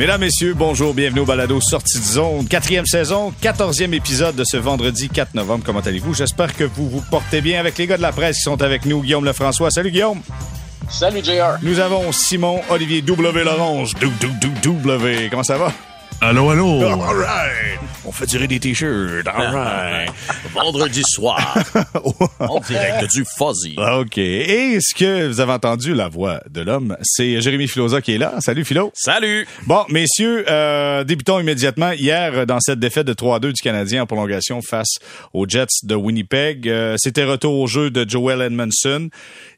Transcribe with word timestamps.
Mesdames, 0.00 0.22
Messieurs, 0.22 0.54
bonjour, 0.54 0.94
bienvenue 0.94 1.20
au 1.20 1.26
Balado 1.26 1.60
Sortie 1.60 1.98
de 1.98 2.02
zone, 2.02 2.48
quatrième 2.48 2.86
saison, 2.86 3.34
quatorzième 3.38 3.92
épisode 3.92 4.34
de 4.34 4.44
ce 4.44 4.56
vendredi 4.56 5.10
4 5.10 5.34
novembre. 5.34 5.62
Comment 5.62 5.80
allez-vous? 5.80 6.14
J'espère 6.14 6.56
que 6.56 6.64
vous 6.64 6.88
vous 6.88 7.02
portez 7.10 7.42
bien 7.42 7.60
avec 7.60 7.76
les 7.76 7.86
gars 7.86 7.98
de 7.98 8.02
la 8.02 8.10
presse 8.10 8.36
qui 8.36 8.42
sont 8.44 8.62
avec 8.62 8.86
nous. 8.86 9.02
Guillaume 9.02 9.26
Lefrançois. 9.26 9.70
Salut 9.70 9.90
Guillaume. 9.90 10.22
Salut 10.88 11.22
JR. 11.22 11.58
Nous 11.60 11.80
avons 11.80 12.12
Simon 12.12 12.62
Olivier 12.70 13.02
W. 13.02 13.44
Lorange. 13.44 13.92
W. 13.92 15.28
Comment 15.28 15.42
ça 15.42 15.58
va? 15.58 15.70
Allô, 16.22 16.50
allô? 16.50 16.82
All 16.84 17.16
right. 17.16 17.80
On 18.04 18.12
fait 18.12 18.26
durer 18.26 18.46
des 18.46 18.60
t-shirts. 18.60 19.26
All 19.26 19.54
right. 19.54 20.10
Vendredi 20.54 21.02
soir. 21.06 21.56
en 22.40 22.60
direct 22.60 23.10
du 23.10 23.24
Fuzzy. 23.24 23.76
OK. 23.78 24.18
Et 24.18 24.78
ce 24.80 24.94
que 24.94 25.28
vous 25.28 25.40
avez 25.40 25.52
entendu, 25.52 25.94
la 25.94 26.08
voix 26.08 26.40
de 26.50 26.60
l'homme, 26.60 26.96
c'est 27.02 27.40
Jérémy 27.40 27.68
Filosa 27.68 28.02
qui 28.02 28.14
est 28.14 28.18
là. 28.18 28.34
Salut 28.40 28.64
Philo. 28.64 28.90
Salut. 28.94 29.46
Bon, 29.66 29.84
messieurs, 29.88 30.44
euh, 30.50 31.04
débutons 31.04 31.40
immédiatement. 31.40 31.92
Hier, 31.92 32.46
dans 32.46 32.60
cette 32.60 32.80
défaite 32.80 33.06
de 33.06 33.14
3-2 33.14 33.52
du 33.52 33.62
Canadien 33.62 34.02
en 34.02 34.06
prolongation 34.06 34.60
face 34.60 34.98
aux 35.32 35.46
Jets 35.48 35.84
de 35.84 35.94
Winnipeg, 35.94 36.68
euh, 36.68 36.96
c'était 36.98 37.24
retour 37.24 37.58
au 37.58 37.66
jeu 37.66 37.90
de 37.90 38.08
Joel 38.08 38.42
Edmondson. 38.42 39.08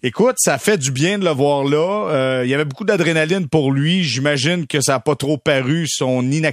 Écoute, 0.05 0.35
ça 0.38 0.59
fait 0.59 0.79
du 0.79 0.91
bien 0.91 1.19
de 1.19 1.24
le 1.24 1.30
voir 1.30 1.65
là. 1.65 2.09
Euh, 2.10 2.43
il 2.45 2.51
y 2.51 2.55
avait 2.55 2.65
beaucoup 2.65 2.85
d'adrénaline 2.85 3.49
pour 3.49 3.73
lui. 3.73 4.02
J'imagine 4.05 4.66
que 4.66 4.80
ça 4.80 4.95
n'a 4.95 5.01
pas 5.01 5.15
trop 5.15 5.38
paru 5.38 5.87
son 5.88 6.23
inactivité, 6.23 6.52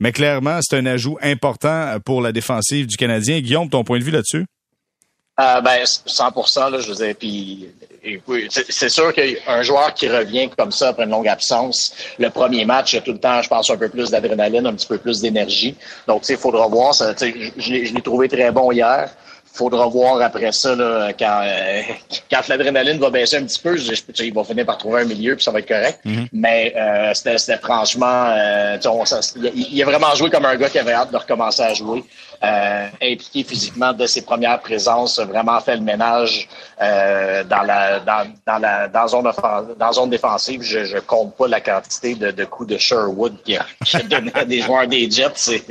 mais 0.00 0.12
clairement, 0.12 0.58
c'est 0.62 0.76
un 0.76 0.86
ajout 0.86 1.18
important 1.22 1.96
pour 2.04 2.20
la 2.20 2.32
défensive 2.32 2.86
du 2.86 2.96
Canadien. 2.96 3.40
Guillaume, 3.40 3.68
ton 3.68 3.84
point 3.84 3.98
de 3.98 4.04
vue 4.04 4.10
là-dessus? 4.10 4.46
Euh, 5.38 5.60
ben, 5.60 5.84
100 5.84 6.70
là, 6.70 6.80
je 6.80 6.88
veux 6.88 6.94
dire, 6.94 7.14
puis 7.14 7.68
c'est 8.70 8.88
sûr 8.88 9.12
qu'un 9.12 9.62
joueur 9.62 9.92
qui 9.92 10.08
revient 10.08 10.48
comme 10.56 10.72
ça 10.72 10.88
après 10.88 11.04
une 11.04 11.10
longue 11.10 11.28
absence, 11.28 11.94
le 12.18 12.30
premier 12.30 12.64
match, 12.64 12.92
il 12.92 12.96
y 12.96 12.98
a 13.00 13.02
tout 13.02 13.12
le 13.12 13.18
temps, 13.18 13.42
je 13.42 13.48
pense, 13.48 13.68
un 13.68 13.76
peu 13.76 13.90
plus 13.90 14.10
d'adrénaline, 14.10 14.66
un 14.66 14.74
petit 14.74 14.86
peu 14.86 14.96
plus 14.96 15.20
d'énergie. 15.20 15.76
Donc, 16.06 16.26
il 16.28 16.38
faudra 16.38 16.66
voir. 16.68 16.94
Je 16.94 17.92
l'ai 17.94 18.02
trouvé 18.02 18.28
très 18.28 18.50
bon 18.50 18.72
hier 18.72 19.10
faudra 19.56 19.86
voir 19.86 20.20
après 20.20 20.52
ça 20.52 20.74
là, 20.74 21.12
quand, 21.18 21.40
euh, 21.42 21.82
quand 22.30 22.46
l'adrénaline 22.48 22.98
va 22.98 23.10
baisser 23.10 23.36
un 23.36 23.44
petit 23.44 23.58
peu, 23.58 23.76
je, 23.76 23.94
je, 23.94 24.24
il 24.24 24.32
va 24.34 24.44
finir 24.44 24.66
par 24.66 24.78
trouver 24.78 25.02
un 25.02 25.04
milieu 25.04 25.34
puis 25.34 25.44
ça 25.44 25.50
va 25.50 25.60
être 25.60 25.68
correct. 25.68 25.98
Mm-hmm. 26.04 26.28
Mais 26.32 26.74
euh, 26.76 27.12
c'était 27.14 27.56
franchement, 27.58 28.26
euh, 28.36 28.78
ça, 28.80 29.20
il, 29.36 29.68
il, 29.72 29.82
a 29.82 29.86
vraiment 29.86 30.14
joué 30.14 30.30
comme 30.30 30.44
un 30.44 30.56
gars 30.56 30.68
qui 30.68 30.78
avait 30.78 30.92
hâte 30.92 31.10
de 31.10 31.16
recommencer 31.16 31.62
à 31.62 31.74
jouer. 31.74 32.04
Euh, 32.42 32.86
impliqué 33.02 33.44
physiquement 33.44 33.92
de 33.92 34.06
ses 34.06 34.22
premières 34.22 34.60
présences, 34.60 35.18
vraiment 35.20 35.60
fait 35.60 35.76
le 35.76 35.82
ménage 35.82 36.48
euh, 36.80 37.44
dans 37.44 37.62
la 37.62 38.00
dans, 38.00 38.26
dans 38.46 38.58
la 38.58 38.88
dans 38.88 39.08
zone 39.08 39.32
dans 39.78 39.92
zone 39.92 40.10
défensive. 40.10 40.62
Je, 40.62 40.84
je 40.84 40.98
compte 40.98 41.36
pas 41.36 41.48
la 41.48 41.60
quantité 41.60 42.14
de, 42.14 42.30
de 42.30 42.44
coups 42.44 42.70
de 42.70 42.78
Sherwood 42.78 43.36
qui 43.44 43.56
a, 43.56 43.66
donné 44.10 44.30
à 44.34 44.44
des 44.44 44.60
joueurs 44.60 44.86
des 44.86 45.10
Jets. 45.10 45.32
C'est 45.36 45.62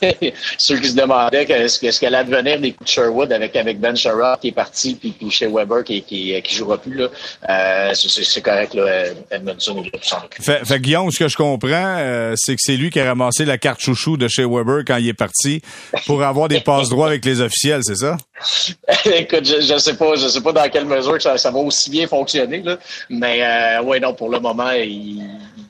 ceux 0.58 0.78
qui 0.78 0.88
se 0.88 0.94
demandaient 0.94 1.44
est-ce 1.44 1.78
que 1.78 1.90
ce 1.90 2.00
qu'elle 2.00 2.14
allait 2.14 2.30
devenir 2.30 2.60
des 2.60 2.72
coups 2.72 2.88
de 2.90 2.94
Sherwood 2.94 3.32
avec 3.32 3.54
avec 3.56 3.78
Ben 3.80 3.96
Sherrod 3.96 4.40
qui 4.40 4.48
est 4.48 4.52
parti 4.52 4.94
puis, 4.94 5.10
puis 5.10 5.30
chez 5.30 5.46
Weber 5.46 5.84
qui 5.84 6.02
qui, 6.02 6.40
qui 6.42 6.54
jouera 6.54 6.78
plus 6.78 6.94
là. 6.94 7.08
Euh, 7.48 7.94
c'est 7.94 8.42
correct 8.42 8.74
là. 8.74 9.06
Edmondson 9.30 9.82
il 9.84 10.44
fait, 10.44 10.64
fait 10.64 10.80
Guillaume, 10.80 11.10
ce 11.10 11.18
que 11.18 11.28
je 11.28 11.36
comprends, 11.36 11.68
euh, 11.72 12.34
c'est 12.36 12.54
que 12.54 12.60
c'est 12.62 12.76
lui 12.76 12.90
qui 12.90 13.00
a 13.00 13.04
ramassé 13.04 13.44
la 13.44 13.58
carte 13.58 13.80
chouchou 13.80 14.16
de 14.16 14.28
chez 14.28 14.44
Weber 14.44 14.84
quand 14.86 14.96
il 14.96 15.08
est 15.08 15.14
parti 15.14 15.62
pour 16.06 16.22
avoir 16.22 16.48
des 16.48 16.60
passes 16.60 16.88
droits 16.88 17.08
avec 17.08 17.24
les 17.24 17.40
officiels, 17.40 17.80
c'est 17.82 17.96
ça? 17.96 18.16
Écoute, 19.04 19.44
je, 19.44 19.60
je 19.60 19.78
sais 19.78 19.96
pas, 19.96 20.14
je 20.16 20.28
sais 20.28 20.40
pas 20.40 20.52
dans 20.52 20.68
quelle 20.70 20.86
mesure 20.86 21.20
ça, 21.20 21.36
ça 21.38 21.50
va 21.50 21.58
aussi 21.58 21.90
bien 21.90 22.06
fonctionner, 22.06 22.62
là. 22.62 22.78
Mais 23.08 23.42
euh, 23.42 23.82
ouais, 23.82 24.00
non, 24.00 24.14
pour 24.14 24.30
le 24.30 24.40
moment, 24.40 24.70
il, 24.70 25.22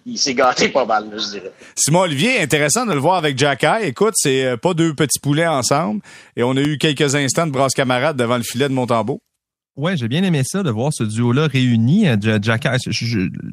il 0.06 0.18
s'est 0.18 0.34
gâté 0.34 0.68
pas 0.68 0.84
mal, 0.84 1.10
je 1.12 1.30
dirais. 1.30 1.52
Simon 1.74 2.00
Olivier, 2.00 2.40
intéressant 2.40 2.86
de 2.86 2.92
le 2.92 3.00
voir 3.00 3.16
avec 3.16 3.36
Jack 3.36 3.66
Écoute, 3.82 4.14
c'est 4.16 4.44
euh, 4.44 4.56
pas 4.56 4.72
deux 4.72 4.94
petits 4.94 5.18
poulets 5.18 5.46
ensemble. 5.46 6.00
Et 6.36 6.42
on 6.42 6.56
a 6.56 6.60
eu 6.60 6.78
quelques 6.78 7.14
instants 7.14 7.46
de 7.46 7.52
brasse 7.52 7.74
camarade 7.74 8.16
devant 8.16 8.36
le 8.36 8.44
filet 8.44 8.68
de 8.68 8.74
Montembeau. 8.74 9.20
Ouais, 9.76 9.94
j'ai 9.94 10.08
bien 10.08 10.24
aimé 10.24 10.40
ça 10.42 10.62
de 10.62 10.70
voir 10.70 10.90
ce 10.90 11.04
duo-là 11.04 11.48
réuni. 11.48 12.08
Euh, 12.08 12.38
Jack, 12.40 12.66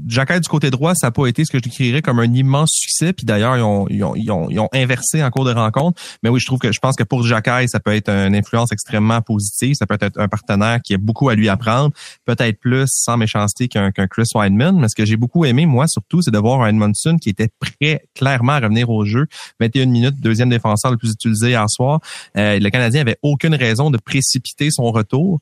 Jack 0.08 0.40
du 0.40 0.48
côté 0.48 0.70
droit, 0.70 0.96
ça 0.96 1.08
n'a 1.08 1.12
pas 1.12 1.28
été 1.28 1.44
ce 1.44 1.52
que 1.52 1.58
je 1.58 1.64
décrirais 1.64 2.02
comme 2.02 2.20
un 2.20 2.34
immense 2.34 2.70
succès. 2.72 3.12
Puis 3.12 3.26
d'ailleurs, 3.26 3.58
ils 3.58 3.62
ont, 3.62 3.88
ils, 3.90 4.02
ont, 4.06 4.16
ils, 4.16 4.32
ont, 4.32 4.50
ils 4.50 4.58
ont, 4.58 4.70
inversé 4.74 5.22
en 5.22 5.30
cours 5.32 5.44
de 5.44 5.52
rencontre. 5.52 6.02
Mais 6.24 6.30
oui, 6.30 6.40
je 6.40 6.46
trouve 6.46 6.60
que 6.60 6.72
je 6.72 6.80
pense 6.80 6.96
que 6.96 7.04
pour 7.04 7.28
Jack 7.28 7.50
ça 7.68 7.82
peut 7.82 7.94
être 7.94 8.08
une 8.08 8.36
influence 8.36 8.72
extrêmement 8.72 9.22
positive. 9.22 9.76
Ça 9.76 9.86
peut 9.86 9.98
être 10.00 10.18
un 10.18 10.30
partenaire 10.30 10.80
qui 10.82 10.94
a 10.94 10.98
beaucoup 10.98 11.28
à 11.28 11.36
lui 11.36 11.50
apprendre. 11.50 11.92
Peut-être 12.24 12.58
plus 12.58 12.88
sans 12.88 13.18
méchanceté 13.18 13.68
qu'un 13.68 13.92
Chris 13.92 14.30
Weidman. 14.34 14.80
Mais 14.80 14.88
ce 14.88 14.96
que 14.96 15.04
j'ai 15.04 15.18
beaucoup 15.18 15.44
aimé, 15.44 15.66
moi, 15.66 15.88
surtout, 15.90 16.22
c'est 16.22 16.32
de 16.32 16.40
voir 16.40 16.62
un 16.62 16.70
Edmondson 16.70 17.18
qui 17.20 17.32
était 17.32 17.50
prêt 17.60 18.06
clairement 18.16 18.54
à 18.54 18.62
revenir 18.62 18.90
au 18.90 19.04
jeu. 19.04 19.28
21 19.60 19.88
minutes, 19.88 20.22
deuxième 20.22 20.50
défenseur 20.50 20.90
le 20.90 20.98
plus 20.98 21.12
utilisé 21.12 21.50
hier 21.50 21.70
soir. 21.70 22.00
Euh, 22.38 22.60
le 22.60 22.70
Canadien 22.70 23.02
avait 23.02 23.18
aucune 23.24 23.56
raison 23.56 23.92
de 23.92 23.98
précipiter 23.98 24.70
son 24.72 24.90
retour. 24.90 25.42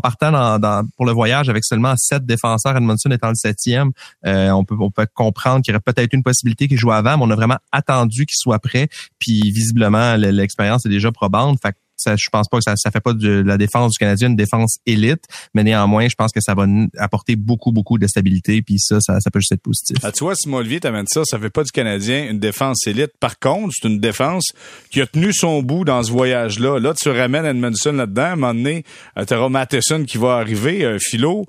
Partant 0.00 0.58
dans, 0.58 0.86
pour 0.96 1.06
le 1.06 1.12
voyage 1.12 1.48
avec 1.48 1.64
seulement 1.64 1.94
sept 1.96 2.24
défenseurs, 2.24 2.76
Edmondson 2.76 3.10
étant 3.10 3.28
le 3.28 3.34
septième, 3.34 3.90
euh, 4.26 4.50
on, 4.50 4.64
peut, 4.64 4.76
on 4.78 4.90
peut 4.90 5.06
comprendre 5.14 5.62
qu'il 5.62 5.72
y 5.72 5.76
aurait 5.76 5.82
peut-être 5.92 6.12
une 6.12 6.22
possibilité 6.22 6.68
qu'il 6.68 6.78
joue 6.78 6.92
avant, 6.92 7.16
mais 7.16 7.24
on 7.24 7.30
a 7.30 7.36
vraiment 7.36 7.58
attendu 7.72 8.26
qu'il 8.26 8.36
soit 8.36 8.58
prêt. 8.58 8.88
Puis 9.18 9.40
visiblement, 9.50 10.16
l'expérience 10.16 10.86
est 10.86 10.90
déjà 10.90 11.12
probante. 11.12 11.58
Fait 11.60 11.74
ça, 11.96 12.16
je 12.16 12.28
pense 12.30 12.48
pas 12.48 12.58
que 12.58 12.64
ça, 12.64 12.74
ça 12.76 12.90
fait 12.90 13.00
pas 13.00 13.12
de 13.12 13.42
la 13.44 13.56
défense 13.56 13.92
du 13.92 13.98
Canadien 13.98 14.28
une 14.28 14.36
défense 14.36 14.78
élite, 14.86 15.24
mais 15.54 15.64
néanmoins, 15.64 16.08
je 16.08 16.14
pense 16.14 16.32
que 16.32 16.40
ça 16.40 16.54
va 16.54 16.66
apporter 16.98 17.36
beaucoup, 17.36 17.72
beaucoup 17.72 17.98
de 17.98 18.06
stabilité, 18.06 18.62
puis 18.62 18.78
ça, 18.78 18.98
ça, 19.00 19.18
peut 19.32 19.40
juste 19.40 19.52
être 19.52 19.62
positif. 19.62 19.96
Ah, 20.02 20.12
tu 20.12 20.24
vois, 20.24 20.34
Simon 20.34 20.58
Olivier 20.58 20.80
t'amène 20.80 21.06
ça, 21.06 21.22
ça 21.24 21.38
fait 21.38 21.50
pas 21.50 21.64
du 21.64 21.70
Canadien 21.70 22.30
une 22.30 22.38
défense 22.38 22.86
élite. 22.86 23.12
Par 23.20 23.38
contre, 23.38 23.74
c'est 23.74 23.88
une 23.88 24.00
défense 24.00 24.52
qui 24.90 25.00
a 25.00 25.06
tenu 25.06 25.32
son 25.32 25.62
bout 25.62 25.84
dans 25.84 26.02
ce 26.02 26.10
voyage-là. 26.10 26.78
Là, 26.78 26.94
tu 26.94 27.08
ramènes 27.08 27.44
Edmondson 27.44 27.92
là-dedans, 27.92 28.22
à 28.22 28.26
un 28.26 28.36
moment 28.36 28.54
donné, 28.54 28.84
euh, 29.18 29.24
tu 29.24 29.34
auras 29.34 29.48
Matheson 29.48 30.04
qui 30.04 30.18
va 30.18 30.36
arriver, 30.36 30.84
euh, 30.84 30.98
Philo 31.00 31.46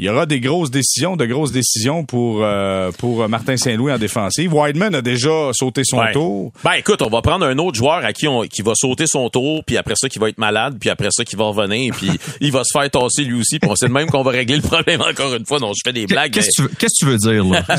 il 0.00 0.06
y 0.06 0.08
aura 0.08 0.24
des 0.24 0.40
grosses 0.40 0.70
décisions, 0.70 1.14
de 1.14 1.26
grosses 1.26 1.52
décisions 1.52 2.06
pour 2.06 2.42
euh, 2.42 2.90
pour 2.92 3.28
Martin 3.28 3.58
Saint-Louis 3.58 3.92
en 3.92 3.98
défensive. 3.98 4.50
Wideman 4.50 4.94
a 4.94 5.02
déjà 5.02 5.50
sauté 5.52 5.82
son 5.84 6.00
tour. 6.14 6.52
Ben 6.64 6.72
écoute, 6.72 7.02
on 7.02 7.10
va 7.10 7.20
prendre 7.20 7.44
un 7.44 7.58
autre 7.58 7.76
joueur 7.76 8.02
à 8.02 8.14
qui 8.14 8.26
on 8.26 8.40
qui 8.44 8.62
va 8.62 8.72
sauter 8.74 9.06
son 9.06 9.28
tour, 9.28 9.62
puis 9.62 9.76
après 9.76 9.96
ça 9.96 10.08
qui 10.08 10.18
va 10.18 10.30
être 10.30 10.38
malade, 10.38 10.78
puis 10.80 10.88
après 10.88 11.08
ça 11.10 11.22
qui 11.22 11.36
va 11.36 11.44
revenir, 11.44 11.94
puis 11.94 12.12
il 12.40 12.50
va 12.50 12.64
se 12.64 12.70
faire 12.72 12.88
tasser 12.90 13.24
lui 13.24 13.38
aussi, 13.38 13.58
puis 13.58 13.70
on 13.70 13.76
sait 13.76 13.88
même 13.88 14.08
qu'on 14.08 14.22
va 14.22 14.30
régler 14.30 14.56
le 14.56 14.62
problème 14.62 15.02
encore 15.02 15.34
une 15.34 15.44
fois. 15.44 15.58
Non, 15.58 15.72
je 15.74 15.82
fais 15.84 15.92
des 15.92 16.06
blagues. 16.06 16.32
Qu'est-ce 16.32 16.62
que 16.62 16.86
tu 16.98 17.04
veux 17.04 17.18
dire 17.18 17.44
là? 17.44 17.62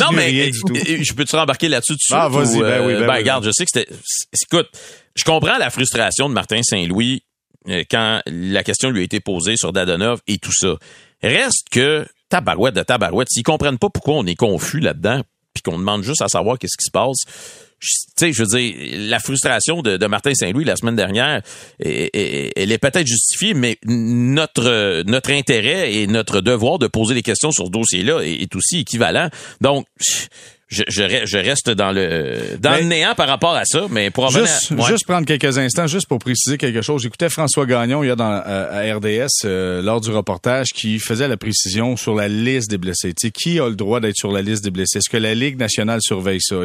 Non 0.00 0.10
mais 0.12 0.50
je 0.52 1.12
peux 1.14 1.24
te 1.24 1.36
rembarquer 1.36 1.68
là-dessus 1.68 1.92
tout 1.92 2.14
Ah 2.14 2.28
vas-y, 2.28 2.58
ben 2.58 2.84
oui, 2.84 2.94
ben, 2.94 3.02
euh, 3.02 3.06
ben 3.06 3.14
regarde, 3.14 3.44
je 3.44 3.50
sais 3.52 3.64
que 3.64 3.70
c'était 3.72 3.92
écoute, 4.42 4.68
je 5.14 5.22
comprends 5.22 5.56
la 5.56 5.70
frustration 5.70 6.28
de 6.28 6.34
Martin 6.34 6.62
Saint-Louis 6.62 7.22
euh, 7.68 7.84
quand 7.90 8.22
la 8.26 8.64
question 8.64 8.90
lui 8.90 9.00
a 9.00 9.04
été 9.04 9.20
posée 9.20 9.56
sur 9.56 9.72
Dadonov 9.72 10.20
et 10.26 10.38
tout 10.38 10.52
ça. 10.52 10.76
Reste 11.22 11.68
que 11.70 12.06
tabarouette 12.28 12.74
de 12.74 12.82
tabarouette, 12.82 13.28
s'ils 13.30 13.42
comprennent 13.42 13.78
pas 13.78 13.88
pourquoi 13.90 14.14
on 14.14 14.26
est 14.26 14.34
confus 14.34 14.80
là-dedans, 14.80 15.22
puis 15.54 15.62
qu'on 15.62 15.78
demande 15.78 16.02
juste 16.02 16.22
à 16.22 16.28
savoir 16.28 16.58
qu'est-ce 16.58 16.76
qui 16.76 16.86
se 16.86 16.90
passe, 16.90 17.24
tu 17.80 17.88
sais, 18.16 18.32
je 18.32 18.42
veux 18.42 18.58
dire, 18.58 18.74
la 19.08 19.20
frustration 19.20 19.82
de, 19.82 20.04
Martin 20.06 20.34
Saint-Louis 20.34 20.64
la 20.64 20.76
semaine 20.76 20.96
dernière, 20.96 21.42
elle 21.78 22.72
est 22.72 22.78
peut-être 22.78 23.06
justifiée, 23.06 23.54
mais 23.54 23.78
notre 23.84 25.02
notre 25.02 25.30
intérêt 25.30 25.94
et 25.94 26.06
notre 26.06 26.40
devoir 26.40 26.78
de 26.78 26.88
poser 26.88 27.14
des 27.14 27.22
questions 27.22 27.52
sur 27.52 27.66
ce 27.66 27.70
dossier-là 27.70 28.20
est 28.22 28.54
aussi 28.56 28.78
équivalent. 28.80 29.28
Donc, 29.60 29.86
je, 30.68 30.82
je, 30.86 31.38
reste 31.38 31.70
dans 31.70 31.92
le 31.92 32.58
dans 32.60 32.76
le 32.76 32.82
néant 32.82 33.14
par 33.14 33.26
rapport 33.26 33.54
à 33.54 33.64
ça, 33.64 33.86
mais 33.90 34.10
pour 34.10 34.30
juste, 34.30 34.74
juste 34.86 35.06
prendre 35.06 35.26
quelques 35.26 35.56
instants, 35.56 35.86
juste 35.86 36.06
pour 36.06 36.18
préciser 36.18 36.58
quelque 36.58 36.82
chose. 36.82 37.02
J'écoutais 37.02 37.30
François 37.30 37.64
Gagnon 37.64 38.02
il 38.04 38.08
y 38.08 38.10
a 38.10 38.16
dans 38.16 38.42
euh, 38.46 38.92
à 38.92 38.96
RDS 38.96 39.46
euh, 39.46 39.80
lors 39.80 40.02
du 40.02 40.10
reportage 40.10 40.68
qui 40.74 40.98
faisait 40.98 41.26
la 41.26 41.38
précision 41.38 41.96
sur 41.96 42.14
la 42.14 42.28
liste 42.28 42.70
des 42.70 42.76
blessés. 42.76 43.14
Tu 43.14 43.28
sais, 43.28 43.30
qui 43.30 43.58
a 43.58 43.68
le 43.68 43.76
droit 43.76 44.00
d'être 44.00 44.16
sur 44.16 44.30
la 44.30 44.42
liste 44.42 44.62
des 44.62 44.70
blessés? 44.70 44.98
Est-ce 44.98 45.08
que 45.08 45.16
la 45.16 45.34
Ligue 45.34 45.58
nationale 45.58 46.00
surveille 46.02 46.42
ça? 46.42 46.56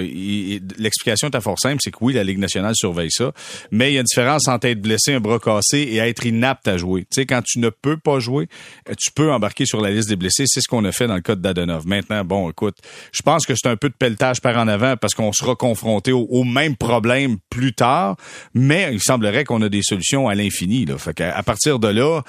L'explication 0.77 1.29
est 1.29 1.41
fort 1.41 1.59
simple, 1.59 1.77
c'est 1.81 1.91
que 1.91 1.97
oui, 2.01 2.13
la 2.13 2.25
Ligue 2.25 2.39
nationale 2.39 2.75
surveille 2.75 3.11
ça, 3.11 3.31
mais 3.71 3.91
il 3.91 3.93
y 3.93 3.97
a 3.97 4.01
une 4.01 4.05
différence 4.05 4.49
entre 4.49 4.67
être 4.67 4.81
blessé, 4.81 5.13
un 5.13 5.21
bras 5.21 5.39
cassé 5.39 5.77
et 5.77 5.97
être 5.97 6.25
inapte 6.25 6.67
à 6.67 6.75
jouer. 6.75 7.01
Tu 7.03 7.21
sais, 7.21 7.25
quand 7.25 7.41
tu 7.41 7.59
ne 7.59 7.69
peux 7.69 7.95
pas 7.95 8.19
jouer, 8.19 8.49
euh, 8.89 8.93
tu 8.97 9.11
peux 9.11 9.31
embarquer 9.31 9.65
sur 9.65 9.79
la 9.79 9.91
liste 9.91 10.09
des 10.09 10.17
blessés. 10.17 10.43
C'est 10.45 10.59
ce 10.59 10.67
qu'on 10.67 10.83
a 10.83 10.91
fait 10.91 11.07
dans 11.07 11.15
le 11.15 11.21
cas 11.21 11.35
de 11.35 11.41
Dadonov. 11.41 11.87
Maintenant, 11.87 12.25
bon, 12.25 12.49
écoute, 12.49 12.75
je 13.13 13.21
pense 13.21 13.45
que 13.45 13.53
c'est 13.55 13.69
un 13.69 13.77
peu 13.77 13.92
pelletage 13.97 14.41
par 14.41 14.57
en 14.57 14.67
avant 14.67 14.95
parce 14.97 15.13
qu'on 15.13 15.31
sera 15.31 15.55
confronté 15.55 16.11
au, 16.11 16.43
même 16.43 16.75
problème 16.75 17.37
plus 17.49 17.73
tard, 17.73 18.15
mais 18.53 18.89
il 18.91 19.01
semblerait 19.01 19.43
qu'on 19.43 19.61
a 19.61 19.69
des 19.69 19.81
solutions 19.81 20.27
à 20.27 20.35
l'infini. 20.35 20.85
Fait 20.97 21.21
à, 21.21 21.43
partir 21.43 21.79
de 21.79 21.87
là, 21.87 22.21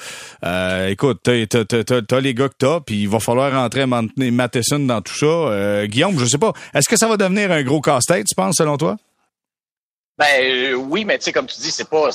euh, 0.45 0.89
écoute, 0.89 1.21
t'as, 1.23 2.21
les 2.21 2.35
gars 2.35 2.49
que 2.49 2.55
t'as, 2.59 2.81
puis 2.81 3.03
il 3.03 3.09
va 3.09 3.21
falloir 3.21 3.53
rentrer 3.53 3.87
Matheson 3.87 4.81
dans 4.81 5.01
tout 5.01 5.15
ça. 5.15 5.27
Euh, 5.27 5.87
Guillaume, 5.87 6.19
je 6.19 6.27
sais 6.27 6.39
pas, 6.39 6.53
est-ce 6.75 6.89
que 6.89 6.97
ça 6.97 7.09
va 7.09 7.17
devenir 7.17 7.51
un 7.53 7.63
gros 7.63 7.81
casse-tête, 7.81 8.27
tu 8.27 8.35
penses, 8.35 8.57
selon 8.59 8.77
toi? 8.77 8.97
Ben 10.17 10.27
euh, 10.43 10.75
oui, 10.75 11.05
mais 11.05 11.19
tu 11.19 11.25
sais, 11.25 11.33
comme 11.33 11.47
tu 11.47 11.61
dis, 11.61 11.73
c'est 11.73 11.89
pas 11.89 12.09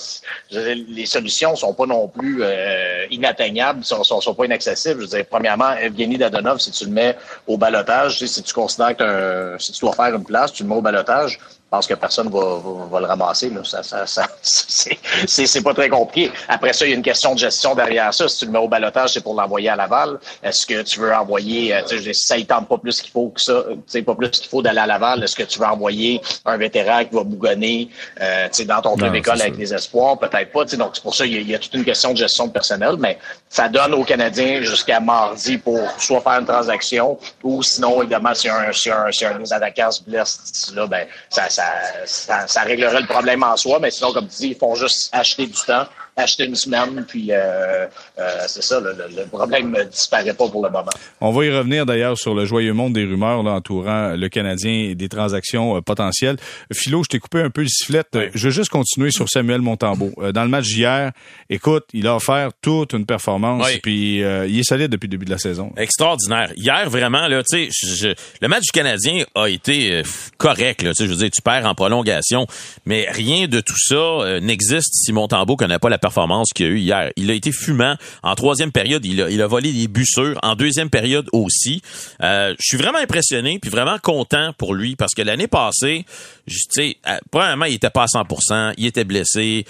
les 0.51 1.05
solutions 1.05 1.53
sont 1.57 1.73
pas 1.73 1.85
non 1.85 2.07
plus 2.07 2.41
euh, 2.41 3.05
inatteignables, 3.11 3.83
sont, 3.83 4.05
sont, 4.05 4.21
sont, 4.21 4.33
pas 4.33 4.45
inaccessibles. 4.45 5.01
Je 5.01 5.05
veux 5.05 5.17
dire, 5.17 5.25
premièrement, 5.29 5.73
Evgeny 5.73 6.17
Dadonov, 6.17 6.59
si 6.59 6.71
tu 6.71 6.85
le 6.85 6.91
mets 6.91 7.17
au 7.45 7.57
balotage, 7.57 8.25
si 8.25 8.41
tu 8.41 8.53
considères 8.53 8.95
que 8.95 9.57
si 9.59 9.73
tu 9.73 9.81
dois 9.81 9.91
faire 9.91 10.15
une 10.15 10.23
place, 10.23 10.53
tu 10.53 10.63
le 10.63 10.69
mets 10.69 10.75
au 10.75 10.81
balotage, 10.81 11.39
pense 11.69 11.87
que 11.87 11.93
personne 11.93 12.29
va, 12.29 12.39
va, 12.39 12.85
va 12.91 12.99
le 12.99 13.05
ramasser. 13.05 13.49
Là. 13.49 13.61
Ça, 13.63 13.83
ça, 13.83 14.05
ça 14.05 14.27
c'est 14.41 15.61
pas 15.61 15.73
très 15.73 15.89
compliqué. 15.89 16.31
Après 16.47 16.73
ça, 16.73 16.85
il 16.85 16.89
y 16.89 16.93
a 16.93 16.95
une 16.95 17.03
question 17.03 17.33
de 17.33 17.39
gestion 17.39 17.75
derrière 17.75 18.13
ça. 18.13 18.27
Si 18.27 18.39
tu 18.39 18.45
le 18.45 18.51
mets 18.51 18.59
au 18.59 18.67
balotage, 18.67 19.11
c'est 19.13 19.21
pour 19.21 19.35
l'envoyer 19.35 19.69
à 19.69 19.75
Laval. 19.75 20.19
Est-ce 20.41 20.65
que 20.65 20.81
tu 20.81 20.99
veux 20.99 21.13
envoyer, 21.13 21.75
euh, 21.75 21.81
si 21.85 22.13
ça 22.13 22.37
ne 22.37 22.43
tente 22.43 22.67
pas 22.67 22.77
plus 22.77 23.01
qu'il 23.01 23.11
faut 23.11 23.29
que 23.29 23.41
ça, 23.41 23.63
pas 24.05 24.15
plus 24.15 24.29
qu'il 24.29 24.49
faut 24.49 24.61
d'aller 24.61 24.79
à 24.79 24.87
Laval, 24.87 25.23
est-ce 25.23 25.35
que 25.35 25.43
tu 25.43 25.59
veux 25.59 25.65
envoyer 25.65 26.21
un 26.45 26.57
vétéran 26.57 27.05
qui 27.05 27.15
va 27.15 27.23
bougonner 27.23 27.89
euh, 28.21 28.47
dans 28.65 28.81
ton 28.81 28.95
club 28.95 29.15
école 29.15 29.41
avec 29.41 29.57
les 29.57 29.73
espoirs? 29.73 30.17
Peut-être 30.17 30.51
pas. 30.51 30.65
Donc, 30.65 30.91
c'est 30.93 31.03
pour 31.03 31.15
ça 31.15 31.25
qu'il 31.25 31.49
y, 31.49 31.55
a 31.55 31.59
toute 31.59 31.73
une 31.73 31.85
question 31.85 32.13
de 32.13 32.17
gestion 32.17 32.47
de 32.47 32.51
personnel, 32.51 32.95
mais 32.97 33.17
ça 33.49 33.67
donne 33.67 33.93
aux 33.93 34.03
Canadiens 34.03 34.61
jusqu'à 34.61 34.99
mardi 34.99 35.57
pour 35.57 35.79
soit 35.99 36.21
faire 36.21 36.39
une 36.39 36.45
transaction 36.45 37.17
ou 37.43 37.61
sinon, 37.63 38.01
évidemment, 38.01 38.33
si 38.33 38.49
un, 38.49 38.71
si 38.71 38.89
un, 38.89 39.11
si 39.11 39.25
un 39.25 39.37
des 39.37 39.51
attaquants 39.51 39.91
se 39.91 40.03
blesse 40.03 40.71
là, 40.75 40.87
ben, 40.87 41.07
ça 41.29 41.49
ça, 41.58 41.58
ça, 42.05 42.61
réglerait 42.61 43.01
le 43.01 43.07
problème 43.07 43.43
en 43.43 43.57
soi, 43.57 43.79
mais 43.79 43.91
sinon, 43.91 44.13
comme 44.13 44.27
tu 44.27 44.37
dis, 44.37 44.47
ils 44.49 44.57
font 44.57 44.75
juste 44.75 45.09
acheter 45.11 45.45
du 45.45 45.53
temps 45.65 45.85
acheter 46.15 46.45
une 46.45 46.55
semaine, 46.55 47.05
puis 47.07 47.31
euh, 47.31 47.85
euh, 48.17 48.29
c'est 48.47 48.63
ça, 48.63 48.79
le, 48.79 49.25
problème 49.27 49.71
ne 49.71 49.83
disparaît 49.83 50.33
pas 50.33 50.47
pour 50.49 50.63
le 50.63 50.69
moment. 50.69 50.89
On 51.21 51.31
va 51.31 51.45
y 51.45 51.51
revenir 51.51 51.85
d'ailleurs 51.85 52.17
sur 52.17 52.33
le 52.33 52.45
joyeux 52.45 52.73
monde 52.73 52.93
des 52.93 53.05
rumeurs 53.05 53.43
là, 53.43 53.51
entourant 53.51 54.15
le 54.15 54.29
Canadien 54.29 54.71
et 54.71 54.95
des 54.95 55.09
transactions 55.09 55.77
euh, 55.77 55.81
potentielles. 55.81 56.37
Philo, 56.73 57.03
je 57.03 57.09
t'ai 57.09 57.19
coupé 57.19 57.41
un 57.41 57.49
peu 57.49 57.61
le 57.61 57.67
sifflet. 57.67 58.03
Je 58.33 58.47
veux 58.47 58.51
juste 58.51 58.69
continuer 58.69 59.11
sur 59.11 59.27
Samuel 59.29 59.61
Montambeau. 59.61 60.11
dans 60.33 60.43
le 60.43 60.49
match 60.49 60.65
d'hier, 60.65 61.11
écoute, 61.49 61.85
il 61.93 62.07
a 62.07 62.15
offert 62.15 62.51
toute 62.61 62.93
une 62.93 63.05
performance, 63.05 63.67
puis 63.83 64.19
il 64.19 64.59
est 64.59 64.63
solide 64.63 64.91
depuis 64.91 65.07
le 65.07 65.11
début 65.11 65.25
de 65.25 65.31
la 65.31 65.37
saison. 65.37 65.71
Extraordinaire. 65.77 66.51
Hier, 66.55 66.89
vraiment, 66.89 67.27
là, 67.27 67.43
tu 67.43 67.69
sais, 67.71 68.15
le 68.41 68.47
match 68.47 68.63
du 68.63 68.71
Canadien 68.71 69.25
a 69.35 69.47
été 69.47 70.01
correct. 70.37 70.81
Là, 70.81 70.91
je 70.97 71.05
veux 71.05 71.15
dire, 71.15 71.29
tu 71.29 71.41
perds 71.41 71.65
en 71.65 71.75
prolongation, 71.75 72.47
mais 72.85 73.07
rien 73.09 73.47
de 73.47 73.59
tout 73.59 73.77
ça 73.77 74.39
n'existe 74.39 74.93
si 74.93 75.11
Montembeau 75.11 75.55
connaît 75.55 75.79
pas 75.79 75.89
la 75.89 75.98
performance 75.99 76.49
qu'il 76.53 76.65
a 76.65 76.69
eu 76.69 76.79
hier. 76.79 77.11
Il 77.15 77.29
a 77.31 77.33
été 77.33 77.51
fumant. 77.51 77.95
En 78.23 78.35
troisième 78.35 78.71
période, 78.71 79.05
il 79.05 79.21
a, 79.21 79.29
il 79.29 79.41
a 79.41 79.47
volé 79.47 79.71
des 79.71 79.87
buts 79.87 80.05
sûrs. 80.05 80.39
En 80.43 80.55
deuxième 80.55 80.89
période 80.89 81.27
aussi. 81.33 81.81
Euh, 82.21 82.55
je 82.59 82.65
suis 82.65 82.77
vraiment 82.77 82.99
impressionné 82.99 83.59
puis 83.59 83.69
vraiment 83.69 83.97
content 83.99 84.53
pour 84.57 84.73
lui 84.73 84.95
parce 84.95 85.13
que 85.13 85.21
l'année 85.21 85.47
passée, 85.47 86.05
tu 86.47 86.57
sais, 86.69 86.97
euh, 87.07 87.17
premièrement, 87.31 87.65
il 87.65 87.75
était 87.75 87.89
pas 87.89 88.03
à 88.03 88.05
100%, 88.05 88.73
il 88.77 88.85
était 88.85 89.03
blessé. 89.03 89.65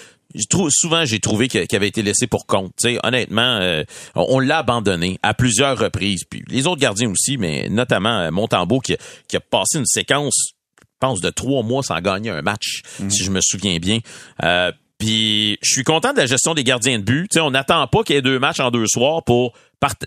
souvent, 0.70 1.06
j'ai 1.06 1.20
trouvé 1.20 1.48
qu'il 1.48 1.68
avait 1.76 1.88
été 1.88 2.02
laissé 2.02 2.28
pour 2.28 2.46
compte. 2.46 2.74
honnêtement, 3.04 3.60
euh, 3.62 3.84
on 4.16 4.40
l'a 4.40 4.60
abandonné 4.60 5.20
à 5.24 5.34
plusieurs 5.34 5.78
reprises. 5.78 6.24
Puis 6.30 6.44
les 6.48 6.68
autres 6.68 6.82
gardiens 6.82 7.10
aussi, 7.10 7.38
mais 7.38 7.68
notamment 7.70 8.32
Montembeau 8.32 8.80
qui, 8.80 8.96
qui 9.28 9.38
a 9.38 9.40
passé 9.40 9.78
une 9.78 9.86
séquence 9.86 10.54
je 11.02 11.08
pense, 11.08 11.22
de 11.22 11.30
trois 11.30 11.64
mois 11.64 11.82
sans 11.82 12.00
gagner 12.02 12.30
un 12.30 12.42
match, 12.42 12.82
mhm. 13.00 13.10
si 13.10 13.24
je 13.24 13.32
me 13.32 13.40
souviens 13.42 13.78
bien. 13.78 14.00
Euh, 14.44 14.72
puis 15.00 15.58
je 15.62 15.72
suis 15.72 15.84
content 15.84 16.12
de 16.12 16.18
la 16.18 16.26
gestion 16.26 16.54
des 16.54 16.64
gardiens 16.64 17.00
de 17.00 17.04
but. 17.04 17.34
sais, 17.34 17.40
on 17.40 17.52
n'attend 17.52 17.88
pas 17.88 18.04
qu'il 18.04 18.16
y 18.16 18.20
ait 18.20 18.22
deux 18.22 18.38
matchs 18.38 18.60
en 18.60 18.70
deux 18.70 18.86
soirs 18.86 19.24
pour 19.24 19.54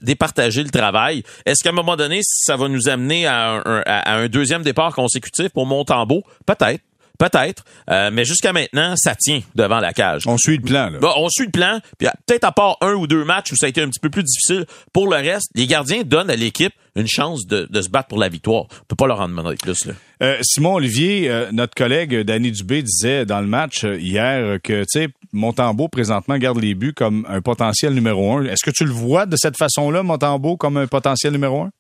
départager 0.03 0.63
le 0.63 0.71
travail. 0.71 1.23
Est-ce 1.47 1.65
qu'à 1.65 1.71
un 1.71 1.73
moment 1.73 1.97
donné, 1.97 2.21
ça 2.23 2.57
va 2.57 2.69
nous 2.69 2.89
amener 2.91 3.27
à 3.27 3.63
un, 3.65 4.29
deuxième 4.29 4.63
départ 4.63 4.95
consécutif 4.95 5.49
pour 5.49 5.67
Montembeau? 5.67 6.23
Peut-être. 6.47 6.83
Peut-être, 7.23 7.65
euh, 7.89 8.11
mais 8.13 8.25
jusqu'à 8.25 8.53
maintenant, 8.53 8.95
ça 8.97 9.15
tient 9.15 9.43
devant 9.55 9.79
la 9.79 9.93
cage. 9.93 10.27
On 10.27 10.37
suit 10.37 10.57
le 10.57 10.63
plan. 10.65 10.91
Là. 10.91 10.99
on 11.19 11.29
suit 11.29 11.45
le 11.45 11.53
plan. 11.53 11.79
Puis 11.97 12.09
peut-être 12.27 12.43
à 12.43 12.51
part 12.51 12.79
un 12.81 12.95
ou 12.95 13.07
deux 13.07 13.25
matchs 13.25 13.53
où 13.53 13.57
ça 13.57 13.67
a 13.67 13.69
été 13.69 13.81
un 13.81 13.87
petit 13.87 14.01
peu 14.01 14.11
plus 14.11 14.25
difficile. 14.25 14.67
Pour 14.93 15.07
le 15.09 15.15
reste, 15.15 15.49
les 15.55 15.69
gardiens 15.69 16.03
donnent 16.03 16.31
à 16.31 16.35
l'équipe 16.35 16.73
une 16.97 17.07
chance 17.07 17.47
de, 17.47 17.69
se 17.81 17.89
battre 17.89 18.09
pour 18.09 18.19
la 18.19 18.29
victoire. 18.29 18.65
On 18.65 18.85
peut 18.89 18.97
pas 18.97 19.07
leur 19.07 19.21
en 19.21 19.29
demander 19.29 19.55
plus. 19.55 19.87
Là. 19.87 19.93
Euh, 20.21 20.39
Simon 20.43 20.75
Olivier, 20.75 21.31
euh, 21.31 21.53
notre 21.53 21.77
collègue 21.77 22.23
Danny 22.23 22.51
Dubé 22.51 22.83
disait 22.83 23.25
dans 23.25 23.41
le 23.41 23.47
match 23.47 23.85
hier 23.85 24.59
que 24.61 24.83
tu 24.83 24.87
sais 24.89 25.09
Montembeau 25.33 25.87
présentement 25.87 26.37
garde 26.39 26.59
les 26.59 26.75
buts 26.75 26.93
comme 26.93 27.25
un 27.29 27.41
potentiel 27.41 27.95
numéro 27.95 28.37
un. 28.37 28.47
Est-ce 28.47 28.65
que 28.65 28.73
tu 28.73 28.85
le 28.85 28.91
vois 28.91 29.27
de 29.27 29.37
cette 29.37 29.57
façon-là, 29.57 30.03
Montembeau, 30.03 30.57
comme 30.57 30.77
un 30.77 30.89
potentiel 30.89 31.33
numéro 31.33 31.63
un? 31.63 31.71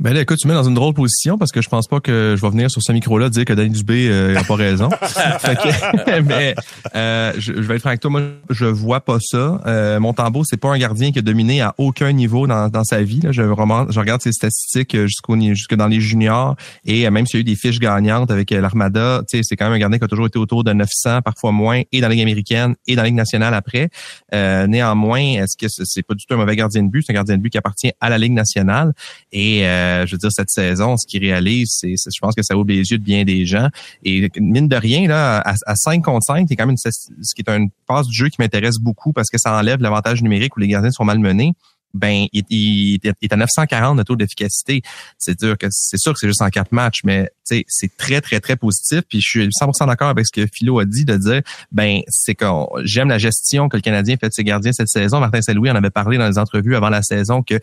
Ben 0.00 0.14
là, 0.14 0.22
écoute, 0.22 0.38
tu 0.38 0.48
mets 0.48 0.54
dans 0.54 0.66
une 0.66 0.74
drôle 0.74 0.94
position 0.94 1.36
parce 1.36 1.52
que 1.52 1.60
je 1.60 1.68
pense 1.68 1.86
pas 1.86 2.00
que 2.00 2.34
je 2.36 2.40
vais 2.40 2.50
venir 2.50 2.70
sur 2.70 2.82
ce 2.82 2.92
micro-là 2.92 3.28
dire 3.28 3.44
que 3.44 3.52
Danny 3.52 3.70
Dubé 3.70 4.08
euh, 4.08 4.38
a 4.38 4.42
pas 4.42 4.54
raison. 4.54 4.88
mais 6.24 6.54
euh, 6.96 7.32
je, 7.36 7.52
vais 7.52 7.76
être 7.76 7.80
franc 7.80 7.90
avec 7.90 8.00
toi, 8.00 8.10
moi 8.10 8.22
je 8.48 8.64
vois 8.64 9.00
pas 9.00 9.18
ça. 9.20 9.60
Euh, 9.66 10.00
Montembeau, 10.00 10.44
c'est 10.44 10.56
pas 10.56 10.70
un 10.70 10.78
gardien 10.78 11.12
qui 11.12 11.18
a 11.18 11.22
dominé 11.22 11.60
à 11.60 11.74
aucun 11.76 12.10
niveau 12.12 12.46
dans, 12.46 12.68
dans 12.68 12.84
sa 12.84 13.02
vie. 13.02 13.20
Là. 13.20 13.32
Je, 13.32 13.42
vraiment, 13.42 13.86
je 13.90 14.00
regarde 14.00 14.22
ses 14.22 14.32
statistiques 14.32 14.94
euh, 14.94 15.06
jusqu'au 15.06 15.38
jusque 15.38 15.74
dans 15.74 15.88
les 15.88 16.00
juniors 16.00 16.56
et 16.84 17.06
euh, 17.06 17.10
même 17.10 17.26
s'il 17.26 17.36
y 17.36 17.40
a 17.40 17.42
eu 17.42 17.44
des 17.44 17.56
fiches 17.56 17.78
gagnantes 17.78 18.30
avec 18.30 18.50
l'Armada, 18.50 19.22
c'est 19.28 19.56
quand 19.56 19.66
même 19.66 19.74
un 19.74 19.78
gardien 19.78 19.98
qui 19.98 20.04
a 20.04 20.08
toujours 20.08 20.26
été 20.26 20.38
autour 20.38 20.64
de 20.64 20.72
900, 20.72 21.22
parfois 21.22 21.52
moins, 21.52 21.82
et 21.92 22.00
dans 22.00 22.08
la 22.08 22.14
Ligue 22.14 22.22
américaine 22.22 22.74
et 22.86 22.96
dans 22.96 23.02
la 23.02 23.08
Ligue 23.08 23.16
nationale 23.16 23.54
après. 23.54 23.88
néanmoins, 24.32 25.20
est-ce 25.20 25.56
que 25.56 25.66
c'est 25.68 26.02
pas 26.02 26.14
du 26.14 26.24
tout 26.26 26.34
un 26.34 26.38
mauvais 26.38 26.56
gardien 26.56 26.82
de 26.82 26.88
but? 26.88 27.04
C'est 27.06 27.12
un 27.12 27.14
gardien 27.14 27.36
de 27.36 27.42
but 27.42 27.50
qui 27.50 27.58
appartient 27.58 27.92
à 28.00 28.08
la 28.08 28.18
Ligue 28.18 28.32
nationale 28.32 28.92
et 29.32 29.64
euh, 29.82 30.06
je 30.06 30.12
veux 30.12 30.18
dire, 30.18 30.30
cette 30.32 30.50
saison, 30.50 30.96
ce 30.96 31.06
qu'il 31.06 31.22
réalise, 31.22 31.70
c'est, 31.80 31.94
je 31.96 32.20
pense 32.20 32.34
que 32.34 32.42
ça 32.42 32.56
ouvre 32.56 32.68
les 32.68 32.90
yeux 32.90 32.98
de 32.98 33.04
bien 33.04 33.24
des 33.24 33.46
gens. 33.46 33.68
Et 34.04 34.30
mine 34.38 34.68
de 34.68 34.76
rien, 34.76 35.08
là, 35.08 35.38
à, 35.38 35.54
à 35.66 35.76
5 35.76 36.02
contre 36.02 36.24
5, 36.24 36.46
c'est 36.48 36.56
quand 36.56 36.66
même 36.66 36.76
ce 36.76 36.90
qui 37.34 37.42
est 37.46 37.50
une 37.50 37.70
phase 37.86 38.06
du 38.06 38.14
jeu 38.14 38.28
qui 38.28 38.36
m'intéresse 38.40 38.78
beaucoup 38.78 39.12
parce 39.12 39.30
que 39.30 39.38
ça 39.38 39.56
enlève 39.56 39.80
l'avantage 39.80 40.22
numérique 40.22 40.56
où 40.56 40.60
les 40.60 40.68
gardiens 40.68 40.90
sont 40.90 41.04
malmenés 41.04 41.54
ben 41.94 42.26
il, 42.32 42.44
il, 42.50 43.00
est 43.04 43.32
à 43.32 43.36
940 43.36 43.98
de 43.98 44.02
taux 44.02 44.16
d'efficacité. 44.16 44.82
C'est 45.18 45.38
sûr 45.38 45.56
que 45.58 45.66
c'est 45.70 45.98
sûr 45.98 46.12
que 46.12 46.18
c'est 46.18 46.26
juste 46.26 46.42
en 46.42 46.50
quatre 46.50 46.72
matchs, 46.72 47.00
mais 47.04 47.30
c'est 47.44 47.96
très 47.96 48.20
très 48.20 48.40
très 48.40 48.56
positif. 48.56 49.02
Puis 49.08 49.20
je 49.20 49.28
suis 49.28 49.48
100% 49.48 49.86
d'accord 49.86 50.08
avec 50.08 50.26
ce 50.26 50.32
que 50.32 50.46
Philo 50.52 50.78
a 50.78 50.84
dit 50.84 51.04
de 51.04 51.16
dire, 51.16 51.42
ben 51.70 52.00
c'est 52.08 52.34
que 52.34 52.46
j'aime 52.84 53.08
la 53.08 53.18
gestion 53.18 53.68
que 53.68 53.76
le 53.76 53.82
Canadien 53.82 54.16
fait 54.18 54.28
de 54.28 54.32
ses 54.32 54.44
gardiens 54.44 54.72
cette 54.72 54.88
saison. 54.88 55.20
Martin 55.20 55.42
Saint-Louis 55.42 55.70
en 55.70 55.76
avait 55.76 55.90
parlé 55.90 56.18
dans 56.18 56.28
les 56.28 56.38
entrevues 56.38 56.76
avant 56.76 56.90
la 56.90 57.02
saison 57.02 57.42
que 57.42 57.58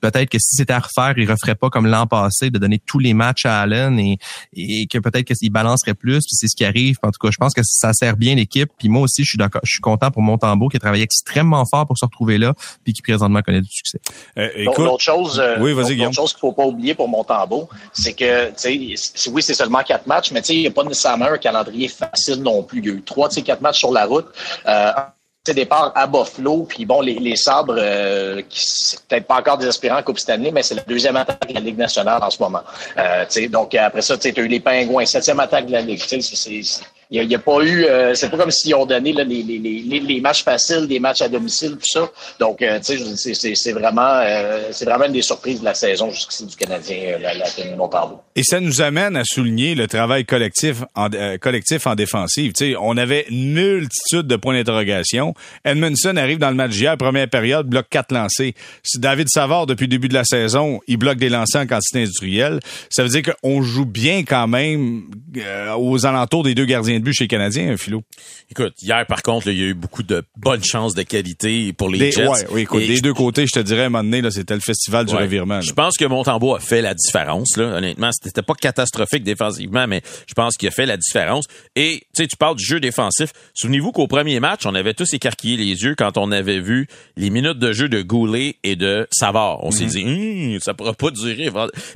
peut-être 0.00 0.28
que 0.28 0.38
si 0.38 0.56
c'était 0.56 0.72
à 0.72 0.80
refaire, 0.80 1.14
il 1.16 1.30
referait 1.30 1.54
pas 1.54 1.70
comme 1.70 1.86
l'an 1.86 2.06
passé 2.06 2.50
de 2.50 2.58
donner 2.58 2.80
tous 2.84 2.98
les 2.98 3.14
matchs 3.14 3.46
à 3.46 3.60
Allen 3.60 3.98
et, 3.98 4.18
et 4.52 4.86
que 4.86 4.98
peut-être 4.98 5.32
qu'il 5.32 5.50
balancerait 5.50 5.94
plus. 5.94 6.20
Puis 6.20 6.36
c'est 6.36 6.48
ce 6.48 6.56
qui 6.56 6.64
arrive. 6.64 6.96
En 7.02 7.10
tout 7.10 7.18
cas, 7.20 7.30
je 7.30 7.36
pense 7.36 7.54
que 7.54 7.62
ça 7.64 7.92
sert 7.92 8.16
bien 8.16 8.34
l'équipe. 8.34 8.70
Puis 8.78 8.88
moi 8.88 9.02
aussi, 9.02 9.24
je 9.24 9.30
suis 9.30 9.38
d'accord, 9.38 9.62
je 9.64 9.72
suis 9.72 9.80
content 9.80 10.10
pour 10.10 10.22
Montembeau 10.22 10.68
qui 10.68 10.76
a 10.76 10.80
travaillé 10.80 11.04
extrêmement 11.04 11.64
fort 11.66 11.86
pour 11.86 11.98
se 11.98 12.04
retrouver 12.04 12.38
là, 12.38 12.54
puis 12.84 12.92
qui 12.92 13.02
présentement 13.02 13.42
connaît 13.42 13.62
succès. 13.70 13.98
Euh, 14.38 14.48
l'autre 14.76 15.00
chose, 15.00 15.40
euh, 15.40 15.56
oui, 15.60 15.72
l'autre 15.72 16.14
chose 16.14 16.32
qu'il 16.32 16.40
faut 16.40 16.52
pas 16.52 16.64
oublier 16.64 16.94
pour 16.94 17.08
Montembeau, 17.08 17.68
c'est 17.92 18.12
que, 18.12 18.48
tu 18.50 18.96
sais, 18.96 19.30
oui, 19.30 19.42
c'est 19.42 19.54
seulement 19.54 19.82
quatre 19.82 20.06
matchs, 20.06 20.30
mais 20.32 20.42
tu 20.42 20.48
sais, 20.48 20.54
il 20.54 20.60
n'y 20.62 20.66
a 20.66 20.70
pas 20.70 20.84
nécessairement 20.84 21.26
un 21.26 21.38
calendrier 21.38 21.88
facile 21.88 22.42
non 22.42 22.62
plus. 22.62 22.80
Il 22.80 22.86
y 22.86 22.90
a 22.90 22.94
eu 22.94 23.02
trois 23.02 23.28
de 23.28 23.32
ces 23.34 23.42
quatre 23.42 23.60
matchs 23.60 23.78
sur 23.78 23.92
la 23.92 24.06
route. 24.06 24.26
Euh, 24.66 24.92
départ 25.48 25.92
à 25.94 26.06
Buffalo, 26.06 26.64
puis 26.68 26.84
bon, 26.84 27.00
les, 27.00 27.18
les 27.18 27.36
sabres, 27.36 27.76
euh, 27.78 28.42
qui 28.48 28.60
c'est 28.64 29.00
peut-être 29.06 29.26
pas 29.26 29.36
encore 29.36 29.58
désespérant 29.58 29.98
en 29.98 30.02
Coupe 30.02 30.18
Stanley, 30.18 30.50
mais 30.50 30.62
c'est 30.62 30.74
la 30.74 30.82
deuxième 30.82 31.16
attaque 31.16 31.48
de 31.48 31.54
la 31.54 31.60
Ligue 31.60 31.78
nationale 31.78 32.22
en 32.22 32.30
ce 32.30 32.40
moment. 32.40 32.62
Euh, 32.98 33.24
donc 33.48 33.74
après 33.74 34.02
ça, 34.02 34.16
tu 34.16 34.28
as 34.28 34.40
eu 34.40 34.48
les 34.48 34.60
Pingouins, 34.60 35.06
septième 35.06 35.40
attaque 35.40 35.66
de 35.66 35.72
la 35.72 35.80
Ligue. 35.80 36.00
C'est, 36.06 36.20
il 37.12 37.26
n'y 37.26 37.34
a, 37.34 37.38
pas 37.40 37.60
eu, 37.64 37.84
euh, 37.84 38.14
c'est 38.14 38.30
pas 38.30 38.36
comme 38.36 38.52
s'ils 38.52 38.74
ont 38.76 38.86
donné 38.86 39.12
là, 39.12 39.24
les, 39.24 39.42
les, 39.42 39.58
les, 39.58 40.00
les, 40.00 40.20
matchs 40.20 40.44
faciles, 40.44 40.86
des 40.86 41.00
matchs 41.00 41.22
à 41.22 41.28
domicile, 41.28 41.72
tout 41.72 41.88
ça. 41.88 42.08
Donc, 42.38 42.62
euh, 42.62 42.78
tu 42.78 42.96
sais, 43.16 43.54
c'est 43.54 43.72
vraiment, 43.72 44.20
euh, 44.22 44.68
c'est 44.70 44.84
vraiment 44.84 45.06
une 45.06 45.12
des 45.12 45.22
surprises 45.22 45.58
de 45.58 45.64
la 45.64 45.74
saison 45.74 46.10
jusqu'ici 46.10 46.46
du 46.46 46.54
Canadien, 46.54 47.18
la, 47.20 47.34
la 47.34 47.76
Montembeau. 47.76 48.20
Et 48.36 48.44
ça 48.44 48.60
nous 48.60 48.80
amène 48.80 49.16
à 49.16 49.24
souligner 49.24 49.74
le 49.74 49.88
travail 49.88 50.24
collectif 50.24 50.84
en, 50.94 51.08
collectif 51.40 51.88
en 51.88 51.96
défensive. 51.96 52.52
Tu 52.52 52.72
sais, 52.72 52.76
on 52.80 52.96
avait 52.96 53.26
une 53.28 53.54
multitude 53.54 54.28
de 54.28 54.36
points 54.36 54.54
d'interrogation. 54.54 55.34
Edmondson 55.64 56.16
arrive 56.16 56.38
dans 56.38 56.50
le 56.50 56.56
match 56.56 56.76
hier, 56.76 56.96
première 56.96 57.28
période, 57.28 57.66
bloque 57.66 57.88
quatre 57.90 58.12
lancés. 58.12 58.54
David 58.94 59.28
Savard, 59.28 59.66
depuis 59.66 59.84
le 59.84 59.90
début 59.90 60.08
de 60.08 60.14
la 60.14 60.24
saison, 60.24 60.80
il 60.86 60.96
bloque 60.96 61.18
des 61.18 61.28
lancers 61.28 61.62
en 61.62 61.66
quantité 61.66 62.02
industrielle. 62.02 62.60
Ça 62.88 63.02
veut 63.02 63.08
dire 63.08 63.22
qu'on 63.42 63.62
joue 63.62 63.84
bien 63.84 64.22
quand 64.22 64.46
même 64.46 65.02
aux 65.76 66.06
alentours 66.06 66.44
des 66.44 66.54
deux 66.54 66.66
gardiens 66.66 66.99
but 67.02 67.12
chez 67.12 67.24
les 67.24 67.28
Canadiens, 67.28 67.76
Philo? 67.76 68.02
Écoute, 68.50 68.74
hier, 68.82 69.04
par 69.06 69.22
contre, 69.22 69.48
il 69.48 69.58
y 69.58 69.62
a 69.62 69.66
eu 69.66 69.74
beaucoup 69.74 70.02
de 70.02 70.22
bonnes 70.36 70.64
chances 70.64 70.94
de 70.94 71.02
qualité 71.02 71.72
pour 71.72 71.88
les 71.88 71.98
des, 71.98 72.12
Jets. 72.12 72.28
Ouais, 72.28 72.46
oui, 72.50 72.60
écoute, 72.62 72.86
des 72.86 73.00
deux 73.00 73.14
côtés, 73.14 73.46
je 73.46 73.52
te 73.52 73.60
dirais, 73.60 73.82
à 73.82 73.86
un 73.86 73.88
moment 73.90 74.04
donné, 74.04 74.30
c'était 74.30 74.54
le 74.54 74.60
festival 74.60 75.06
du 75.06 75.14
revirement. 75.14 75.60
Je 75.60 75.72
pense 75.72 75.96
que 75.96 76.04
Montembeau 76.04 76.54
a 76.54 76.60
fait 76.60 76.82
la 76.82 76.94
différence. 76.94 77.56
Là. 77.56 77.76
Honnêtement, 77.76 78.10
c'était 78.12 78.42
pas 78.42 78.54
catastrophique 78.54 79.24
défensivement, 79.24 79.86
mais 79.86 80.02
je 80.26 80.34
pense 80.34 80.56
qu'il 80.56 80.68
a 80.68 80.72
fait 80.72 80.86
la 80.86 80.96
différence. 80.96 81.46
Et 81.76 82.02
tu 82.14 82.22
sais, 82.22 82.26
tu 82.26 82.36
parles 82.36 82.56
du 82.56 82.64
jeu 82.64 82.80
défensif. 82.80 83.32
Souvenez-vous 83.54 83.92
qu'au 83.92 84.06
premier 84.06 84.40
match, 84.40 84.66
on 84.66 84.74
avait 84.74 84.94
tous 84.94 85.12
écarquillé 85.14 85.56
les 85.56 85.82
yeux 85.82 85.94
quand 85.96 86.18
on 86.18 86.32
avait 86.32 86.60
vu 86.60 86.86
les 87.16 87.30
minutes 87.30 87.58
de 87.58 87.72
jeu 87.72 87.88
de 87.88 88.02
Goulet 88.02 88.56
et 88.62 88.76
de 88.76 89.06
Savard. 89.10 89.62
On 89.64 89.70
s'est 89.70 89.84
mhm. 89.84 89.90
dit, 89.90 90.04
hum, 90.54 90.60
ça 90.60 90.74
pourra 90.74 90.94
pas 90.94 91.10
durer 91.10 91.50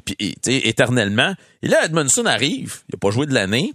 puis, 0.04 0.34
éternellement. 0.46 1.34
Et 1.62 1.68
là, 1.68 1.84
Edmondson 1.84 2.26
arrive. 2.26 2.76
Il 2.88 2.96
a 2.96 2.98
pas 2.98 3.10
joué 3.10 3.26
de 3.26 3.34
l'année. 3.34 3.72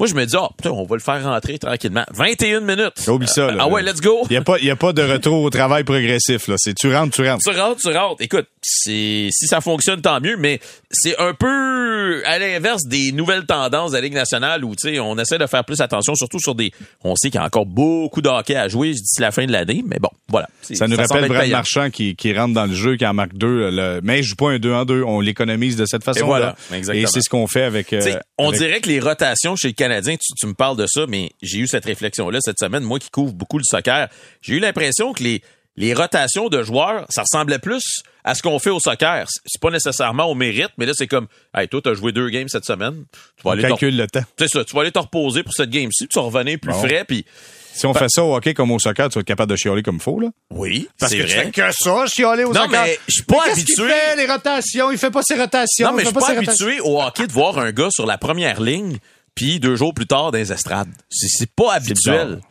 Moi, 0.00 0.08
je 0.08 0.14
me 0.14 0.24
dis, 0.24 0.34
oh, 0.36 0.48
putain, 0.56 0.70
on 0.70 0.84
va 0.84 0.96
le 0.96 1.02
faire 1.02 1.22
rentrer 1.22 1.58
tranquillement. 1.58 2.04
21 2.12 2.60
minutes. 2.60 3.06
Oublie 3.06 3.28
ça, 3.28 3.50
là. 3.52 3.64
Ah 3.64 3.68
ouais, 3.68 3.82
let's 3.82 4.00
go. 4.00 4.22
Il 4.30 4.32
n'y 4.32 4.36
a, 4.38 4.42
pas- 4.42 4.58
y 4.58 4.70
a 4.70 4.74
pas 4.76 4.92
de 4.94 5.02
retour 5.02 5.42
au 5.42 5.50
travail 5.50 5.84
progressif, 5.84 6.48
là. 6.48 6.54
C'est 6.58 6.74
tu 6.74 6.92
rentres, 6.92 7.14
tu 7.14 7.28
rentres. 7.28 7.42
Tu 7.48 7.56
rentres, 7.56 7.80
tu 7.82 7.88
rentres. 7.94 8.22
Écoute, 8.22 8.46
si 8.62 9.28
ça 9.32 9.60
fonctionne, 9.60 10.00
tant 10.00 10.18
mieux, 10.20 10.36
mais 10.38 10.58
c'est 10.90 11.18
un 11.20 11.34
peu 11.34 12.22
à 12.24 12.38
l'inverse 12.38 12.84
des 12.86 13.12
nouvelles 13.12 13.44
tendances 13.44 13.90
de 13.90 13.96
la 13.96 14.00
Ligue 14.02 14.14
nationale 14.14 14.64
où, 14.64 14.74
tu 14.74 14.88
sais, 14.90 14.98
on 15.00 15.18
essaie 15.18 15.36
de 15.38 15.46
faire 15.46 15.64
plus 15.64 15.80
attention, 15.82 16.14
surtout 16.14 16.38
sur 16.40 16.54
des... 16.54 16.72
On 17.04 17.14
sait 17.14 17.28
qu'il 17.30 17.38
y 17.38 17.42
a 17.42 17.46
encore 17.46 17.66
beaucoup 17.66 18.22
de 18.22 18.28
hockey 18.28 18.56
à 18.56 18.68
jouer 18.68 18.92
d'ici 18.92 19.20
la 19.20 19.30
fin 19.30 19.44
de 19.44 19.52
l'année, 19.52 19.82
mais 19.86 19.98
bon, 20.00 20.08
voilà. 20.28 20.48
Ça 20.62 20.88
nous 20.88 20.96
rappelle 20.96 21.28
Brad. 21.28 21.50
Marchand 21.50 21.90
qui, 21.90 22.16
qui 22.16 22.32
rentre 22.32 22.54
dans 22.54 22.66
le 22.66 22.74
jeu, 22.74 22.96
qui 22.96 23.04
en 23.06 23.12
marque 23.12 23.34
deux. 23.34 23.70
le- 23.70 24.00
mais 24.02 24.20
il 24.20 24.22
joue 24.22 24.36
pas 24.36 24.50
un 24.50 24.58
2 24.58 24.72
en 24.72 24.84
2. 24.84 25.02
On 25.02 25.20
l'économise 25.20 25.76
de 25.76 25.84
cette 25.84 26.04
façon-là. 26.04 26.26
voilà, 26.26 26.56
exactement. 26.72 27.04
Et 27.04 27.06
c'est 27.06 27.20
ce 27.20 27.28
qu'on 27.28 27.46
fait 27.46 27.64
avec. 27.64 27.92
euh, 27.92 28.00
on 28.38 28.48
avec- 28.48 28.60
dirait 28.60 28.80
que 28.80 28.88
les 28.88 29.00
rotations 29.00 29.56
chez 29.56 29.68
le 29.68 29.74
Canadien, 29.90 30.16
tu, 30.16 30.32
tu 30.38 30.46
me 30.46 30.54
parles 30.54 30.76
de 30.76 30.86
ça, 30.86 31.06
mais 31.08 31.32
j'ai 31.42 31.58
eu 31.58 31.66
cette 31.66 31.84
réflexion-là 31.84 32.38
cette 32.42 32.58
semaine, 32.58 32.82
moi 32.84 32.98
qui 32.98 33.10
couvre 33.10 33.32
beaucoup 33.32 33.58
le 33.58 33.64
soccer, 33.64 34.08
j'ai 34.40 34.54
eu 34.54 34.58
l'impression 34.60 35.12
que 35.12 35.22
les, 35.22 35.42
les 35.76 35.94
rotations 35.94 36.48
de 36.48 36.62
joueurs, 36.62 37.06
ça 37.08 37.22
ressemblait 37.22 37.58
plus 37.58 37.82
à 38.24 38.34
ce 38.34 38.42
qu'on 38.42 38.58
fait 38.58 38.70
au 38.70 38.80
soccer. 38.80 39.26
C'est- 39.28 39.60
pas 39.60 39.70
nécessairement 39.70 40.24
au 40.26 40.34
mérite, 40.34 40.70
mais 40.78 40.86
là, 40.86 40.92
c'est 40.94 41.06
comme, 41.06 41.26
hey, 41.56 41.66
toi, 41.68 41.80
t'as 41.82 41.94
joué 41.94 42.12
deux 42.12 42.28
games 42.30 42.48
cette 42.48 42.64
semaine, 42.66 43.04
tu 43.36 43.42
vas 43.42 43.50
on 43.50 43.52
aller 43.52 43.62
te 43.62 43.68
calcule 43.68 43.96
le 43.96 44.06
temps. 44.06 44.22
c'est 44.38 44.48
ça, 44.48 44.64
tu 44.64 44.74
vas 44.74 44.82
aller 44.82 44.92
te 44.92 44.98
reposer 44.98 45.42
pour 45.42 45.52
cette 45.54 45.70
game-ci, 45.70 46.04
puis 46.06 46.08
tu 46.12 46.18
vas 46.18 46.26
revenir 46.26 46.58
plus 46.60 46.72
Bon. 46.72 46.78
frais, 46.82 47.04
puis 47.06 47.24
Si 47.72 47.86
on 47.86 47.94
fait 47.94 48.08
ça 48.08 48.24
au 48.24 48.34
hockey 48.34 48.52
comme 48.52 48.70
au 48.72 48.78
soccer, 48.80 49.08
tu 49.08 49.14
vas 49.14 49.20
être 49.20 49.26
capable 49.26 49.50
de 49.52 49.56
chialer 49.56 49.82
comme 49.82 50.00
faut, 50.00 50.18
là. 50.20 50.28
oui, 50.50 50.88
Parce 50.98 51.12
c'est 51.12 51.18
que 51.18 51.22
tu 51.24 51.32
vrai. 51.34 51.44
fais 51.44 51.50
que 51.50 51.72
ça, 51.72 52.04
chialer 52.06 52.44
au 52.44 52.52
Non, 52.52 52.62
soccer. 52.64 52.82
mais 52.82 52.98
je 53.06 53.12
suis 53.14 53.22
pas 53.22 53.36
qu'est-ce 53.44 53.64
qu'il 53.64 53.80
habitué. 53.80 53.96
fait, 53.98 54.16
les 54.16 54.26
rotations? 54.26 54.90
Il 54.90 54.98
fait 54.98 55.10
pas 55.10 55.22
ses 55.22 55.36
rotations. 55.40 55.88
Non, 55.90 55.96
mais 55.96 56.02
il 56.02 56.06
je 56.06 56.10
suis 56.10 56.18
pas 56.20 56.30
habitué 56.30 56.80
au 56.80 57.00
hockey 57.00 57.26
de 57.28 57.32
voir 57.32 57.58
un 57.58 57.70
gars 57.72 57.88
sur 57.90 58.06
la 58.06 58.18
première 58.18 58.60
ligne, 58.60 58.98
puis 59.40 59.58
deux 59.58 59.74
jours 59.74 59.94
plus 59.94 60.06
tard 60.06 60.32
dans 60.32 60.36
les 60.36 60.52
estrades. 60.52 60.90
C'est 61.08 61.28
c'est 61.28 61.50
pas 61.50 61.72
habituel. 61.72 62.42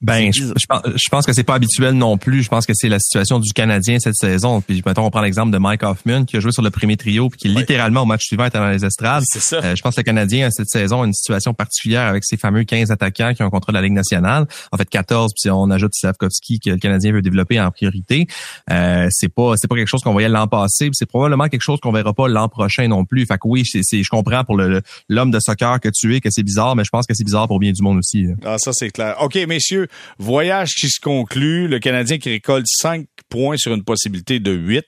Ben, 0.00 0.32
je, 0.32 0.44
pense, 0.68 0.82
je 0.86 1.08
pense 1.10 1.26
que 1.26 1.32
c'est 1.32 1.42
pas 1.44 1.54
habituel 1.54 1.94
non 1.94 2.16
plus. 2.16 2.42
Je 2.42 2.48
pense 2.48 2.64
que 2.64 2.72
c'est 2.74 2.88
la 2.88 2.98
situation 2.98 3.38
du 3.40 3.52
Canadien 3.52 3.98
cette 3.98 4.14
saison. 4.14 4.60
Puis, 4.60 4.82
mettons, 4.86 5.04
on 5.04 5.10
prend 5.10 5.20
l'exemple 5.20 5.50
de 5.52 5.58
Mike 5.58 5.82
Hoffman 5.82 6.24
qui 6.24 6.36
a 6.36 6.40
joué 6.40 6.52
sur 6.52 6.62
le 6.62 6.70
premier 6.70 6.96
trio 6.96 7.28
puis 7.28 7.38
qui 7.40 7.48
Ouais. 7.48 7.60
littéralement 7.60 8.02
au 8.02 8.06
match 8.06 8.22
suivant 8.24 8.44
était 8.46 8.58
dans 8.58 8.68
les 8.70 8.84
estrades. 8.84 9.24
C'est 9.26 9.42
ça. 9.42 9.56
Euh, 9.62 9.74
je 9.76 9.82
pense 9.82 9.94
que 9.96 10.00
le 10.00 10.04
Canadien 10.04 10.48
cette 10.50 10.68
saison 10.68 11.02
a 11.02 11.06
une 11.06 11.12
situation 11.12 11.52
particulière 11.54 12.06
avec 12.06 12.24
ses 12.24 12.36
fameux 12.36 12.64
15 12.64 12.90
attaquants 12.90 13.34
qui 13.34 13.42
ont 13.42 13.48
de 13.50 13.72
la 13.72 13.82
Ligue 13.82 13.92
nationale. 13.92 14.46
En 14.72 14.76
fait, 14.76 14.88
14 14.88 15.32
puis 15.40 15.50
on 15.50 15.70
ajoute 15.70 15.92
Slavkovski 15.94 16.60
que 16.60 16.70
le 16.70 16.78
Canadien 16.78 17.12
veut 17.12 17.22
développer 17.22 17.60
en 17.60 17.70
priorité. 17.70 18.26
Euh, 18.70 19.08
c'est 19.10 19.28
pas 19.28 19.54
c'est 19.56 19.68
pas 19.68 19.74
quelque 19.76 19.88
chose 19.88 20.02
qu'on 20.02 20.12
voyait 20.12 20.28
l'an 20.28 20.46
passé. 20.46 20.88
C'est 20.92 21.06
probablement 21.06 21.48
quelque 21.48 21.62
chose 21.62 21.80
qu'on 21.80 21.92
verra 21.92 22.12
pas 22.14 22.28
l'an 22.28 22.48
prochain 22.48 22.86
non 22.88 23.04
plus. 23.04 23.26
Fait 23.26 23.34
que 23.34 23.46
oui, 23.46 23.64
c'est, 23.64 23.80
c'est- 23.82 24.02
je 24.02 24.08
comprends 24.10 24.44
pour 24.44 24.56
le, 24.56 24.82
l'homme 25.08 25.30
de 25.30 25.40
soccer 25.40 25.80
que 25.80 25.88
tu 25.92 26.14
es 26.14 26.20
que 26.20 26.28
c'est 26.30 26.42
bizarre, 26.42 26.76
mais 26.76 26.84
je 26.84 26.90
pense 26.90 27.06
que 27.06 27.14
c'est 27.14 27.24
bizarre 27.24 27.48
pour 27.48 27.58
bien 27.58 27.72
du 27.72 27.82
monde 27.82 27.98
aussi. 27.98 28.24
là. 28.24 28.34
Ah, 28.44 28.56
ça, 28.58 28.70
c'est 28.72 28.90
clair. 28.90 29.16
OK, 29.20 29.34
messieurs, 29.48 29.73
voyage 30.18 30.74
qui 30.74 30.88
se 30.88 31.00
conclut. 31.00 31.68
Le 31.68 31.78
Canadien 31.78 32.18
qui 32.18 32.30
récolte 32.30 32.66
5 32.66 33.06
points 33.28 33.56
sur 33.56 33.74
une 33.74 33.84
possibilité 33.84 34.40
de 34.40 34.52
8. 34.52 34.84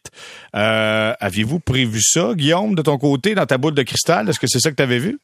Euh, 0.55 1.15
aviez-vous 1.21 1.61
prévu 1.61 2.01
ça, 2.03 2.35
Guillaume, 2.35 2.75
de 2.75 2.83
ton 2.83 2.99
côté, 2.99 3.35
dans 3.35 3.47
ta 3.47 3.59
boule 3.59 3.75
de 3.75 3.83
cristal? 3.83 4.29
Est-ce 4.29 4.39
que 4.39 4.47
c'est 4.47 4.61
ça 4.61 4.71
que 4.71 4.77
tu 4.77 4.83
avais 4.83 4.99
vu? 4.99 5.19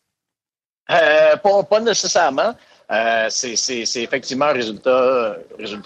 Euh, 0.91 1.37
pas, 1.37 1.63
pas 1.63 1.81
nécessairement. 1.81 2.55
Euh, 2.93 3.27
c'est 3.31 4.03
effectivement 4.03 4.47
un 4.47 4.53
résultat, 4.53 5.37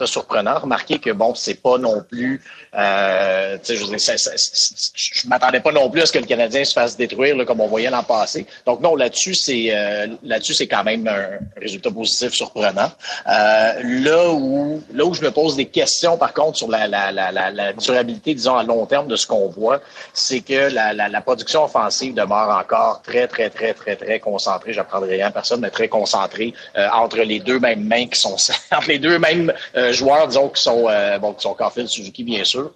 surprenant. 0.06 0.58
Remarquez 0.58 0.98
que 0.98 1.10
bon, 1.10 1.34
c'est 1.34 1.62
pas 1.62 1.78
non 1.78 2.02
plus. 2.02 2.42
Euh, 2.76 3.56
je 3.66 3.74
je 3.74 5.28
m'attendais 5.28 5.60
pas 5.60 5.72
non 5.72 5.88
plus 5.88 6.02
à 6.02 6.06
ce 6.06 6.12
que 6.12 6.18
le 6.18 6.26
Canadien 6.26 6.64
se 6.64 6.72
fasse 6.72 6.96
détruire 6.96 7.36
comme 7.46 7.60
on 7.60 7.68
voyait 7.68 7.90
l'an 7.90 8.02
passé. 8.02 8.46
Donc 8.66 8.80
non, 8.80 8.96
là-dessus 8.96 9.34
c'est 9.34 9.68
euh, 9.70 10.08
là-dessus 10.22 10.54
c'est 10.54 10.66
quand 10.66 10.84
même 10.84 11.06
un 11.08 11.38
résultat 11.60 11.90
positif 11.90 12.32
surprenant. 12.32 12.90
Euh, 13.28 13.82
là 13.82 14.30
où 14.30 14.82
là 14.92 15.04
où 15.04 15.14
je 15.14 15.22
me 15.22 15.30
pose 15.30 15.56
des 15.56 15.66
questions 15.66 16.18
par 16.18 16.34
contre 16.34 16.58
sur 16.58 16.68
la, 16.68 17.72
durabilité, 17.78 18.34
disons 18.34 18.56
à 18.56 18.64
long 18.64 18.84
terme 18.86 19.08
de 19.08 19.16
ce 19.16 19.26
qu'on 19.26 19.48
voit, 19.48 19.80
c'est 20.12 20.40
que 20.40 20.70
la, 20.70 21.20
production 21.22 21.64
offensive 21.64 22.14
demeure 22.14 22.50
encore 22.50 23.00
très 23.02 23.26
très 23.26 23.48
très 23.48 23.72
très 23.74 23.96
très 23.96 24.20
concentrée. 24.20 24.72
J'apprendrai 24.72 25.16
rien 25.16 25.28
à 25.28 25.30
personne, 25.30 25.60
mais 25.60 25.70
très 25.70 25.88
concentrée 25.88 26.52
entre 26.96 27.18
les 27.18 27.40
deux 27.40 27.58
mêmes 27.58 27.84
mains 27.84 28.06
qui 28.06 28.18
sont 28.18 28.36
entre 28.72 28.88
les 28.88 28.98
deux 28.98 29.18
mêmes 29.18 29.52
euh, 29.76 29.92
joueurs, 29.92 30.28
disons 30.28 30.48
qui 30.48 30.62
sont 30.62 30.86
euh, 30.88 31.18
bon 31.18 31.34
qui 31.34 31.42
sont 31.42 31.54
Caulfield, 31.54 31.88
Suzuki 31.88 32.24
bien 32.24 32.44
sûr. 32.44 32.72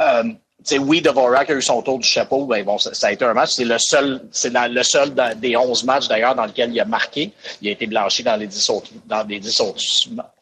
Euh, 0.00 0.22
tu 0.58 0.74
sais, 0.74 0.78
oui, 0.78 1.00
Dvorak 1.00 1.50
a 1.50 1.54
eu 1.54 1.62
son 1.62 1.80
tour 1.82 2.00
du 2.00 2.06
chapeau. 2.06 2.44
Ben 2.44 2.64
bon, 2.64 2.78
ça, 2.78 2.92
ça 2.92 3.06
a 3.06 3.12
été 3.12 3.24
un 3.24 3.32
match. 3.32 3.50
C'est 3.52 3.64
le 3.64 3.78
seul, 3.78 4.20
c'est 4.32 4.52
le 4.52 4.82
seul 4.82 5.14
des 5.36 5.56
11 5.56 5.84
matchs 5.84 6.08
d'ailleurs 6.08 6.34
dans 6.34 6.46
lequel 6.46 6.72
il 6.72 6.80
a 6.80 6.84
marqué. 6.84 7.30
Il 7.62 7.68
a 7.68 7.70
été 7.70 7.86
blanchi 7.86 8.24
dans 8.24 8.34
les 8.34 8.48
10 8.48 8.70
autres, 8.70 8.90
dans 9.06 9.22
les 9.22 9.38
10 9.38 9.60
autres, 9.60 9.80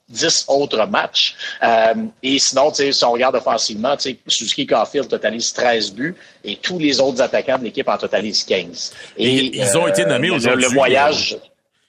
10 0.08 0.44
autres 0.48 0.86
matchs. 0.86 1.34
Euh, 1.62 1.94
et 2.22 2.38
sinon, 2.38 2.70
tu 2.70 2.76
sais, 2.76 2.92
si 2.92 3.04
on 3.04 3.12
regarde 3.12 3.36
offensivement, 3.36 3.94
tu 3.96 4.10
sais, 4.10 4.18
Suzuki 4.26 4.66
Caulfield 4.66 5.08
totalisent 5.08 5.52
13 5.52 5.92
buts 5.92 6.16
et 6.42 6.56
tous 6.56 6.78
les 6.78 6.98
autres 6.98 7.20
attaquants 7.20 7.58
de 7.58 7.64
l'équipe 7.64 7.88
en 7.88 7.98
totalisent 7.98 8.44
15. 8.44 8.94
Et 9.18 9.58
ils 9.58 9.76
ont 9.76 9.86
été 9.86 10.06
nommés 10.06 10.30
aujourd'hui, 10.30 10.64
Le 10.64 10.70
voyage, 10.70 11.36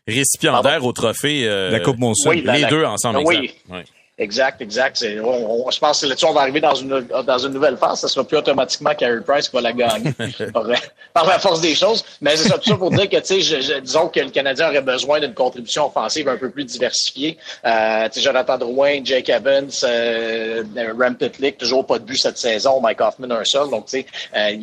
Récipiendaire 0.08 0.86
au 0.86 0.94
trophée. 0.94 1.42
euh, 1.48 1.70
La 1.72 1.80
Coupe 1.80 2.00
Monson. 2.00 2.30
oui, 2.30 2.42
la- 2.44 2.56
les 2.56 2.62
la- 2.62 2.70
deux 2.70 2.86
ensemble. 2.86 3.20
Oui. 3.26 3.36
exact. 3.36 3.56
Ouais. 3.70 3.84
Exact, 4.20 4.60
exact. 4.62 5.06
On, 5.24 5.66
on- 5.68 5.70
je 5.70 5.78
pense 5.80 6.02
que 6.02 6.08
là-dessus, 6.08 6.26
on 6.26 6.34
va 6.34 6.42
arriver 6.42 6.60
dans 6.60 6.74
une, 6.74 7.08
dans 7.26 7.38
une 7.38 7.54
nouvelle 7.54 7.78
phase. 7.78 8.00
Ça 8.00 8.08
sera 8.08 8.26
plus 8.26 8.38
automatiquement 8.38 8.96
Carey 8.96 9.22
Price 9.22 9.48
qui 9.48 9.56
va 9.56 9.62
la 9.62 9.74
gagner 9.74 10.12
par, 10.54 10.66
par 11.14 11.28
la 11.28 11.38
force 11.38 11.62
des 11.62 11.76
choses. 11.76 12.04
Mais 12.20 12.36
c'est 12.36 12.50
ça, 12.50 12.58
tout 12.58 12.68
ça 12.70 12.78
pour 12.78 12.90
dire 12.90 13.08
que, 13.08 13.18
tu 13.18 13.26
sais, 13.26 13.42
je- 13.42 13.62
je- 13.62 13.80
disons 13.80 14.08
que 14.08 14.20
le 14.20 14.32
Canadien 14.32 14.70
aurait 14.70 14.82
besoin 14.82 15.20
d'une 15.20 15.36
contribution 15.36 15.86
offensive 15.86 16.28
un 16.30 16.38
peu 16.38 16.50
plus 16.50 16.66
diversifiée. 16.66 17.38
Euh, 17.64 18.06
tu 18.10 18.14
sais, 18.20 18.22
Jonathan 18.26 18.58
Drouin, 18.58 19.02
Jake 19.04 19.30
Evans, 19.30 19.70
euh, 19.84 20.64
Rem 21.00 21.16
Pitlick, 21.16 21.60
toujours 21.60 21.86
pas 21.86 22.00
de 22.00 22.04
but 22.06 22.18
cette 22.18 22.40
saison. 22.40 22.82
Mike 22.82 23.02
Hoffman, 23.02 23.30
un 23.30 23.46
seul. 23.46 23.70
Donc, 23.70 23.86
tu 23.86 24.00
sais, 24.00 24.06
euh, 24.36 24.56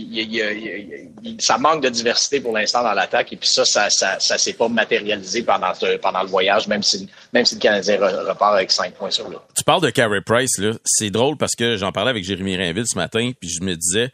ça 1.39 1.59
manque 1.59 1.83
de 1.83 1.89
diversité 1.91 2.41
pour 2.41 2.53
l'instant 2.53 2.83
dans 2.83 2.93
l'attaque. 2.93 3.33
Et 3.33 3.37
puis 3.37 3.49
ça, 3.49 3.65
ça, 3.65 3.89
ça, 3.91 4.19
ça 4.19 4.37
s'est 4.39 4.55
pas 4.55 4.69
matérialisé 4.69 5.43
pendant, 5.43 5.73
pendant 6.03 6.23
le 6.23 6.29
voyage, 6.29 6.67
même 6.67 6.83
si, 6.83 7.09
même 7.33 7.45
si 7.45 7.55
le 7.55 7.61
Canadien 7.61 7.99
re- 7.99 8.29
repart 8.29 8.55
avec 8.55 8.71
5 8.73 8.93
points 8.95 9.11
sur 9.11 9.29
le. 9.29 9.37
Tu 9.57 9.65
parles 9.65 9.83
de 9.83 9.91
Carey 9.91 10.21
Price, 10.21 10.59
là. 10.59 10.73
C'est 10.85 11.11
drôle 11.11 11.37
parce 11.37 11.55
que 11.57 11.77
j'en 11.77 11.93
parlais 11.93 12.11
avec 12.11 12.25
Jérémy 12.25 12.57
Rainville 12.57 12.87
ce 12.87 12.97
matin, 12.97 13.31
puis 13.39 13.49
je 13.49 13.63
me 13.63 13.75
disais, 13.77 14.11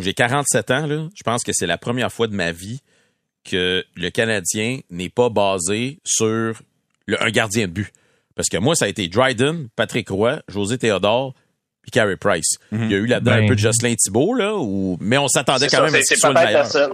j'ai 0.00 0.14
47 0.14 0.70
ans, 0.70 0.86
là. 0.86 1.08
Je 1.14 1.22
pense 1.22 1.42
que 1.44 1.52
c'est 1.54 1.66
la 1.66 1.78
première 1.78 2.10
fois 2.12 2.26
de 2.26 2.34
ma 2.34 2.52
vie 2.52 2.80
que 3.44 3.84
le 3.96 4.10
Canadien 4.10 4.78
n'est 4.90 5.08
pas 5.08 5.28
basé 5.28 5.98
sur 6.04 6.54
le- 7.06 7.22
un 7.22 7.30
gardien 7.30 7.66
de 7.66 7.72
but. 7.72 7.92
Parce 8.34 8.48
que 8.48 8.56
moi, 8.56 8.74
ça 8.74 8.86
a 8.86 8.88
été 8.88 9.08
Dryden, 9.08 9.68
Patrick 9.76 10.08
Roy, 10.08 10.40
José 10.48 10.78
Théodore, 10.78 11.34
puis 11.82 11.90
Carey 11.90 12.16
Price. 12.16 12.56
Il 12.70 12.90
y 12.90 12.94
a 12.94 12.98
eu 12.98 13.06
là-dedans 13.06 13.32
Ben. 13.32 13.44
un 13.44 13.48
peu 13.48 13.54
de 13.56 13.60
Jocelyn 13.60 13.94
Thibault, 13.96 14.34
là, 14.34 14.54
ou... 14.56 14.96
mais 15.00 15.18
on 15.18 15.28
s'attendait 15.28 15.66
quand 15.66 15.78
ça, 15.78 15.82
même 15.84 15.94
à 15.96 16.02
ce 16.02 16.08
qu'il 16.08 16.16
soit 16.16 16.28
le 16.32 16.34
meilleur. 16.46 16.66
seule. 16.66 16.92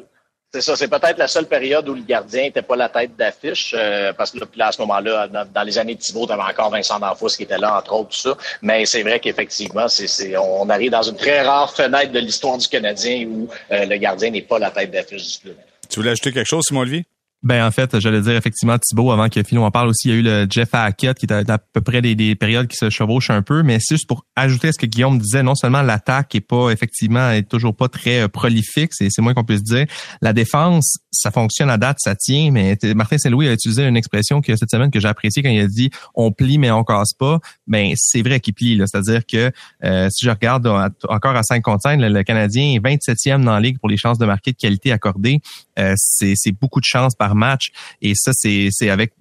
C'est 0.51 0.63
ça, 0.63 0.77
c'est 0.77 0.89
peut-être 0.89 1.19
la 1.19 1.29
seule 1.29 1.47
période 1.47 1.87
où 1.91 1.95
le 1.95 2.01
gardien 2.01 2.45
n'était 2.45 2.63
pas 2.63 2.75
la 2.75 2.89
tête 2.89 3.15
d'affiche, 3.17 3.75
euh, 3.77 4.15
parce 4.15 4.31
que 4.31 4.39
là, 4.57 4.69
à 4.69 4.73
ce 4.73 4.81
moment-là, 4.81 5.29
dans, 5.29 5.63
les 5.63 5.79
années 5.79 5.95
de 5.95 6.01
Thibault, 6.01 6.27
t'avais 6.27 6.43
encore 6.43 6.71
Vincent 6.71 6.99
D'Anfos 6.99 7.29
qui 7.37 7.43
était 7.43 7.59
là, 7.59 7.77
entre 7.77 7.93
autres, 7.93 8.09
tout 8.09 8.21
ça. 8.21 8.37
Mais 8.63 8.87
c'est 8.87 9.03
vrai 9.03 9.21
qu'effectivement, 9.21 9.89
c'est, 9.89 10.39
on 10.39 10.71
arrive 10.71 10.91
dans 10.91 11.03
une 11.03 11.17
très 11.17 11.43
rare 11.43 11.71
fenêtre 11.71 12.13
de 12.13 12.19
l'histoire 12.19 12.57
du 12.57 12.67
Canadien 12.67 13.27
où 13.27 13.49
euh, 13.73 13.85
le 13.85 13.97
gardien 13.99 14.31
n'est 14.31 14.41
pas 14.41 14.59
la 14.59 14.71
tête 14.71 14.91
d'affiche 14.91 15.33
du 15.35 15.39
club. 15.41 15.57
Tu 15.87 15.97
voulais 15.97 16.13
ajouter 16.13 16.33
quelque 16.33 16.49
chose, 16.49 16.65
Simon 16.67 16.81
Olivier? 16.81 17.05
Ben 17.45 17.65
en 17.65 17.71
fait, 17.71 18.01
j'allais 18.01 18.21
dire 18.21 18.35
effectivement 18.35 18.77
Thibaut 18.79 19.13
avant 19.13 19.29
que 19.29 19.41
Philo 19.45 19.63
en 19.63 19.71
parle 19.71 19.89
aussi, 19.89 20.09
il 20.09 20.11
y 20.11 20.15
a 20.15 20.17
eu 20.19 20.23
le 20.23 20.47
Jeff 20.51 20.71
Hackett 20.73 21.17
qui 21.17 21.27
est 21.27 21.33
à, 21.33 21.59
peu 21.59 21.81
près 21.81 22.03
des, 22.03 22.17
des 22.17 22.35
périodes 22.35 22.67
qui 22.67 22.77
se 22.77 22.91
chevauchent 22.91 23.31
un 23.31 23.43
peu, 23.43 23.63
mais 23.63 23.79
c'est 23.81 23.95
juste 23.95 24.09
pour 24.09 24.27
ajouter 24.35 24.69
à 24.69 24.73
ce 24.73 24.79
que 24.79 24.87
Guillaume 24.87 25.21
disait, 25.21 25.45
non 25.45 25.55
seulement 25.55 25.83
l'attaque 25.83 26.35
est 26.35 26.41
pas 26.41 26.71
effectivement 26.71 27.31
est 27.31 27.49
toujours 27.49 27.77
pas 27.77 27.89
très 27.89 28.23
euh, 28.23 28.29
prolifique, 28.29 28.91
c'est 28.93 29.17
moins 29.21 29.35
qu'on 29.35 29.45
puisse 29.45 29.63
dire. 29.63 29.87
La 30.21 30.33
défense, 30.33 30.99
ça 31.13 31.31
fonctionne 31.31 31.71
à 31.71 31.79
date, 31.79 31.99
ça 32.01 32.17
tient, 32.17 32.51
mais 32.51 32.77
Martin 32.97 33.19
Saint-Louis 33.19 33.47
a 33.47 33.53
utilisé 33.53 33.87
une 33.87 33.97
expression 33.97 34.41
que 34.41 34.57
cette 34.57 34.71
semaine 34.71 34.91
que 34.91 34.99
j'ai 34.99 35.09
appréciée 35.09 35.41
quand 35.45 35.51
il 35.51 35.61
a 35.61 35.69
dit 35.69 35.91
on 36.17 36.33
plie 36.33 36.59
mais 36.59 36.73
on 36.73 36.83
casse 36.83 37.13
pas. 37.13 37.39
Ben 37.69 37.93
c'est 37.95 38.23
vrai 38.23 38.41
qu'il 38.41 38.55
plie, 38.55 38.81
c'est-à-dire 38.85 39.25
que 39.25 39.53
euh, 39.85 40.09
si 40.11 40.25
je 40.25 40.31
regarde 40.31 40.67
encore 41.09 41.37
à 41.37 41.45
5 41.45 41.63
contre 41.63 41.83
5, 41.83 42.01
le, 42.01 42.09
le 42.09 42.23
Canadien 42.25 42.75
est 42.75 42.81
27e 42.81 43.45
dans 43.45 43.53
la 43.53 43.61
ligue 43.61 43.79
pour 43.79 43.89
les 43.89 43.97
chances 43.97 44.19
de 44.19 44.27
marquer 44.27 44.51
de 44.51 44.57
qualité 44.57 44.91
accordées. 44.91 45.41
Euh, 45.79 45.95
c'est 45.97 46.53
beaucoup 46.53 46.81
de 46.81 46.85
chances 46.85 47.15
par 47.15 47.35
match. 47.35 47.71
Et 48.03 48.15
ça, 48.15 48.33
c'est 48.35 48.91
avec 48.91 49.13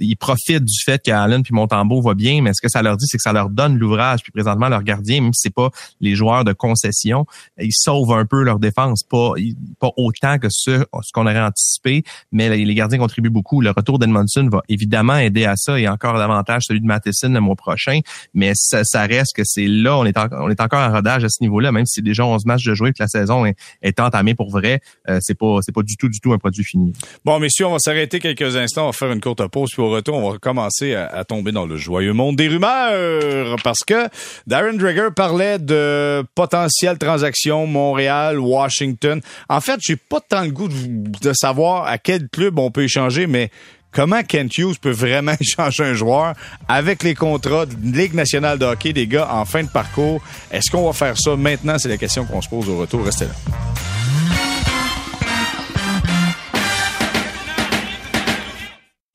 ils 0.00 0.16
profitent 0.16 0.64
du 0.64 0.80
fait 0.84 1.02
qu'Allen 1.02 1.42
puis 1.42 1.54
Montembeau 1.54 2.00
va 2.02 2.14
bien, 2.14 2.42
mais 2.42 2.52
ce 2.54 2.60
que 2.60 2.68
ça 2.68 2.82
leur 2.82 2.96
dit, 2.96 3.06
c'est 3.06 3.16
que 3.16 3.22
ça 3.22 3.32
leur 3.32 3.50
donne 3.50 3.78
l'ouvrage. 3.78 4.22
Puis 4.22 4.32
présentement, 4.32 4.68
leur 4.68 4.82
gardien, 4.82 5.20
même 5.20 5.32
si 5.32 5.42
c'est 5.42 5.54
pas 5.54 5.70
les 6.00 6.14
joueurs 6.14 6.44
de 6.44 6.52
concession, 6.52 7.26
ils 7.58 7.72
sauvent 7.72 8.12
un 8.12 8.26
peu 8.26 8.42
leur 8.42 8.58
défense, 8.58 9.02
pas 9.02 9.32
pas 9.80 9.90
autant 9.96 10.38
que 10.38 10.48
ce, 10.50 10.84
qu'on 11.12 11.26
aurait 11.26 11.40
anticipé, 11.40 12.02
mais 12.32 12.48
les 12.56 12.74
gardiens 12.74 12.98
contribuent 12.98 13.30
beaucoup. 13.30 13.60
Le 13.60 13.70
retour 13.70 13.98
d'Edmondson 13.98 14.48
va 14.50 14.62
évidemment 14.68 15.16
aider 15.16 15.44
à 15.44 15.56
ça 15.56 15.78
et 15.78 15.88
encore 15.88 16.18
davantage 16.18 16.64
celui 16.66 16.80
de 16.80 16.86
Matheson 16.86 17.30
le 17.30 17.40
mois 17.40 17.56
prochain. 17.56 18.00
Mais 18.34 18.52
ça, 18.54 18.84
ça 18.84 19.02
reste 19.02 19.34
que 19.34 19.42
c'est 19.44 19.66
là, 19.66 19.96
on 19.96 20.04
est, 20.04 20.16
on 20.32 20.50
est 20.50 20.60
encore 20.60 20.80
en 20.80 20.92
rodage 20.92 21.24
à 21.24 21.28
ce 21.28 21.42
niveau-là, 21.42 21.72
même 21.72 21.86
si 21.86 22.02
déjà 22.02 22.24
11 22.24 22.44
matchs 22.44 22.64
de 22.64 22.74
jouer 22.74 22.92
que 22.92 23.02
la 23.02 23.08
saison 23.08 23.46
est, 23.46 23.56
est 23.82 24.00
entamée 24.00 24.34
pour 24.34 24.50
vrai. 24.50 24.80
euh, 25.08 25.18
c'est 25.20 25.36
pas 25.36 25.58
c'est 25.62 25.72
pas 25.72 25.77
du 25.82 25.96
tout, 25.96 26.08
du 26.08 26.20
tout 26.20 26.32
un 26.32 26.38
produit 26.38 26.64
fini. 26.64 26.92
Bon, 27.24 27.38
messieurs, 27.38 27.66
on 27.66 27.72
va 27.72 27.78
s'arrêter 27.78 28.20
quelques 28.20 28.56
instants, 28.56 28.84
on 28.84 28.86
va 28.86 28.92
faire 28.92 29.12
une 29.12 29.20
courte 29.20 29.46
pause, 29.48 29.70
puis 29.72 29.82
au 29.82 29.90
retour, 29.90 30.16
on 30.16 30.30
va 30.30 30.38
commencer 30.38 30.94
à, 30.94 31.24
tomber 31.24 31.52
dans 31.52 31.66
le 31.66 31.76
joyeux 31.76 32.12
monde 32.12 32.36
des 32.36 32.48
rumeurs, 32.48 33.56
parce 33.62 33.80
que 33.86 34.08
Darren 34.46 34.74
Drager 34.74 35.08
parlait 35.14 35.58
de 35.58 36.24
potentielles 36.34 36.98
transactions 36.98 37.66
Montréal, 37.66 38.38
Washington. 38.38 39.20
En 39.48 39.60
fait, 39.60 39.78
j'ai 39.80 39.96
pas 39.96 40.20
tant 40.20 40.42
le 40.42 40.50
goût 40.50 40.68
de, 40.68 41.32
savoir 41.32 41.86
à 41.86 41.98
quel 41.98 42.28
club 42.28 42.58
on 42.58 42.70
peut 42.70 42.84
échanger, 42.84 43.26
mais 43.26 43.50
comment 43.92 44.22
Kent 44.22 44.58
Hughes 44.58 44.78
peut 44.80 44.90
vraiment 44.90 45.34
échanger 45.40 45.84
un 45.84 45.94
joueur 45.94 46.34
avec 46.68 47.02
les 47.02 47.14
contrats 47.14 47.66
de 47.66 47.74
Ligue 47.96 48.14
nationale 48.14 48.58
de 48.58 48.64
hockey 48.64 48.92
des 48.92 49.06
gars 49.06 49.28
en 49.32 49.44
fin 49.44 49.62
de 49.62 49.68
parcours? 49.68 50.20
Est-ce 50.50 50.70
qu'on 50.70 50.86
va 50.86 50.92
faire 50.92 51.18
ça 51.18 51.36
maintenant? 51.36 51.78
C'est 51.78 51.88
la 51.88 51.98
question 51.98 52.24
qu'on 52.24 52.42
se 52.42 52.48
pose 52.48 52.68
au 52.68 52.78
retour. 52.78 53.04
Restez 53.04 53.26
là. 53.26 53.87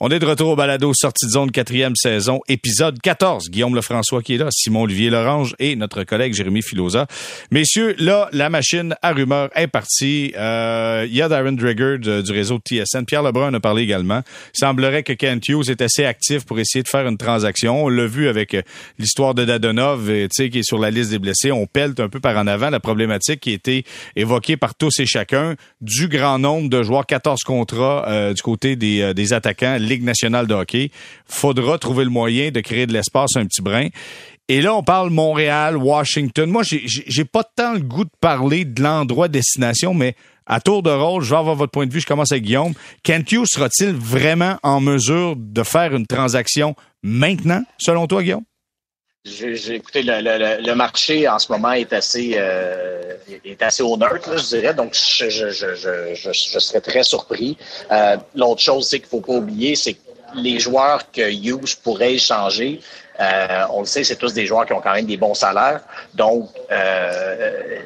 On 0.06 0.10
est 0.10 0.20
de 0.20 0.26
retour 0.26 0.50
au 0.50 0.56
balado 0.58 0.92
Sortie 0.94 1.28
de 1.28 1.32
zone 1.32 1.50
quatrième 1.50 1.96
saison, 1.96 2.42
épisode 2.50 3.00
14. 3.00 3.50
Guillaume 3.50 3.74
Lefrançois 3.74 4.22
qui 4.22 4.36
est 4.36 4.38
là, 4.38 4.50
Simon 4.52 4.82
Olivier 4.82 5.10
Lorange 5.10 5.56
et 5.60 5.78
notre 5.78 6.04
collègue 6.04 6.34
Jérémy 6.34 6.62
Filosa. 6.62 7.08
Messieurs, 7.52 7.96
là, 8.00 8.28
la 8.34 8.50
machine 8.50 8.96
à 9.02 9.14
rumeurs 9.14 9.50
est 9.56 9.68
partie. 9.68 10.34
Euh, 10.36 11.06
il 11.08 11.16
y 11.16 11.22
a 11.22 11.30
Darren 11.30 11.54
Drager 11.54 12.00
du 12.00 12.32
réseau 12.34 12.60
TSN. 12.60 13.06
Pierre 13.06 13.24
Lebrun 13.24 13.54
a 13.54 13.62
parlé 13.62 13.84
également. 13.84 14.24
Il 14.54 14.60
semblerait 14.60 15.04
que 15.04 15.14
Kent 15.14 15.48
Hughes 15.48 15.70
est 15.70 15.82
assez 15.82 16.04
actif 16.04 16.44
pour 16.44 16.60
essayer 16.60 16.84
de 16.84 16.90
faire 16.90 17.08
une 17.08 17.18
transaction. 17.18 17.86
On 17.86 17.88
l'a 17.88 18.06
vu 18.06 18.28
avec 18.28 18.56
euh, 18.56 18.62
l'histoire 19.00 19.34
de 19.34 19.46
Dadonov, 19.46 20.10
euh, 20.10 20.28
qui 20.28 20.60
est 20.60 20.64
sur 20.64 20.80
la 20.80 20.92
liste 20.92 21.12
des 21.12 21.20
blessés. 21.20 21.54
On 21.54 21.66
pèle 21.66 21.94
un 22.00 22.10
peu 22.10 22.20
par 22.20 22.36
en 22.36 22.48
avant 22.48 22.70
la 22.70 22.82
problématique 22.82 23.40
qui 23.40 23.52
a 23.52 23.54
été 23.54 23.86
évoquée 24.18 24.58
par 24.58 24.76
tous 24.76 25.00
et 25.00 25.06
chacun 25.06 25.56
du 25.80 26.10
grand 26.10 26.40
nombre 26.40 26.70
de 26.70 26.84
joueurs, 26.84 27.06
14 27.06 27.40
contrats 27.44 28.34
du 28.34 28.42
côté 28.42 28.76
des, 28.76 29.14
des 29.14 29.32
attaquants 29.32 29.78
Ligue 29.94 30.04
nationale 30.04 30.48
de 30.48 30.54
hockey. 30.54 30.92
Faudra 31.26 31.78
trouver 31.78 32.04
le 32.04 32.10
moyen 32.10 32.52
de 32.52 32.62
créer 32.62 32.88
de 32.88 32.94
l'espace 32.94 33.36
un 33.36 33.46
petit 33.46 33.62
brin. 33.62 33.90
Et 34.50 34.62
là, 34.62 34.76
on 34.76 34.84
parle 34.84 35.10
Montréal, 35.10 35.78
Washington. 35.78 36.50
Moi, 36.50 36.64
j'ai 36.64 37.26
pas 37.26 37.44
tant 37.44 37.74
le 37.74 37.80
goût 37.80 38.04
de 38.04 38.12
parler 38.20 38.66
de 38.66 38.82
l'endroit 38.82 39.28
destination, 39.28 39.94
mais 39.94 40.16
à 40.46 40.60
tour 40.60 40.84
de 40.84 40.90
rôle, 40.90 41.24
je 41.24 41.30
vais 41.30 41.38
avoir 41.38 41.56
votre 41.56 41.72
point 41.72 41.86
de 41.86 41.94
vue. 41.94 42.02
Je 42.02 42.06
commence 42.06 42.32
avec 42.32 42.44
Guillaume. 42.44 42.74
Kent 43.04 43.32
Hughes 43.32 43.46
sera-t-il 43.48 43.94
vraiment 43.94 44.58
en 44.64 44.82
mesure 44.82 45.36
de 45.38 45.64
faire 45.64 45.96
une 45.96 46.06
transaction 46.06 46.76
maintenant, 47.04 47.64
selon 47.78 48.08
toi, 48.08 48.22
Guillaume? 48.22 48.44
J'ai 49.26 49.48
le, 49.56 50.22
le, 50.22 50.62
le, 50.68 50.76
marché 50.76 51.30
en 51.30 51.40
ce 51.40 51.50
moment 51.50 51.72
est 51.72 51.94
assez 51.94 52.34
euh, 52.36 53.16
est 53.46 53.62
assez 53.62 53.82
au 53.82 53.96
neutre, 53.96 54.38
je 54.38 54.58
dirais. 54.58 54.74
Donc 54.74 54.94
je, 54.94 55.30
je, 55.30 55.50
je, 55.50 55.76
je, 55.76 56.32
je 56.34 56.60
serais 56.60 56.82
très 56.82 57.04
surpris. 57.04 57.58
Euh, 57.90 58.18
L'autre 58.36 58.60
chose, 58.62 58.86
c'est 58.90 59.00
qu'il 59.00 59.08
faut 59.08 59.22
pas 59.22 59.32
oublier, 59.34 59.76
c'est 59.76 59.94
que 59.94 60.00
les 60.36 60.60
joueurs 60.60 61.10
que 61.10 61.22
Hughes 61.32 61.78
pourrait 61.84 62.16
échanger, 62.16 62.82
euh, 63.22 63.64
on 63.72 63.80
le 63.80 63.86
sait, 63.86 64.04
c'est 64.04 64.18
tous 64.18 64.34
des 64.34 64.46
joueurs 64.46 64.66
qui 64.66 64.74
ont 64.74 64.82
quand 64.82 64.94
même 64.94 65.06
des 65.06 65.18
bons 65.18 65.36
salaires. 65.36 65.82
Donc 66.16 66.50
euh, 66.70 67.80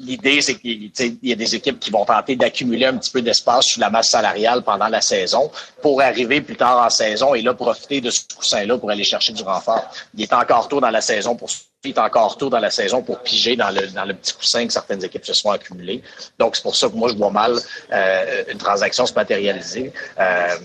l'idée, 0.00 0.40
c'est 0.42 0.56
qu'il 0.56 0.90
y 1.22 1.32
a 1.32 1.36
des 1.36 1.54
équipes 1.54 1.78
qui 1.78 1.90
vont 1.90 2.04
tenter 2.04 2.36
d'accumuler 2.36 2.86
un 2.86 2.96
petit 2.96 3.10
peu 3.10 3.22
d'espace 3.22 3.66
sur 3.66 3.80
la 3.80 3.90
masse 3.90 4.10
salariale 4.10 4.62
pendant 4.62 4.88
la 4.88 5.00
saison 5.00 5.50
pour 5.80 6.00
arriver 6.00 6.40
plus 6.40 6.56
tard 6.56 6.84
en 6.84 6.90
saison 6.90 7.34
et 7.34 7.42
là 7.42 7.54
profiter 7.54 8.00
de 8.00 8.10
ce 8.10 8.20
coussin-là 8.36 8.78
pour 8.78 8.90
aller 8.90 9.04
chercher 9.04 9.32
du 9.32 9.42
renfort. 9.42 9.88
Il 10.14 10.22
est 10.22 10.32
encore 10.32 10.68
tôt 10.68 10.80
dans 10.80 10.90
la 10.90 11.00
saison 11.00 11.36
pour 11.36 11.50
il 11.84 11.90
est 11.92 11.98
encore 11.98 12.36
tôt 12.36 12.50
dans 12.50 12.58
la 12.58 12.70
saison 12.70 13.02
pour 13.02 13.20
piger 13.20 13.56
dans 13.56 13.70
le, 13.70 13.86
dans 13.88 14.04
le 14.04 14.12
petit 14.12 14.34
coussin 14.34 14.66
que 14.66 14.72
certaines 14.72 15.02
équipes 15.02 15.24
se 15.24 15.32
sont 15.32 15.50
accumulées. 15.50 16.02
Donc, 16.38 16.54
c'est 16.54 16.62
pour 16.62 16.76
ça 16.76 16.88
que 16.88 16.94
moi, 16.94 17.08
je 17.08 17.14
vois 17.14 17.30
mal 17.30 17.54
euh, 17.90 18.44
une 18.50 18.58
transaction 18.58 19.06
se 19.06 19.14
matérialiser. 19.14 19.90
Euh, 20.18 20.56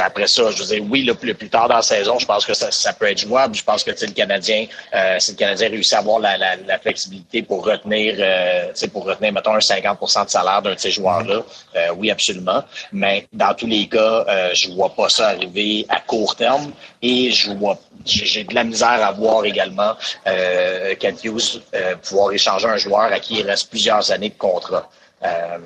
après 0.00 0.28
ça, 0.28 0.50
je 0.52 0.62
veux 0.62 0.80
oui, 0.82 1.02
le, 1.02 1.14
plus 1.14 1.48
tard 1.48 1.68
dans 1.68 1.76
la 1.76 1.82
saison, 1.82 2.16
je 2.16 2.26
pense 2.26 2.46
que 2.46 2.54
ça, 2.54 2.92
peut 2.92 3.06
être 3.06 3.18
jouable. 3.18 3.56
Je 3.56 3.64
pense 3.64 3.82
que 3.82 3.90
le 3.90 4.12
Canadien, 4.12 4.66
euh, 4.94 5.16
si 5.18 5.32
le 5.32 5.36
Canadien 5.36 5.70
réussit 5.70 5.94
à 5.94 5.98
avoir 5.98 6.20
la, 6.20 6.36
la, 6.38 6.78
flexibilité 6.78 7.42
pour 7.42 7.64
retenir, 7.64 8.14
euh, 8.18 8.72
pour 8.92 9.04
retenir, 9.04 9.32
mettons, 9.32 9.54
un 9.54 9.58
50% 9.58 10.26
de 10.26 10.30
salaire 10.30 10.62
d'un 10.62 10.74
de 10.74 10.78
ces 10.78 10.92
joueurs-là, 10.92 11.42
oui, 11.96 12.12
absolument. 12.12 12.62
Mais 12.92 13.26
dans 13.32 13.54
tous 13.54 13.66
les 13.66 13.88
cas, 13.88 14.24
je 14.54 14.70
vois 14.70 14.94
pas 14.94 15.08
ça 15.08 15.28
arriver 15.28 15.86
à 15.88 15.98
court 16.00 16.36
terme 16.36 16.72
et 17.00 17.32
je 17.32 17.50
vois 17.50 17.78
j'ai 18.04 18.44
de 18.44 18.54
la 18.54 18.64
misère 18.64 19.04
à 19.04 19.12
voir 19.12 19.44
également 19.44 19.94
euh, 20.52 20.94
Kent 20.96 21.24
Hughes 21.24 21.62
euh, 21.74 21.96
pouvoir 21.96 22.32
échanger 22.32 22.68
un 22.68 22.76
joueur 22.76 23.12
à 23.12 23.18
qui 23.18 23.40
il 23.40 23.46
reste 23.46 23.70
plusieurs 23.70 24.10
années 24.10 24.28
de 24.30 24.38
contrat. 24.38 24.90
Euh, 25.24 25.58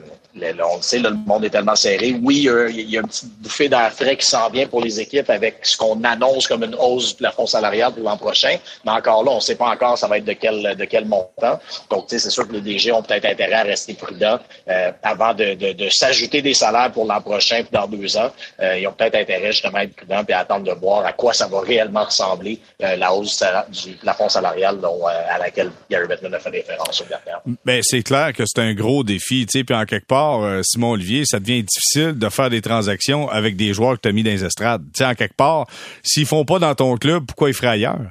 on 0.42 0.76
le 0.76 0.82
sait, 0.82 0.98
le 0.98 1.10
monde 1.10 1.44
est 1.44 1.50
tellement 1.50 1.76
serré. 1.76 2.14
Oui, 2.22 2.46
il 2.70 2.90
y 2.90 2.96
a, 2.96 3.00
une 3.00 3.06
petite 3.06 3.32
bouffée 3.40 3.68
d'air 3.68 3.92
frais 3.92 4.16
qui 4.16 4.26
s'en 4.26 4.50
vient 4.50 4.66
pour 4.66 4.82
les 4.82 5.00
équipes 5.00 5.30
avec 5.30 5.58
ce 5.62 5.76
qu'on 5.76 6.02
annonce 6.04 6.46
comme 6.46 6.64
une 6.64 6.74
hausse 6.74 7.10
du 7.10 7.14
plafond 7.14 7.46
salarial 7.46 7.92
pour 7.92 8.02
l'an 8.02 8.16
prochain. 8.16 8.56
Mais 8.84 8.92
encore 8.92 9.24
là, 9.24 9.32
on 9.32 9.36
ne 9.36 9.40
sait 9.40 9.54
pas 9.54 9.68
encore 9.68 9.96
ça 9.96 10.08
va 10.08 10.18
être 10.18 10.24
de 10.24 10.34
quel, 10.34 10.76
de 10.76 10.84
quel 10.84 11.06
montant. 11.06 11.58
Donc, 11.90 12.06
c'est 12.08 12.18
sûr 12.18 12.46
que 12.46 12.52
les 12.52 12.60
DG 12.60 12.92
ont 12.92 13.02
peut-être 13.02 13.24
intérêt 13.24 13.54
à 13.54 13.62
rester 13.62 13.94
prudents 13.94 14.38
euh, 14.68 14.92
avant 15.02 15.32
de, 15.34 15.56
s'ajouter 15.90 16.42
des 16.42 16.54
salaires 16.54 16.92
pour 16.92 17.06
l'an 17.06 17.20
prochain 17.20 17.62
puis 17.62 17.70
dans 17.72 17.86
deux 17.86 18.16
ans. 18.16 18.30
Euh, 18.60 18.78
ils 18.78 18.86
ont 18.86 18.92
peut-être 18.92 19.14
intérêt 19.14 19.52
justement 19.52 19.78
à 19.78 19.84
être 19.84 19.94
prudents 19.94 20.24
et 20.28 20.32
à 20.32 20.40
attendre 20.40 20.64
de 20.64 20.78
voir 20.78 21.06
à 21.06 21.12
quoi 21.12 21.32
ça 21.32 21.46
va 21.46 21.60
réellement 21.60 22.04
ressembler 22.04 22.60
la 22.80 23.12
hausse 23.12 23.42
du 23.70 23.92
plafond 23.94 24.28
salarial 24.28 24.80
dont, 24.80 25.06
à 25.06 25.38
laquelle 25.38 25.70
Gary 25.90 26.06
Bettman 26.06 26.34
a 26.34 26.38
fait 26.38 26.50
référence 26.50 27.00
au 27.00 27.04
dernier. 27.04 27.56
Ben, 27.64 27.80
c'est 27.82 28.02
clair 28.02 28.32
que 28.32 28.44
c'est 28.46 28.60
un 28.60 28.74
gros 28.74 29.02
défi, 29.02 29.45
tu 29.46 29.58
sais, 29.58 29.64
puis 29.64 29.74
en 29.74 29.84
quelque 29.84 30.06
part, 30.06 30.42
euh, 30.42 30.60
Simon 30.62 30.92
Olivier, 30.92 31.24
ça 31.24 31.40
devient 31.40 31.62
difficile 31.62 32.18
de 32.18 32.28
faire 32.28 32.50
des 32.50 32.60
transactions 32.60 33.28
avec 33.28 33.56
des 33.56 33.72
joueurs 33.72 33.94
que 33.96 34.02
tu 34.02 34.08
as 34.08 34.12
mis 34.12 34.22
dans 34.22 34.30
les 34.30 34.44
estrades. 34.44 34.82
En 35.00 35.14
quelque 35.14 35.36
part, 35.36 35.66
s'ils 36.02 36.26
font 36.26 36.44
pas 36.44 36.58
dans 36.58 36.74
ton 36.74 36.96
club, 36.96 37.24
pourquoi 37.26 37.48
ils 37.48 37.54
feraient 37.54 37.68
ailleurs? 37.68 38.10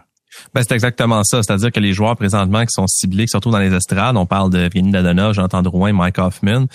Ben, 0.53 0.63
c'est 0.67 0.73
exactement 0.73 1.23
ça. 1.23 1.41
C'est-à-dire 1.43 1.71
que 1.71 1.79
les 1.79 1.93
joueurs 1.93 2.15
présentement 2.15 2.61
qui 2.63 2.71
sont 2.71 2.87
ciblés, 2.87 3.25
qui 3.25 3.31
se 3.31 3.37
retrouvent 3.37 3.53
dans 3.53 3.59
les 3.59 3.73
estrades, 3.73 4.17
on 4.17 4.25
parle 4.25 4.49
de 4.49 4.69
Vinny 4.73 4.91
Dadona, 4.91 5.33
Jonathan 5.33 5.61
Drouin, 5.61 5.93
Mike 5.93 6.17
Hoffman, 6.17 6.65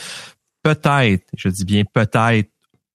peut-être, 0.63 1.25
je 1.37 1.49
dis 1.49 1.65
bien 1.65 1.83
peut-être, 1.93 2.49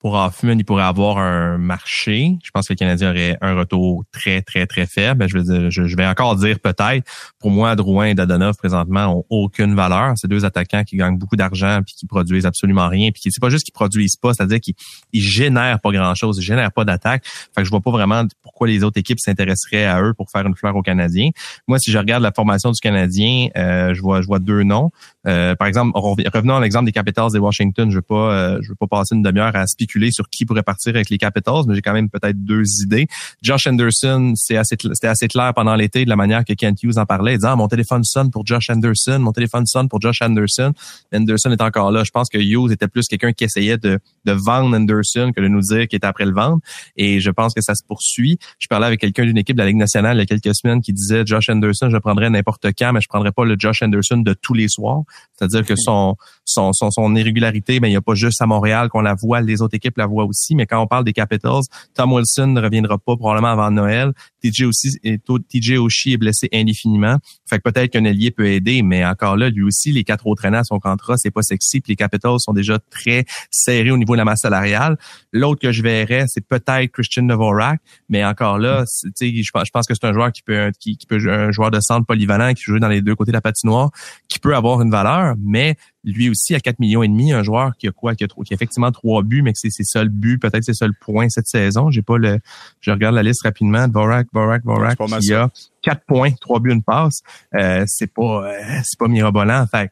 pour 0.05 0.13
Hoffman, 0.13 0.51
il 0.51 0.63
pourrait 0.65 0.83
avoir 0.83 1.17
un 1.17 1.57
marché. 1.57 2.37
Je 2.43 2.51
pense 2.51 2.67
que 2.67 2.73
le 2.73 2.77
Canadien 2.77 3.09
aurait 3.09 3.39
un 3.41 3.55
retour 3.55 4.03
très, 4.11 4.43
très, 4.43 4.67
très 4.67 4.85
faible. 4.85 5.27
Je 5.27 5.35
vais, 5.35 5.43
dire, 5.43 5.71
je, 5.71 5.95
vais 5.95 6.05
encore 6.05 6.35
dire 6.35 6.59
peut-être. 6.59 7.03
Pour 7.39 7.49
moi, 7.49 7.75
Drouin 7.75 8.05
et 8.05 8.13
Dadonov, 8.13 8.55
présentement, 8.55 9.17
ont 9.17 9.25
aucune 9.31 9.73
valeur. 9.73 10.13
C'est 10.15 10.27
deux 10.27 10.45
attaquants 10.45 10.83
qui 10.83 10.97
gagnent 10.97 11.17
beaucoup 11.17 11.35
d'argent 11.35 11.79
puis 11.83 11.95
qui 11.95 12.05
produisent 12.05 12.45
absolument 12.45 12.87
rien. 12.87 13.09
Puis 13.09 13.23
c'est 13.31 13.41
pas 13.41 13.49
juste 13.49 13.63
qu'ils 13.65 13.73
produisent 13.73 14.15
pas, 14.15 14.35
c'est-à-dire 14.35 14.59
qu'ils 14.59 14.75
ils 15.11 15.23
génèrent 15.23 15.79
pas 15.79 15.91
grand-chose, 15.91 16.37
ils 16.37 16.43
génèrent 16.43 16.71
pas 16.71 16.85
d'attaque. 16.85 17.25
Fait 17.25 17.61
que 17.61 17.65
je 17.65 17.71
vois 17.71 17.81
pas 17.81 17.89
vraiment 17.89 18.25
pourquoi 18.43 18.67
les 18.67 18.83
autres 18.83 18.99
équipes 18.99 19.19
s'intéresseraient 19.19 19.85
à 19.85 20.03
eux 20.03 20.13
pour 20.13 20.29
faire 20.29 20.45
une 20.45 20.55
fleur 20.55 20.75
aux 20.75 20.83
Canadiens. 20.83 21.31
Moi, 21.67 21.79
si 21.79 21.89
je 21.89 21.97
regarde 21.97 22.21
la 22.21 22.31
formation 22.31 22.69
du 22.69 22.79
Canadien, 22.79 23.47
euh, 23.57 23.95
je 23.95 24.01
vois 24.03 24.21
je 24.21 24.27
vois 24.27 24.37
deux 24.37 24.61
noms. 24.61 24.91
Euh, 25.25 25.55
par 25.55 25.67
exemple, 25.67 25.93
revenons 25.95 26.57
à 26.57 26.61
l'exemple 26.61 26.85
des 26.85 26.91
Capitals 26.91 27.31
de 27.33 27.39
Washington. 27.39 27.89
Je 27.89 27.95
veux 27.95 28.01
pas 28.03 28.31
euh, 28.33 28.59
je 28.61 28.69
veux 28.69 28.75
pas 28.75 28.85
passer 28.85 29.15
une 29.15 29.23
demi-heure 29.23 29.55
à 29.55 29.65
sur 30.11 30.29
qui 30.29 30.45
pourrait 30.45 30.63
partir 30.63 30.95
avec 30.95 31.09
les 31.09 31.17
Capitals, 31.17 31.63
mais 31.67 31.75
j'ai 31.75 31.81
quand 31.81 31.93
même 31.93 32.09
peut-être 32.09 32.43
deux 32.43 32.63
idées. 32.83 33.07
Josh 33.41 33.67
Anderson, 33.67 34.33
c'est 34.35 34.57
assez 34.57 34.75
c'était 34.93 35.07
assez 35.07 35.27
clair 35.27 35.53
pendant 35.53 35.75
l'été 35.75 36.05
de 36.05 36.09
la 36.09 36.15
manière 36.15 36.43
que 36.43 36.53
Kent 36.53 36.83
Hughes 36.83 36.97
en 36.97 37.05
parlait, 37.05 37.35
disant 37.35 37.51
ah, 37.51 37.55
mon 37.55 37.67
téléphone 37.67 38.03
sonne 38.03 38.31
pour 38.31 38.45
Josh 38.45 38.69
Anderson, 38.69 39.19
mon 39.19 39.31
téléphone 39.31 39.65
sonne 39.65 39.89
pour 39.89 40.01
Josh 40.01 40.21
Anderson. 40.21 40.73
Anderson 41.13 41.51
est 41.51 41.61
encore 41.61 41.91
là. 41.91 42.03
Je 42.03 42.11
pense 42.11 42.29
que 42.29 42.37
Hughes 42.37 42.71
était 42.71 42.87
plus 42.87 43.07
quelqu'un 43.07 43.33
qui 43.33 43.43
essayait 43.43 43.77
de, 43.77 43.99
de 44.25 44.31
vendre 44.31 44.75
Anderson 44.75 45.31
que 45.35 45.41
de 45.41 45.47
nous 45.47 45.61
dire 45.61 45.87
qu'il 45.87 45.97
était 45.97 46.07
après 46.07 46.25
le 46.25 46.33
vendre. 46.33 46.59
Et 46.97 47.19
je 47.19 47.31
pense 47.31 47.53
que 47.53 47.61
ça 47.61 47.75
se 47.75 47.83
poursuit. 47.87 48.37
Je 48.59 48.67
parlais 48.67 48.87
avec 48.87 48.99
quelqu'un 48.99 49.25
d'une 49.25 49.37
équipe 49.37 49.55
de 49.55 49.61
la 49.61 49.67
Ligue 49.67 49.77
nationale 49.77 50.17
il 50.17 50.19
y 50.19 50.23
a 50.23 50.25
quelques 50.25 50.55
semaines 50.55 50.81
qui 50.81 50.93
disait 50.93 51.23
Josh 51.25 51.49
Anderson, 51.49 51.89
je 51.89 51.97
prendrais 51.97 52.29
n'importe 52.29 52.67
quand, 52.77 52.93
mais 52.93 53.01
je 53.01 53.07
prendrais 53.07 53.31
pas 53.31 53.45
le 53.45 53.55
Josh 53.57 53.81
Anderson 53.81 54.17
de 54.17 54.33
tous 54.33 54.53
les 54.53 54.67
soirs. 54.67 55.03
C'est-à-dire 55.37 55.65
que 55.65 55.75
son, 55.75 56.15
son, 56.45 56.71
son, 56.73 57.15
irrégularité, 57.15 57.79
ben, 57.79 57.87
il 57.87 57.91
n'y 57.91 57.97
a 57.97 58.01
pas 58.01 58.15
juste 58.15 58.41
à 58.41 58.45
Montréal 58.45 58.89
qu'on 58.89 59.01
la 59.01 59.15
voit, 59.15 59.41
les 59.41 59.61
autres 59.61 59.75
équipes 59.75 59.97
la 59.97 60.05
voient 60.05 60.25
aussi, 60.25 60.55
mais 60.55 60.65
quand 60.65 60.81
on 60.81 60.87
parle 60.87 61.03
des 61.03 61.13
Capitals, 61.13 61.63
Tom 61.93 62.13
Wilson 62.13 62.47
ne 62.47 62.61
reviendra 62.61 62.97
pas 62.97 63.17
probablement 63.17 63.49
avant 63.51 63.71
Noël. 63.71 64.13
TJ 64.49 64.63
aussi, 64.63 64.99
TJ 64.99 65.77
Oshie 65.77 66.13
est 66.13 66.17
blessé 66.17 66.49
indéfiniment. 66.53 67.17
Fait 67.49 67.57
que 67.57 67.69
peut-être 67.69 67.91
qu'un 67.91 68.05
allié 68.05 68.31
peut 68.31 68.47
aider, 68.47 68.81
mais 68.81 69.05
encore 69.05 69.37
là, 69.37 69.49
lui 69.49 69.63
aussi, 69.63 69.91
les 69.91 70.03
quatre 70.03 70.27
autres 70.27 70.45
années 70.45 70.57
à 70.57 70.63
son 70.63 70.79
contrat, 70.79 71.17
c'est 71.17 71.31
pas 71.31 71.41
sexy, 71.41 71.81
puis 71.81 71.93
les 71.93 71.95
Capitals 71.95 72.39
sont 72.39 72.53
déjà 72.53 72.79
très 72.89 73.25
serrés 73.51 73.91
au 73.91 73.97
niveau 73.97 74.13
de 74.13 74.17
la 74.17 74.25
masse 74.25 74.41
salariale. 74.41 74.97
L'autre 75.31 75.61
que 75.61 75.71
je 75.71 75.81
verrais, 75.81 76.25
c'est 76.27 76.45
peut-être 76.45 76.91
Christian 76.91 77.23
Novorak, 77.23 77.79
mais 78.09 78.23
encore 78.23 78.57
là, 78.57 78.85
je, 79.19 79.27
je 79.27 79.71
pense 79.71 79.87
que 79.87 79.93
c'est 79.93 80.05
un 80.05 80.13
joueur 80.13 80.31
qui 80.31 80.41
peut, 80.41 80.71
qui, 80.79 80.97
qui 80.97 81.05
peut 81.05 81.19
un 81.29 81.51
joueur 81.51 81.71
de 81.71 81.79
centre 81.79 82.05
polyvalent 82.05 82.53
qui 82.53 82.63
joue 82.63 82.79
dans 82.79 82.87
les 82.87 83.01
deux 83.01 83.15
côtés 83.15 83.31
de 83.31 83.37
la 83.37 83.41
patinoire, 83.41 83.91
qui 84.27 84.39
peut 84.39 84.55
avoir 84.55 84.81
une 84.81 84.91
valeur, 84.91 85.35
mais 85.39 85.75
lui 86.05 86.29
aussi 86.29 86.53
à 86.53 86.59
4 86.59 86.79
millions 86.79 87.03
et 87.03 87.07
demi, 87.07 87.33
un 87.33 87.43
joueur 87.43 87.75
qui 87.77 87.87
a 87.87 87.91
quoi, 87.91 88.15
qui 88.15 88.23
a, 88.23 88.27
qui 88.27 88.53
a 88.53 88.55
effectivement 88.55 88.91
trois 88.91 89.23
buts, 89.23 89.41
mais 89.41 89.51
que 89.53 89.59
c'est 89.59 89.71
ses 89.71 89.83
seuls 89.83 90.09
buts, 90.09 90.37
peut-être 90.37 90.63
ses 90.63 90.73
seuls 90.73 90.93
points 90.93 91.29
cette 91.29 91.47
saison. 91.47 91.89
J'ai 91.89 92.03
pas 92.03 92.17
le, 92.17 92.39
je 92.79 92.91
regarde 92.91 93.15
la 93.15 93.23
liste 93.23 93.41
rapidement. 93.43 93.87
Vorak, 93.87 94.27
Vorak, 94.35 94.63
Vorak, 94.65 94.97
qui 95.21 95.33
a 95.33 95.49
quatre 95.81 96.03
points, 96.05 96.31
trois 96.41 96.59
buts, 96.59 96.71
une 96.71 96.83
passe. 96.83 97.21
Euh, 97.55 97.85
c'est 97.87 98.11
pas, 98.13 98.47
euh, 98.47 98.59
c'est 98.83 98.99
pas 98.99 99.07
mirobolant. 99.07 99.65
Fait 99.71 99.91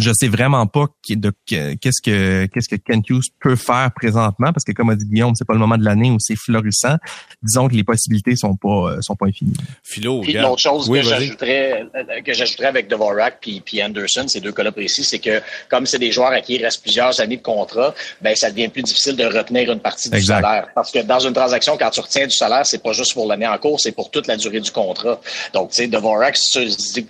je 0.00 0.12
sais 0.12 0.28
vraiment 0.28 0.66
pas 0.66 0.86
qu'est-ce 1.02 2.02
que 2.02 2.46
qu'est-ce 2.46 2.68
que 2.68 2.76
Ken 2.76 3.02
Hughes 3.08 3.30
peut 3.40 3.56
faire 3.56 3.90
présentement 3.94 4.52
parce 4.52 4.64
que 4.64 4.72
comme 4.72 4.90
a 4.90 4.96
dit 4.96 5.06
Guillaume, 5.06 5.34
c'est 5.34 5.44
pas 5.44 5.54
le 5.54 5.58
moment 5.58 5.76
de 5.76 5.84
l'année 5.84 6.10
où 6.10 6.16
c'est 6.18 6.36
florissant. 6.36 6.96
Disons 7.42 7.68
que 7.68 7.74
les 7.74 7.84
possibilités 7.84 8.36
sont 8.36 8.56
pas 8.56 8.92
euh, 8.92 9.00
sont 9.00 9.16
pas 9.16 9.26
infinies. 9.26 9.54
Philo, 9.82 10.20
puis 10.20 10.34
l'autre 10.34 10.60
chose 10.60 10.88
que 10.88 11.02
j'ajouterais 11.02 11.84
euh, 11.94 12.20
que 12.22 12.32
j'ajouterais 12.32 12.66
avec 12.66 12.88
Dvorak 12.88 13.38
puis, 13.40 13.60
puis 13.60 13.82
Anderson, 13.82 14.26
ces 14.28 14.40
deux 14.40 14.52
cas-là 14.52 14.72
précis, 14.72 15.04
c'est 15.04 15.18
que 15.18 15.40
comme 15.68 15.86
c'est 15.86 15.98
des 15.98 16.12
joueurs 16.12 16.32
à 16.32 16.40
qui 16.40 16.54
il 16.54 16.64
reste 16.64 16.82
plusieurs 16.82 17.20
années 17.20 17.36
de 17.36 17.42
contrat, 17.42 17.94
ben 18.20 18.34
ça 18.34 18.50
devient 18.50 18.68
plus 18.68 18.82
difficile 18.82 19.16
de 19.16 19.24
retenir 19.24 19.70
une 19.70 19.80
partie 19.80 20.10
du 20.10 20.22
salaire 20.22 20.68
parce 20.74 20.90
que 20.90 21.00
dans 21.00 21.20
une 21.20 21.32
transaction 21.32 21.76
quand 21.78 21.90
tu 21.90 22.00
retiens 22.00 22.26
du 22.26 22.36
salaire, 22.36 22.66
c'est 22.66 22.82
pas 22.82 22.92
juste 22.92 23.14
pour 23.14 23.26
l'année 23.26 23.46
en 23.46 23.58
cours, 23.58 23.80
c'est 23.80 23.92
pour 23.92 24.10
toute 24.10 24.26
la 24.26 24.36
durée 24.36 24.60
du 24.60 24.70
contrat. 24.70 25.20
Donc 25.52 25.70
tu 25.70 25.76
sais 25.76 25.86
Dvorak 25.86 26.36
si 26.36 26.52
tu, 26.52 27.04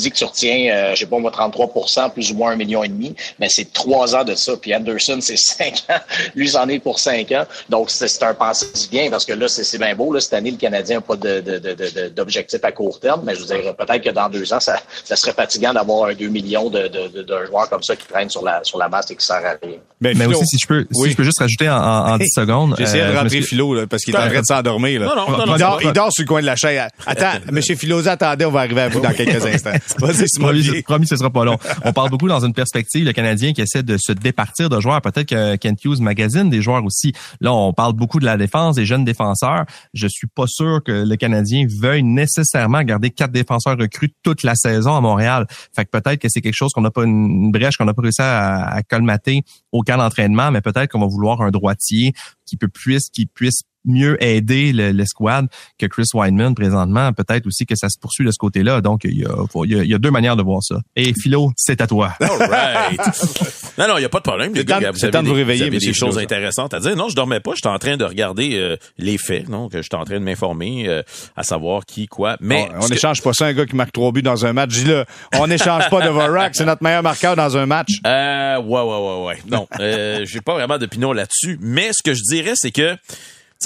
dis, 0.00 0.10
que 0.10 0.16
tu 0.16 0.24
retiens 0.24 0.74
euh, 0.74 0.94
je 0.94 1.00
sais 1.00 1.06
pas 1.06 1.18
moi 1.18 1.30
33% 1.30 2.12
plus 2.12 2.29
ou 2.30 2.36
moins 2.36 2.52
un 2.52 2.56
million 2.56 2.82
et 2.82 2.88
demi, 2.88 3.14
mais 3.38 3.48
c'est 3.48 3.72
trois 3.72 4.14
ans 4.14 4.24
de 4.24 4.34
ça. 4.34 4.56
Puis 4.56 4.74
Anderson, 4.74 5.18
c'est 5.20 5.36
cinq 5.38 5.84
ans. 5.88 6.00
Lui, 6.34 6.48
c'en 6.48 6.68
est 6.68 6.78
pour 6.78 6.98
cinq 6.98 7.32
ans. 7.32 7.44
Donc, 7.68 7.90
c'est 7.90 8.22
un 8.22 8.34
pensée 8.34 8.66
bien 8.90 9.10
parce 9.10 9.24
que 9.24 9.32
là, 9.32 9.48
c'est 9.48 9.78
bien 9.78 9.94
beau. 9.94 10.12
Là, 10.12 10.20
cette 10.20 10.34
année, 10.34 10.50
le 10.50 10.56
Canadien 10.56 10.96
n'a 10.96 11.00
pas 11.00 11.16
d'objectif 11.16 12.60
à 12.62 12.72
court 12.72 13.00
terme, 13.00 13.22
mais 13.24 13.34
je 13.34 13.40
vous 13.40 13.46
dirais 13.46 13.74
peut-être 13.76 14.02
que 14.02 14.10
dans 14.10 14.28
deux 14.28 14.52
ans, 14.52 14.60
ça, 14.60 14.80
serait 15.04 15.32
fatigant 15.32 15.72
d'avoir 15.72 16.10
un 16.10 16.14
2 16.14 16.28
millions 16.28 16.70
d'un 16.70 17.46
joueur 17.46 17.68
comme 17.68 17.82
ça 17.82 17.96
qui 17.96 18.06
traîne 18.06 18.30
sur 18.30 18.44
la, 18.44 18.60
sur 18.64 18.78
la 18.78 18.88
masse 18.88 19.10
et 19.10 19.16
qui 19.16 19.24
sert 19.24 19.36
à 19.36 19.56
rien. 19.62 19.78
Mais, 20.00 20.26
aussi, 20.26 20.46
si 20.46 20.56
je 20.58 20.66
peux, 20.66 20.86
si 20.90 21.10
je 21.10 21.16
peux 21.16 21.24
juste 21.24 21.40
rajouter 21.40 21.68
en, 21.68 21.76
en, 21.76 22.18
10 22.18 22.26
secondes. 22.34 22.74
J'ai 22.78 22.84
essayé 22.84 23.02
de 23.02 23.08
euh, 23.08 23.20
rentrer 23.20 23.42
Philo, 23.42 23.74
là, 23.74 23.86
parce 23.86 24.02
qu'il 24.02 24.14
est 24.14 24.18
en 24.18 24.28
train 24.28 24.40
de 24.40 24.46
s'endormir. 24.46 25.02
Non, 25.02 25.14
non, 25.14 25.46
non, 25.46 25.54
il, 25.54 25.58
dort, 25.58 25.82
il 25.82 25.92
dort 25.92 26.12
sur 26.12 26.22
le 26.22 26.28
coin 26.28 26.40
de 26.40 26.46
la 26.46 26.56
chaise. 26.56 26.82
Attends, 27.06 27.38
M. 27.48 27.60
Philosa, 27.62 28.12
attendez, 28.12 28.44
on 28.44 28.50
va 28.50 28.60
arriver 28.60 28.82
à 28.82 28.88
vous 28.88 29.00
dans 29.00 29.12
quelques 29.12 29.44
instants. 29.44 29.72
Vas-y, 29.98 30.26
promis, 30.38 30.82
promis, 30.82 31.06
ce 31.06 31.16
sera 31.16 31.30
pas 31.30 31.44
long. 31.44 31.58
On 31.84 31.92
parle 31.92 32.09
beaucoup 32.10 32.28
dans 32.28 32.44
une 32.44 32.52
perspective, 32.52 33.04
le 33.04 33.12
Canadien 33.12 33.52
qui 33.52 33.62
essaie 33.62 33.82
de 33.82 33.96
se 33.98 34.12
départir 34.12 34.68
de 34.68 34.78
joueurs. 34.80 35.00
Peut-être 35.00 35.28
que 35.28 35.56
Kent 35.56 35.84
Hughes 35.84 36.00
magazine 36.00 36.50
des 36.50 36.60
joueurs 36.60 36.84
aussi. 36.84 37.12
Là, 37.40 37.54
on 37.54 37.72
parle 37.72 37.94
beaucoup 37.94 38.20
de 38.20 38.26
la 38.26 38.36
défense, 38.36 38.76
des 38.76 38.84
jeunes 38.84 39.04
défenseurs. 39.04 39.64
Je 39.94 40.06
suis 40.08 40.26
pas 40.26 40.46
sûr 40.46 40.82
que 40.84 40.92
le 40.92 41.16
Canadien 41.16 41.66
veuille 41.80 42.02
nécessairement 42.02 42.82
garder 42.82 43.10
quatre 43.10 43.32
défenseurs 43.32 43.78
recrues 43.78 44.12
toute 44.22 44.42
la 44.42 44.54
saison 44.54 44.94
à 44.94 45.00
Montréal. 45.00 45.46
Fait 45.74 45.84
que 45.84 45.90
peut-être 45.90 46.20
que 46.20 46.28
c'est 46.28 46.40
quelque 46.40 46.54
chose 46.54 46.72
qu'on 46.72 46.82
n'a 46.82 46.90
pas 46.90 47.04
une 47.04 47.50
brèche 47.50 47.76
qu'on 47.76 47.84
n'a 47.84 47.94
pas 47.94 48.02
réussi 48.02 48.20
à, 48.20 48.80
colmater 48.88 49.42
au 49.72 49.82
camp 49.82 49.98
d'entraînement, 49.98 50.50
mais 50.50 50.60
peut-être 50.60 50.90
qu'on 50.90 51.00
va 51.00 51.06
vouloir 51.06 51.40
un 51.42 51.50
droitier 51.50 52.12
qui 52.46 52.56
peut 52.56 52.68
puisse 52.68 53.08
qui 53.10 53.26
puisse 53.26 53.62
mieux 53.84 54.22
aider 54.22 54.72
l'escouade 54.72 55.48
que 55.78 55.86
Chris 55.86 56.06
Weinman 56.14 56.54
présentement. 56.54 57.12
Peut-être 57.12 57.46
aussi 57.46 57.66
que 57.66 57.76
ça 57.76 57.88
se 57.88 57.98
poursuit 57.98 58.24
de 58.24 58.30
ce 58.30 58.38
côté-là. 58.38 58.80
Donc, 58.80 59.02
il 59.04 59.18
y, 59.18 59.24
a, 59.24 59.30
il, 59.64 59.86
y 59.86 59.94
a, 59.94 59.98
deux 59.98 60.10
manières 60.10 60.36
de 60.36 60.42
voir 60.42 60.62
ça. 60.62 60.76
Et 60.96 61.12
Philo, 61.14 61.52
c'est 61.56 61.80
à 61.80 61.86
toi. 61.86 62.14
All 62.20 62.48
right. 62.48 63.00
non, 63.78 63.88
non, 63.88 63.96
il 63.96 64.00
n'y 64.00 64.04
a 64.04 64.08
pas 64.08 64.18
de 64.18 64.24
problème. 64.24 64.54
Les 64.54 64.64
gars, 64.64 64.90
vous 64.90 65.10
temps 65.10 65.22
de 65.22 65.28
vous 65.28 65.34
réveiller. 65.34 65.64
Vous 65.64 65.76
avez 65.76 65.78
des 65.78 65.92
choses 65.92 66.18
intéressantes 66.18 66.74
à 66.74 66.80
dire. 66.80 66.96
Non, 66.96 67.08
je 67.08 67.16
dormais 67.16 67.40
pas. 67.40 67.52
J'étais 67.54 67.68
en 67.68 67.78
train 67.78 67.96
de 67.96 68.04
regarder 68.04 68.56
euh, 68.56 68.76
les 68.98 69.18
faits. 69.18 69.48
Donc, 69.48 69.72
j'étais 69.72 69.96
en 69.96 70.04
train 70.04 70.18
de 70.18 70.24
m'informer 70.24 70.88
euh, 70.88 71.02
à 71.36 71.42
savoir 71.42 71.84
qui, 71.86 72.06
quoi. 72.06 72.36
Mais 72.40 72.68
on 72.80 72.88
n'échange 72.88 73.22
pas 73.22 73.32
ça 73.32 73.46
un 73.46 73.52
gars 73.52 73.66
qui 73.66 73.76
marque 73.76 73.92
trois 73.92 74.12
buts 74.12 74.22
dans 74.22 74.46
un 74.46 74.52
match. 74.52 74.70
Dis 74.70 74.84
là, 74.84 75.04
on 75.38 75.46
n'échange 75.46 75.88
pas 75.88 76.04
de 76.04 76.10
Vorak. 76.10 76.54
C'est 76.54 76.64
notre 76.64 76.82
meilleur 76.82 77.02
marqueur 77.02 77.36
dans 77.36 77.56
un 77.56 77.66
match. 77.66 77.88
Euh, 78.06 78.60
ouais, 78.60 78.82
ouais, 78.82 78.82
ouais, 78.82 79.26
ouais. 79.26 79.38
Non, 79.46 79.66
euh, 79.78 80.24
j'ai 80.24 80.40
pas 80.40 80.54
vraiment 80.54 80.78
d'opinion 80.78 81.12
là-dessus. 81.12 81.58
Mais 81.60 81.90
ce 81.92 82.02
que 82.02 82.14
je 82.14 82.22
dirais, 82.22 82.52
c'est 82.54 82.70
que 82.70 82.96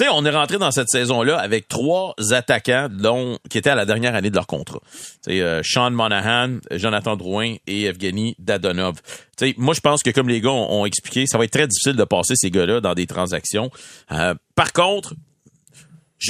sais, 0.03 0.09
on 0.11 0.25
est 0.25 0.31
rentré 0.31 0.57
dans 0.57 0.71
cette 0.71 0.89
saison-là 0.89 1.37
avec 1.37 1.67
trois 1.67 2.13
attaquants 2.31 2.87
dont 2.91 3.37
qui 3.49 3.57
étaient 3.57 3.69
à 3.69 3.75
la 3.75 3.85
dernière 3.85 4.15
année 4.15 4.29
de 4.29 4.35
leur 4.35 4.47
contrat. 4.47 4.79
Tu 5.25 5.41
euh, 5.41 5.61
Sean 5.63 5.91
Monahan, 5.91 6.57
Jonathan 6.71 7.15
Drouin 7.15 7.55
et 7.67 7.83
Evgeny 7.83 8.35
Dadonov. 8.39 8.95
Tu 9.37 9.47
sais, 9.47 9.55
moi, 9.57 9.73
je 9.73 9.81
pense 9.81 10.03
que 10.03 10.09
comme 10.09 10.29
les 10.29 10.41
gars 10.41 10.51
ont, 10.51 10.85
expliqué, 10.85 11.27
ça 11.27 11.37
va 11.37 11.45
être 11.45 11.51
très 11.51 11.67
difficile 11.67 11.95
de 11.95 12.03
passer 12.03 12.33
ces 12.35 12.51
gars-là 12.51 12.81
dans 12.81 12.93
des 12.93 13.07
transactions. 13.07 13.71
Euh, 14.11 14.35
par 14.55 14.73
contre, 14.73 15.13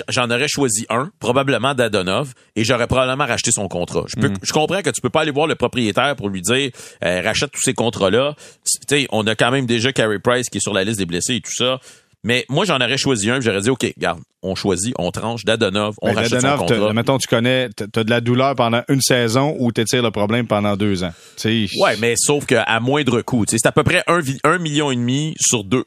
j'en 0.10 0.30
aurais 0.30 0.48
choisi 0.48 0.86
un, 0.90 1.12
probablement 1.20 1.74
Dadonov, 1.74 2.34
et 2.56 2.64
j'aurais 2.64 2.88
probablement 2.88 3.26
racheté 3.26 3.52
son 3.52 3.68
contrat. 3.68 4.04
Je, 4.08 4.16
peux, 4.20 4.30
mm. 4.30 4.38
je 4.42 4.54
comprends 4.54 4.82
que 4.82 4.90
tu 4.90 5.02
peux 5.02 5.10
pas 5.10 5.22
aller 5.22 5.32
voir 5.32 5.48
le 5.48 5.56
propriétaire 5.56 6.16
pour 6.16 6.30
lui 6.30 6.42
dire 6.42 6.72
euh, 7.04 7.22
rachète 7.22 7.52
tous 7.52 7.62
ces 7.62 7.74
contrats-là. 7.74 8.36
Tu 8.66 8.80
sais, 8.88 9.08
on 9.12 9.26
a 9.28 9.36
quand 9.36 9.52
même 9.52 9.66
déjà 9.66 9.92
Carey 9.92 10.20
Price 10.20 10.50
qui 10.50 10.58
est 10.58 10.62
sur 10.62 10.74
la 10.74 10.84
liste 10.84 11.00
des 11.00 11.06
blessés 11.06 11.36
et 11.36 11.42
tout 11.42 11.54
ça. 11.54 11.80
Mais 12.26 12.44
moi, 12.50 12.66
j'en 12.66 12.78
aurais 12.78 12.98
choisi 12.98 13.30
un, 13.30 13.40
j'aurais 13.40 13.62
dit, 13.62 13.70
OK, 13.70 13.94
garde, 14.00 14.20
on 14.46 14.56
choisit, 14.56 14.94
on 14.98 15.12
tranche 15.12 15.46
Dadonov, 15.46 15.96
on 16.02 16.08
ben, 16.08 16.16
rachète 16.16 16.42
son 16.42 16.58
contrat. 16.58 16.94
Mettons, 16.94 17.18
tu 17.18 17.28
connais, 17.28 17.70
t'as 17.70 18.04
de 18.04 18.10
la 18.10 18.22
douleur 18.22 18.56
pendant 18.56 18.82
une 18.90 19.02
saison 19.02 19.56
ou 19.60 19.72
t'étires 19.72 20.04
le 20.04 20.12
problème 20.12 20.48
pendant 20.48 20.76
deux 20.76 21.04
ans. 21.04 21.14
T'sais. 21.36 21.68
Ouais, 21.80 21.96
mais 22.00 22.16
sauf 22.18 22.46
qu'à 22.46 22.66
moindre 22.80 23.22
coût. 23.22 23.46
C'est 23.48 23.66
à 23.66 23.72
peu 23.72 23.84
près 23.84 24.04
un, 24.08 24.22
un 24.44 24.58
million 24.58 24.92
et 24.92 24.96
demi 24.96 25.36
sur 25.40 25.64
deux 25.64 25.86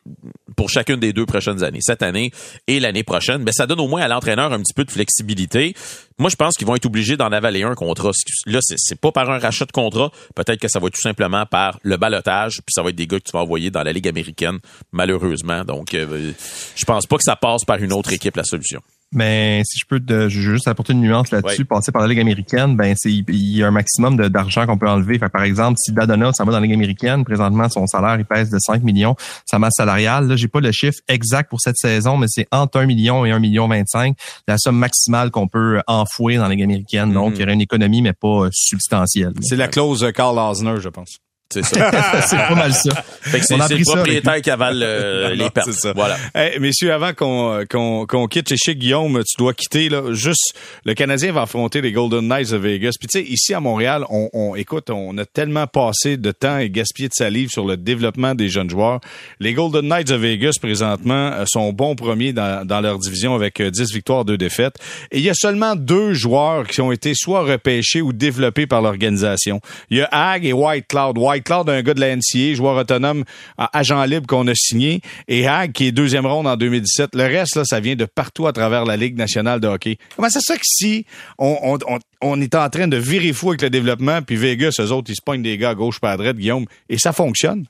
pour 0.57 0.71
chacune 0.71 0.97
des 0.97 1.13
deux 1.13 1.27
prochaines 1.27 1.63
années, 1.63 1.81
cette 1.81 2.03
année 2.03 2.33
et 2.67 2.81
l'année 2.81 3.05
prochaine. 3.05 3.43
Mais 3.43 3.53
ça 3.53 3.67
donne 3.67 3.81
au 3.81 3.87
moins 3.87 4.03
à 4.03 4.09
l'entraîneur 4.09 4.53
un 4.53 4.59
petit 4.59 4.75
peu 4.75 4.85
de 4.85 4.91
flexibilité. 4.91 5.75
Moi, 6.19 6.31
je 6.31 6.37
pense 6.37 6.57
qu'ils 6.57 6.67
vont 6.67 6.75
être 6.75 6.87
obligés 6.87 7.17
d'en 7.17 7.31
avaler 7.31 7.63
un 7.63 7.77
contrat. 7.77 8.11
Là, 8.47 8.59
c'est 8.61 9.01
pas 9.01 9.13
par 9.13 9.31
un 9.31 9.39
rachat 9.39 9.67
de 9.67 9.73
contrat. 9.73 10.11
Peut-être 10.35 10.59
que 10.59 10.67
ça 10.67 10.81
va 10.81 10.89
être 10.89 10.95
tout 10.95 11.01
simplement 11.01 11.47
par 11.47 11.79
le 11.83 11.97
balotage, 11.97 12.57
puis 12.67 12.73
ça 12.73 12.83
va 12.83 12.91
être 12.91 12.97
des 12.97 13.07
gars 13.07 13.21
que 13.21 13.25
tu 13.25 13.33
vas 13.33 13.41
envoyer 13.41 13.71
dans 13.71 13.85
la 13.85 13.93
Ligue 13.93 14.09
américaine, 14.09 14.59
malheureusement. 14.91 15.65
Donc, 15.65 15.95
euh, 15.95 16.33
je 16.75 16.85
pense 16.85 17.07
pas 17.07 17.17
que 17.19 17.23
ça 17.23 17.37
passe 17.37 17.65
par 17.65 17.77
une 17.77 17.93
autre 17.93 18.13
équipe, 18.13 18.37
la 18.37 18.43
solution. 18.49 18.81
Mais 19.11 19.63
si 19.65 19.79
je 19.79 19.87
peux 19.87 20.01
te, 20.01 20.29
juste 20.29 20.69
apporter 20.69 20.93
une 20.93 21.01
nuance 21.01 21.31
là-dessus, 21.31 21.65
passer 21.65 21.93
par 21.93 22.03
la 22.03 22.09
Ligue 22.09 22.21
américaine, 22.21 22.77
ben 22.77 22.95
c'est 22.97 23.11
il 23.11 23.57
y 23.57 23.63
a 23.63 23.69
un 23.69 23.71
maximum 23.71 24.17
d'argent 24.29 24.67
qu'on 24.67 24.77
peut 24.77 24.89
enlever. 24.89 25.19
Fait, 25.19 25.31
par 25.31 25.45
exemple, 25.45 25.79
si 25.79 25.93
Dadona 25.93 26.33
ça 26.35 26.45
va 26.45 26.53
dans 26.53 26.59
la 26.59 26.67
Ligue 26.67 26.75
américaine, 26.75 27.25
présentement 27.25 27.71
son 27.71 27.87
salaire 27.87 28.19
il 28.19 28.27
pèse 28.27 28.51
de 28.51 28.59
5 28.59 28.83
millions, 28.83 29.17
sa 29.47 29.59
masse 29.59 29.77
salariale, 29.77 30.29
là 30.29 30.37
j'ai 30.37 30.49
pas 30.49 30.61
le 30.61 30.73
chiffre 30.73 30.99
exact 31.09 31.49
pour 31.49 31.61
cette 31.61 31.79
saison, 31.79 32.19
mais 32.19 32.27
c'est 32.29 32.47
entre 32.53 32.81
1 32.81 32.87
million 32.87 33.25
et 33.25 33.31
1 33.31 33.39
million 33.39 33.67
25, 33.67 34.15
la 34.47 34.59
somme 34.59 34.77
maximale 34.77 35.31
qu'on 35.31 35.49
peut 35.49 35.81
enfouir 35.87 36.43
dans 36.43 36.49
la 36.49 36.55
Ligue 36.55 36.65
américaine. 36.65 37.13
Donc 37.15 37.33
mm-hmm. 37.33 37.37
il 37.37 37.41
y 37.41 37.43
aurait 37.45 37.55
une 37.55 37.63
économie 37.63 38.03
mais 38.03 38.13
pas 38.13 38.49
substantielle. 38.53 39.33
C'est 39.41 39.57
la 39.57 39.69
clause 39.69 40.07
Carl 40.15 40.39
Osner, 40.39 40.81
je 40.81 40.89
pense. 40.91 41.19
C'est 41.51 41.65
ça. 41.65 41.91
c'est 42.27 42.37
pas 42.37 42.55
mal 42.55 42.75
ça. 42.75 43.03
Fait 43.23 43.41
que 43.41 43.47
c'est, 43.47 43.57
le 43.57 43.83
propriétaire 43.83 44.43
qui 44.43 44.51
avale 44.51 44.83
euh, 44.83 45.31
les 45.35 45.49
pertes. 45.49 45.73
Ça. 45.73 45.95
Voilà. 45.95 46.19
Hey, 46.35 46.59
messieurs, 46.59 46.93
avant 46.93 47.15
qu'on, 47.15 47.65
qu'on, 47.71 48.05
qu'on 48.07 48.27
quitte 48.27 48.53
chez 48.63 48.77
Guillaume, 48.77 49.23
tu 49.27 49.37
dois 49.39 49.55
quitter 49.55 49.89
là. 49.89 50.03
Juste, 50.13 50.55
le 50.85 50.93
Canadien 50.93 51.33
va 51.33 51.43
affronter 51.43 51.81
les 51.81 51.91
Golden 51.91 52.29
Knights 52.29 52.51
de 52.51 52.59
Vegas. 52.59 52.93
Puis 53.01 53.09
tu 53.09 53.21
sais, 53.21 53.25
ici 53.25 53.55
à 53.55 53.61
Montréal, 53.61 54.05
on, 54.11 54.29
on, 54.35 54.55
écoute, 54.57 54.91
on 54.91 55.17
a 55.17 55.25
tellement 55.25 55.67
passé 55.67 56.19
de 56.19 56.31
temps 56.33 56.59
et 56.59 56.69
gaspillé 56.69 57.09
de 57.09 57.15
salive 57.15 57.49
sur 57.49 57.65
le 57.65 57.79
développement 57.79 58.35
des 58.35 58.51
jeunes 58.51 58.69
joueurs. 58.69 59.01
Les 59.41 59.55
Golden 59.55 59.89
Knights 59.89 60.09
de 60.09 60.17
Vegas 60.17 60.57
présentement 60.61 61.33
euh, 61.33 61.45
sont 61.47 61.73
bons 61.73 61.95
premiers 61.95 62.35
dans, 62.35 62.67
dans 62.67 62.83
leur 62.83 62.99
division 62.99 63.35
avec 63.35 63.63
10 63.63 63.81
euh, 63.81 63.85
victoires, 63.95 64.27
2 64.27 64.37
défaites. 64.37 64.75
Et 65.13 65.19
il 65.19 65.25
y 65.25 65.31
a 65.31 65.35
seulement 65.35 65.77
deux 65.77 66.13
joueurs 66.13 66.67
qui 66.67 66.83
ont 66.83 66.93
été 66.93 67.15
soit 67.15 67.43
repêchés 67.43 68.03
ou 68.03 68.13
développés 68.13 68.67
par 68.67 68.83
l'organisation. 68.83 69.63
Il 69.89 69.97
y 69.97 70.03
a 70.03 70.09
Hag 70.13 70.45
et 70.45 70.53
White 70.53 70.87
Cloud. 70.89 71.17
White 71.17 71.38
Claude, 71.45 71.67
d'un 71.67 71.83
gars 71.83 71.95
de 71.95 72.01
la 72.01 72.15
NCA, 72.15 72.55
joueur 72.55 72.77
autonome, 72.77 73.25
agent 73.73 74.05
libre 74.05 74.27
qu'on 74.27 74.47
a 74.49 74.55
signé, 74.55 75.01
et 75.29 75.47
Hag, 75.47 75.73
qui 75.73 75.87
est 75.87 75.93
deuxième 75.93 76.27
ronde 76.27 76.47
en 76.47 76.57
2017. 76.57 77.15
Le 77.15 77.25
reste, 77.25 77.57
là, 77.57 77.65
ça 77.65 77.81
vient 77.81 77.97
de 77.97 78.05
partout 78.05 78.47
à 78.47 78.53
travers 78.53 78.85
la 78.85 78.97
Ligue 78.97 79.17
nationale 79.17 79.61
de 79.61 79.69
hockey. 79.69 79.99
Comment 80.17 80.31
c'est 80.31 80.41
ça 80.41 80.57
que 80.57 80.65
si 80.65 81.07
on, 81.39 82.41
est 82.41 82.55
en 82.55 82.71
train 82.71 82.89
de 82.89 82.97
virer 82.97 83.33
fou 83.33 83.51
avec 83.51 83.63
le 83.63 83.71
développement, 83.71 84.23
puis 84.23 84.37
Vegas, 84.37 84.77
eux 84.81 84.93
autres, 84.93 85.11
ils 85.11 85.17
se 85.17 85.23
pognent 85.25 85.43
des 85.43 85.59
gars 85.59 85.71
à 85.71 85.75
gauche 85.75 86.01
pas 86.01 86.13
à 86.13 86.17
droite, 86.17 86.37
Guillaume, 86.37 86.67
et 86.89 86.99
ça 86.99 87.13
fonctionne? 87.13 87.65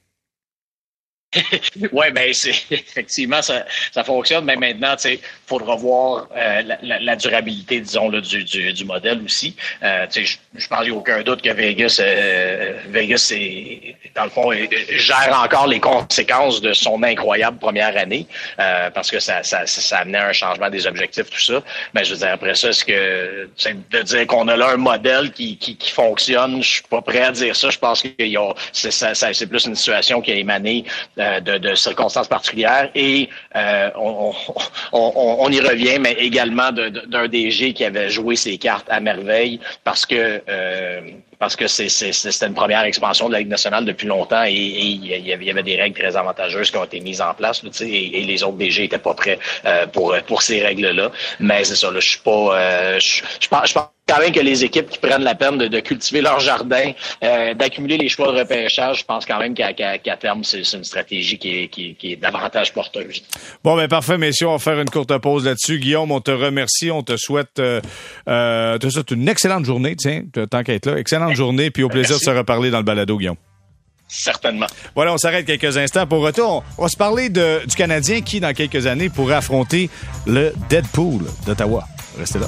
oui, 1.93 2.07
ben 2.15 2.33
c'est 2.33 2.51
effectivement 2.71 3.43
ça, 3.43 3.67
ça 3.93 4.03
fonctionne, 4.03 4.47
mais 4.47 4.57
maintenant, 4.57 4.97
sais, 4.97 5.21
faudra 5.47 5.77
voir 5.77 6.27
euh, 6.35 6.63
la, 6.83 7.17
durabilité, 7.17 7.81
disons, 7.81 8.09
là, 8.09 8.21
du, 8.23 8.45
du, 8.45 8.73
du 8.73 8.85
modèle 8.87 9.23
aussi. 9.23 9.55
Euh, 9.83 10.07
je, 10.11 10.69
pense 10.69 10.81
qu'il 10.81 10.91
n'y 10.91 10.97
a 10.97 10.99
aucun 10.99 11.23
doute 11.23 11.43
que 11.43 11.51
Vegas, 11.51 11.99
euh, 12.01 12.79
Vegas, 12.89 13.31
est, 13.35 13.97
dans 14.15 14.25
le 14.25 14.31
fond, 14.31 14.53
gère 14.91 15.41
encore 15.43 15.67
les 15.67 15.81
conséquences 15.81 16.63
de 16.63 16.73
son 16.73 17.03
incroyable 17.03 17.59
première 17.59 17.97
année, 17.97 18.27
parce 18.57 19.11
que 19.11 19.21
ça, 19.21 19.43
ça, 19.43 19.67
ça 19.67 19.99
amenait 19.99 20.19
un 20.19 20.33
changement 20.33 20.71
des 20.71 20.87
objectifs, 20.87 21.29
tout 21.29 21.41
ça. 21.41 21.63
Mais 21.95 22.05
je 22.05 22.13
veux 22.13 22.19
dire, 22.19 22.33
après 22.33 22.55
ça, 22.55 22.71
est-ce 22.71 22.85
que 22.85 23.49
de 23.91 24.03
dire 24.03 24.27
qu'on 24.27 24.49
a 24.49 24.57
là 24.57 24.71
un 24.71 24.77
modèle 24.77 25.33
qui, 25.33 25.57
qui, 25.59 25.77
qui 25.77 25.91
fonctionne, 25.91 26.63
je 26.63 26.69
suis 26.69 26.83
pas 26.83 27.03
prêt 27.03 27.23
à 27.23 27.33
dire 27.33 27.55
ça. 27.55 27.71
Je 27.71 27.79
pense 27.79 28.03
que 28.03 28.09
c'est 28.73 29.47
plus 29.47 29.67
une 29.67 29.75
situation 29.75 30.21
qui 30.21 30.33
a 30.33 30.35
émané 30.35 30.85
de, 31.19 31.59
de, 31.59 31.75
circonstances 31.75 32.29
particulières 32.29 32.91
et 32.95 33.29
euh, 33.57 33.91
on, 33.97 34.33
on, 34.93 35.37
on, 35.41 35.49
y 35.51 35.61
revient, 35.61 35.99
mais 35.99 36.13
également 36.13 36.71
d'un 36.73 37.29
DG 37.29 37.73
qui 37.73 37.85
avait 37.85 38.09
joué 38.09 38.37
ses 38.37 38.57
cartes 38.59 38.87
à 38.89 39.01
merveille 39.01 39.61
parce 39.85 40.07
que 40.07 40.43
euh, 40.49 41.01
parce 41.39 41.55
que 41.55 41.69
c'était 41.69 42.47
une 42.47 42.55
première 42.55 42.83
expansion 42.83 43.29
de 43.29 43.33
la 43.35 43.39
Ligue 43.39 43.49
nationale 43.49 43.85
depuis 43.85 44.09
longtemps 44.09 44.45
et, 44.45 44.53
il 44.53 45.07
y 45.07 45.51
avait 45.51 45.63
des 45.63 45.77
règles 45.77 45.97
très 45.97 46.17
avantageuses 46.17 46.71
qui 46.71 46.77
ont 46.77 46.85
été 46.85 47.01
mises 47.01 47.21
en 47.21 47.33
place, 47.33 47.63
là, 47.63 47.71
et, 47.81 48.21
et 48.21 48.25
les 48.25 48.43
autres 48.43 48.57
DG 48.57 48.85
étaient 48.85 48.99
pas 48.99 49.15
prêts 49.15 49.39
pour 49.93 50.17
pour 50.27 50.43
ces 50.43 50.65
règles-là. 50.65 51.13
Mais 51.39 51.63
c'est 51.63 51.77
ça, 51.77 51.93
là, 51.93 52.01
je 52.01 52.09
suis 52.09 52.19
pas, 52.19 52.99
je, 52.99 53.23
je 53.41 53.49
pense 53.49 53.75
quand 54.09 54.19
même 54.19 54.33
que 54.33 54.41
les 54.41 54.65
équipes 54.65 54.89
qui 54.89 54.99
prennent 54.99 55.23
la 55.23 55.35
peine 55.35 55.59
de, 55.59 55.81
cultiver 55.81 56.21
leur 56.21 56.41
jardin, 56.41 56.93
euh, 57.23 57.55
d'accumuler 57.55 57.99
les 57.99 58.09
choix 58.09 58.33
de 58.33 58.39
repêchage, 58.39 59.01
je 59.01 59.05
pense 59.05 59.27
quand 59.27 59.39
même 59.39 59.55
qu'à 59.55 59.73
terme, 60.17 60.43
c'est 60.45 60.63
une 60.73 60.85
stratégie 60.85 61.39
qui 61.39 61.65
est, 61.65 61.69
qui, 61.69 61.95
qui 61.95 62.13
est 62.13 62.17
davantage 62.17 62.73
porteuse. 62.73 63.23
Bon, 63.63 63.77
ben 63.77 63.89
parfait, 63.89 64.19
messieurs, 64.19 64.49
on 64.49 64.53
va 64.53 64.59
faire 64.59 64.81
une 64.81 64.91
courte 64.91 65.17
pause 65.19 65.45
là-dessus. 65.45 65.79
Guillaume, 65.79 66.11
on 66.11 66.21
te 66.21 66.31
remercie, 66.31 66.91
on 66.91 67.03
te 67.03 67.17
souhaite, 67.17 67.59
euh, 67.59 67.81
euh, 68.29 68.79
te 68.79 68.89
souhaite 68.89 69.11
une 69.11 69.29
excellente 69.29 69.65
journée, 69.65 69.95
tiens, 69.97 70.23
tant 70.51 70.63
qu'à 70.63 70.75
être 70.75 70.87
là. 70.87 70.99
Excellente 70.99 71.35
journée, 71.35 71.71
puis 71.71 71.83
au 71.83 71.89
plaisir 71.89 72.17
de 72.17 72.23
se 72.23 72.31
reparler 72.31 72.71
dans 72.71 72.79
le 72.79 72.85
balado, 72.85 73.19
Guillaume. 73.19 73.37
Certainement. 74.09 74.67
Voilà, 74.95 75.13
on 75.13 75.19
s'arrête 75.19 75.45
quelques 75.45 75.77
instants. 75.77 76.07
Pour 76.07 76.23
retour, 76.23 76.65
on 76.79 76.83
va 76.83 76.89
se 76.89 76.97
parler 76.97 77.29
de, 77.29 77.67
du 77.67 77.77
Canadien 77.77 78.23
qui, 78.23 78.41
dans 78.41 78.55
quelques 78.55 78.87
années, 78.87 79.11
pourrait 79.11 79.35
affronter 79.35 79.91
le 80.27 80.55
Deadpool 80.71 81.25
d'Ottawa. 81.47 81.85
Restez 82.19 82.39
là. 82.39 82.47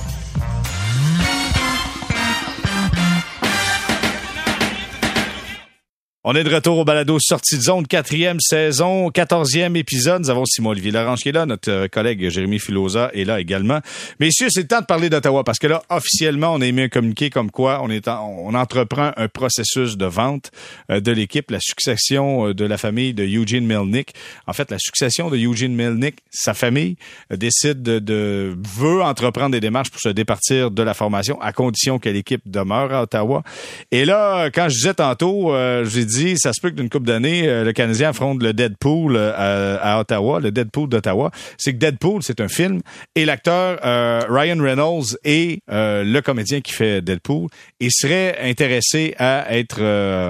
On 6.23 6.35
est 6.35 6.45
de 6.45 6.55
retour 6.55 6.77
au 6.77 6.85
balado 6.85 7.19
Sortie 7.19 7.57
de 7.57 7.63
zone, 7.63 7.87
quatrième 7.87 8.41
saison, 8.41 9.09
quatorzième 9.09 9.75
épisode. 9.75 10.21
Nous 10.21 10.29
avons 10.29 10.45
Simon-Olivier 10.45 10.91
Larange 10.91 11.21
qui 11.21 11.31
est 11.31 11.33
là, 11.33 11.47
notre 11.47 11.71
euh, 11.71 11.89
collègue 11.89 12.29
Jérémy 12.29 12.59
Filosa 12.59 13.11
est 13.15 13.25
là 13.25 13.41
également. 13.41 13.81
Messieurs, 14.19 14.49
c'est 14.51 14.61
le 14.61 14.67
temps 14.67 14.83
de 14.83 14.85
parler 14.85 15.09
d'Ottawa 15.09 15.45
parce 15.45 15.59
que 15.59 15.67
là, 15.67 15.83
officiellement, 15.89 16.53
on 16.53 16.61
a 16.61 16.67
émis 16.67 16.83
un 16.83 16.89
communiqué 16.91 17.31
comme 17.31 17.51
quoi 17.51 17.81
on, 17.83 17.89
est 17.89 18.07
on 18.07 18.53
entreprend 18.53 19.13
un 19.17 19.29
processus 19.29 19.97
de 19.97 20.05
vente 20.05 20.51
euh, 20.91 21.01
de 21.01 21.11
l'équipe, 21.11 21.51
la 21.51 21.59
succession 21.59 22.49
euh, 22.49 22.55
de 22.55 22.67
la 22.67 22.77
famille 22.77 23.15
de 23.15 23.25
Eugene 23.25 23.65
Melnick. 23.65 24.13
En 24.47 24.53
fait, 24.53 24.71
la 24.71 24.79
succession 24.79 25.31
de 25.31 25.39
Eugene 25.39 25.75
Melnick, 25.75 26.17
sa 26.31 26.53
famille 26.53 26.97
décide 27.35 27.83
de, 27.83 27.99
de 27.99 28.55
veut 28.77 29.01
entreprendre 29.03 29.53
des 29.53 29.61
démarches 29.61 29.91
pour 29.91 30.03
se 30.03 30.11
départir 30.11 30.71
de 30.71 30.83
la 30.83 30.93
formation 30.93 31.41
à 31.41 31.55
condition 31.55 31.99
que 31.99 32.11
l'équipe 32.11 32.43
demeure 32.45 32.93
à 32.93 33.05
Ottawa. 33.05 33.43
Et 33.91 34.05
là, 34.05 34.51
quand 34.51 34.69
je 34.69 34.75
disais 34.75 34.93
tantôt, 34.93 35.55
j'ai 35.85 36.10
dit, 36.11 36.39
ça 36.39 36.53
se 36.53 36.61
peut 36.61 36.71
que 36.71 36.75
d'une 36.75 36.91
couple 36.91 37.07
d'années, 37.07 37.49
euh, 37.49 37.65
le 37.65 37.73
Canadien 37.73 38.11
affronte 38.11 38.43
le 38.43 38.53
Deadpool 38.53 39.17
euh, 39.17 39.79
à, 39.81 40.01
Ottawa, 40.01 40.41
le 40.41 40.51
Deadpool 40.51 40.89
d'Ottawa. 40.89 41.31
C'est 41.57 41.73
que 41.73 41.79
Deadpool, 41.79 42.23
c'est 42.23 42.41
un 42.41 42.49
film, 42.49 42.81
et 43.15 43.25
l'acteur 43.25 43.79
euh, 43.85 44.23
Ryan 44.29 44.61
Reynolds 44.61 45.17
est 45.25 45.61
le 45.69 46.21
comédien 46.21 46.61
qui 46.61 46.73
fait 46.73 47.01
Deadpool, 47.03 47.49
et 47.81 47.89
serait 47.91 48.39
intéressé 48.43 49.15
à 49.19 49.57
être, 49.57 49.81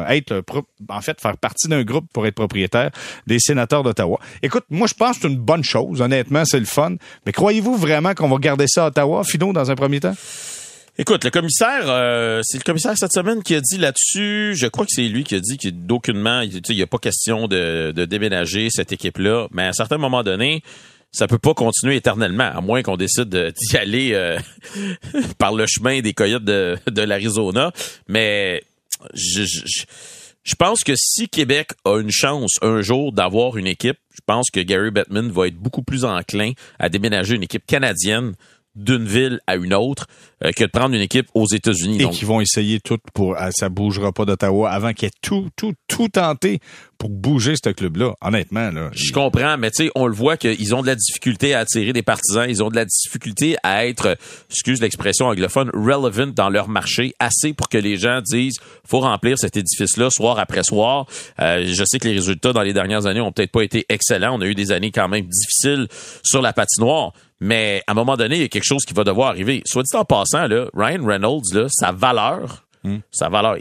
être 0.08 0.42
en 0.88 1.00
fait, 1.00 1.20
faire 1.20 1.36
partie 1.36 1.68
d'un 1.68 1.82
groupe 1.82 2.06
pour 2.12 2.26
être 2.26 2.34
propriétaire 2.34 2.90
des 3.26 3.38
sénateurs 3.38 3.82
d'Ottawa. 3.82 4.18
Écoute, 4.42 4.64
moi, 4.70 4.86
je 4.86 4.94
pense 4.94 5.16
que 5.16 5.22
c'est 5.22 5.28
une 5.28 5.38
bonne 5.38 5.64
chose. 5.64 6.00
Honnêtement, 6.00 6.44
c'est 6.44 6.60
le 6.60 6.66
fun. 6.66 6.94
Mais 7.26 7.32
croyez-vous 7.32 7.76
vraiment 7.76 8.14
qu'on 8.14 8.28
va 8.28 8.38
garder 8.38 8.66
ça 8.68 8.84
à 8.84 8.88
Ottawa, 8.88 9.24
Fido, 9.24 9.52
dans 9.52 9.70
un 9.70 9.74
premier 9.74 10.00
temps? 10.00 10.14
Écoute, 11.00 11.24
le 11.24 11.30
commissaire, 11.30 11.84
euh, 11.86 12.42
c'est 12.44 12.58
le 12.58 12.62
commissaire 12.62 12.92
cette 12.94 13.14
semaine 13.14 13.42
qui 13.42 13.54
a 13.54 13.62
dit 13.62 13.78
là-dessus, 13.78 14.54
je 14.54 14.66
crois 14.66 14.84
que 14.84 14.92
c'est 14.94 15.08
lui 15.08 15.24
qui 15.24 15.34
a 15.34 15.40
dit 15.40 15.56
qu'il 15.56 15.86
d'aucunement, 15.86 16.42
il 16.42 16.60
n'y 16.68 16.82
a 16.82 16.86
pas 16.86 16.98
question 16.98 17.48
de, 17.48 17.90
déménager 18.04 18.68
cette 18.68 18.92
équipe-là, 18.92 19.48
mais 19.50 19.62
à 19.62 19.68
un 19.68 19.72
certain 19.72 19.96
moment 19.96 20.22
donné, 20.22 20.62
ça 21.10 21.26
peut 21.26 21.38
pas 21.38 21.54
continuer 21.54 21.96
éternellement, 21.96 22.50
à 22.54 22.60
moins 22.60 22.82
qu'on 22.82 22.98
décide 22.98 23.30
d'y 23.30 23.76
aller 23.78 24.10
euh, 24.12 24.38
par 25.38 25.54
le 25.54 25.64
chemin 25.66 26.02
des 26.02 26.12
coyotes 26.12 26.44
de, 26.44 26.76
l'Arizona. 26.94 27.72
Mais 28.06 28.62
je, 29.14 30.54
pense 30.58 30.84
que 30.84 30.92
si 30.96 31.30
Québec 31.30 31.70
a 31.86 31.98
une 31.98 32.10
chance 32.10 32.58
un 32.60 32.82
jour 32.82 33.14
d'avoir 33.14 33.56
une 33.56 33.68
équipe, 33.68 33.96
je 34.10 34.20
pense 34.26 34.50
que 34.50 34.60
Gary 34.60 34.90
Bettman 34.90 35.30
va 35.30 35.46
être 35.46 35.56
beaucoup 35.56 35.82
plus 35.82 36.04
enclin 36.04 36.52
à 36.78 36.90
déménager 36.90 37.36
une 37.36 37.44
équipe 37.44 37.64
canadienne 37.64 38.34
d'une 38.76 39.04
ville 39.04 39.40
à 39.46 39.56
une 39.56 39.74
autre 39.74 40.06
euh, 40.44 40.52
que 40.52 40.64
de 40.64 40.70
prendre 40.70 40.94
une 40.94 41.00
équipe 41.00 41.26
aux 41.34 41.46
États-Unis. 41.46 42.02
Et 42.02 42.08
qui 42.10 42.24
vont 42.24 42.40
essayer 42.40 42.80
tout 42.80 42.98
pour 43.12 43.34
ah, 43.36 43.50
ça 43.52 43.68
bougera 43.68 44.12
pas 44.12 44.24
d'Ottawa 44.24 44.70
avant 44.70 44.92
qu'il 44.92 45.06
y 45.06 45.08
ait 45.08 45.18
tout 45.22 45.48
tout 45.56 45.74
tout 45.88 46.08
tenté 46.08 46.60
pour 46.98 47.10
bouger 47.10 47.54
ce 47.62 47.70
club-là. 47.70 48.14
Honnêtement 48.20 48.70
là. 48.70 48.90
Je 48.92 49.12
comprends, 49.12 49.56
mais 49.56 49.70
tu 49.70 49.84
sais, 49.84 49.90
on 49.94 50.06
le 50.06 50.14
voit 50.14 50.36
qu'ils 50.36 50.74
ont 50.74 50.82
de 50.82 50.86
la 50.86 50.94
difficulté 50.94 51.54
à 51.54 51.60
attirer 51.60 51.92
des 51.92 52.02
partisans, 52.02 52.48
ils 52.48 52.62
ont 52.62 52.68
de 52.68 52.76
la 52.76 52.84
difficulté 52.84 53.56
à 53.62 53.86
être, 53.86 54.16
excuse 54.50 54.80
l'expression 54.80 55.26
anglophone, 55.26 55.70
relevant 55.72 56.28
dans 56.28 56.50
leur 56.50 56.68
marché, 56.68 57.14
assez 57.18 57.54
pour 57.54 57.68
que 57.68 57.78
les 57.78 57.96
gens 57.96 58.20
disent 58.20 58.58
faut 58.86 59.00
remplir 59.00 59.38
cet 59.38 59.56
édifice-là 59.56 60.10
soir 60.10 60.38
après 60.38 60.62
soir. 60.62 61.06
Euh, 61.40 61.64
je 61.66 61.84
sais 61.84 61.98
que 61.98 62.06
les 62.06 62.14
résultats 62.14 62.52
dans 62.52 62.62
les 62.62 62.72
dernières 62.72 63.06
années 63.06 63.20
ont 63.20 63.32
peut-être 63.32 63.52
pas 63.52 63.62
été 63.62 63.86
excellents. 63.88 64.36
On 64.36 64.40
a 64.42 64.46
eu 64.46 64.54
des 64.54 64.72
années 64.72 64.90
quand 64.90 65.08
même 65.08 65.26
difficiles 65.26 65.88
sur 66.22 66.42
la 66.42 66.52
patinoire. 66.52 67.12
Mais 67.40 67.82
à 67.86 67.92
un 67.92 67.94
moment 67.94 68.16
donné, 68.16 68.36
il 68.36 68.42
y 68.42 68.44
a 68.44 68.48
quelque 68.48 68.64
chose 68.64 68.84
qui 68.84 68.94
va 68.94 69.04
devoir 69.04 69.30
arriver. 69.30 69.62
Soit 69.64 69.82
dit 69.82 69.96
en 69.96 70.04
passant, 70.04 70.46
là, 70.46 70.66
Ryan 70.74 71.04
Reynolds, 71.04 71.54
là, 71.54 71.66
sa 71.70 71.90
valeur, 71.90 72.66
hmm. 72.84 72.98
sa 73.10 73.30
valeur, 73.30 73.56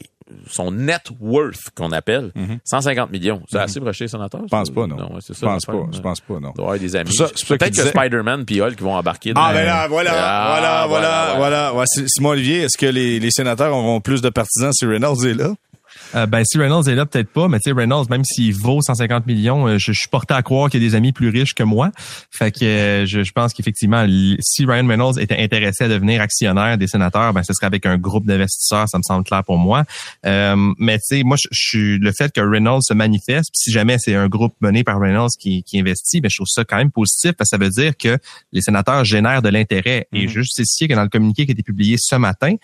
son 0.47 0.71
net 0.71 1.09
worth 1.19 1.69
qu'on 1.75 1.91
appelle, 1.91 2.31
150 2.65 3.07
hmm. 3.07 3.11
millions. 3.11 3.41
C'est 3.47 3.57
hmm. 3.57 3.61
assez 3.61 3.79
broché, 3.79 4.07
sénateur? 4.09 4.41
Je 4.43 4.49
pense 4.49 4.69
pas, 4.69 4.85
non. 4.85 4.97
non 4.97 5.11
c'est 5.21 5.33
ça, 5.33 5.39
je 5.39 5.45
pense 5.45 5.65
pas, 5.65 5.87
je 5.91 5.99
pense 6.01 6.19
pas, 6.19 6.39
non. 6.39 6.53
Il 6.73 6.79
des 6.79 6.95
amis. 6.97 7.15
Peut-être 7.47 7.75
que 7.75 7.87
Spider-Man 7.87 8.43
puis 8.45 8.61
Hulk 8.61 8.81
vont 8.81 8.95
embarquer. 8.95 9.31
Ah, 9.35 9.51
ben 9.53 9.65
là, 9.65 9.87
voilà, 9.87 10.11
ah, 10.13 10.87
voilà, 10.87 11.35
voilà, 11.35 11.71
voilà. 11.71 11.85
Simon 12.07 12.29
Olivier, 12.29 12.63
est-ce 12.63 12.77
que 12.77 12.85
les, 12.85 13.19
les 13.19 13.31
sénateurs 13.31 13.73
auront 13.73 14.01
plus 14.01 14.21
de 14.21 14.29
partisans 14.29 14.73
si 14.73 14.85
Reynolds 14.85 15.25
est 15.25 15.35
là? 15.35 15.53
Euh, 16.15 16.25
ben 16.25 16.43
si 16.43 16.57
Reynolds 16.57 16.87
est 16.89 16.95
là, 16.95 17.05
peut-être 17.05 17.29
pas, 17.29 17.47
mais 17.47 17.59
tu 17.59 17.69
sais 17.69 17.71
Reynolds, 17.71 18.05
même 18.09 18.23
s'il 18.23 18.53
vaut 18.53 18.81
150 18.81 19.27
millions, 19.27 19.67
euh, 19.67 19.77
je, 19.77 19.91
suis 19.91 20.07
porté 20.07 20.33
à 20.33 20.41
croire 20.41 20.69
qu'il 20.69 20.81
y 20.81 20.85
a 20.85 20.89
des 20.89 20.95
amis 20.95 21.11
plus 21.11 21.29
riches 21.29 21.53
que 21.53 21.63
moi. 21.63 21.91
Fait 22.31 22.51
que 22.51 22.65
euh, 22.65 23.05
je, 23.05 23.23
je, 23.23 23.31
pense 23.31 23.53
qu'effectivement, 23.53 24.05
si 24.39 24.65
Ryan 24.65 24.87
Reynolds 24.87 25.19
était 25.19 25.37
intéressé 25.37 25.83
à 25.83 25.87
devenir 25.87 26.21
actionnaire 26.21 26.77
des 26.77 26.87
sénateurs, 26.87 27.33
ben 27.33 27.43
ce 27.43 27.53
serait 27.53 27.67
avec 27.67 27.85
un 27.85 27.97
groupe 27.97 28.25
d'investisseurs, 28.25 28.87
ça 28.89 28.97
me 28.97 29.03
semble 29.03 29.23
clair 29.23 29.43
pour 29.43 29.57
moi. 29.57 29.83
mais 30.23 30.97
tu 30.97 31.17
sais, 31.17 31.23
moi, 31.23 31.37
je, 31.39 31.47
suis 31.51 31.99
le 31.99 32.11
fait 32.11 32.31
que 32.31 32.41
Reynolds 32.41 32.83
se 32.83 32.93
manifeste, 32.93 33.51
si 33.53 33.71
jamais 33.71 33.97
c'est 33.99 34.15
un 34.15 34.27
groupe 34.27 34.55
mené 34.61 34.83
par 34.83 34.99
Reynolds 34.99 35.29
qui, 35.39 35.63
qui 35.63 35.79
investit, 35.79 36.21
ben 36.21 36.29
je 36.29 36.37
trouve 36.37 36.47
ça 36.47 36.63
quand 36.63 36.77
même 36.77 36.91
positif 36.91 37.33
parce 37.33 37.49
que 37.51 37.57
ça 37.57 37.63
veut 37.63 37.69
dire 37.69 37.95
que 37.97 38.17
les 38.51 38.61
sénateurs 38.61 39.05
génèrent 39.05 39.41
de 39.41 39.49
l'intérêt. 39.49 40.07
Et 40.13 40.27
juste 40.27 40.57
ici 40.59 40.87
que 40.87 40.93
dans 40.93 41.03
le 41.03 41.09
communiqué 41.09 41.45
qui 41.45 41.51
a 41.51 41.53
été 41.53 41.63
publié 41.63 41.97
ce 41.99 42.15
matin, 42.15 42.55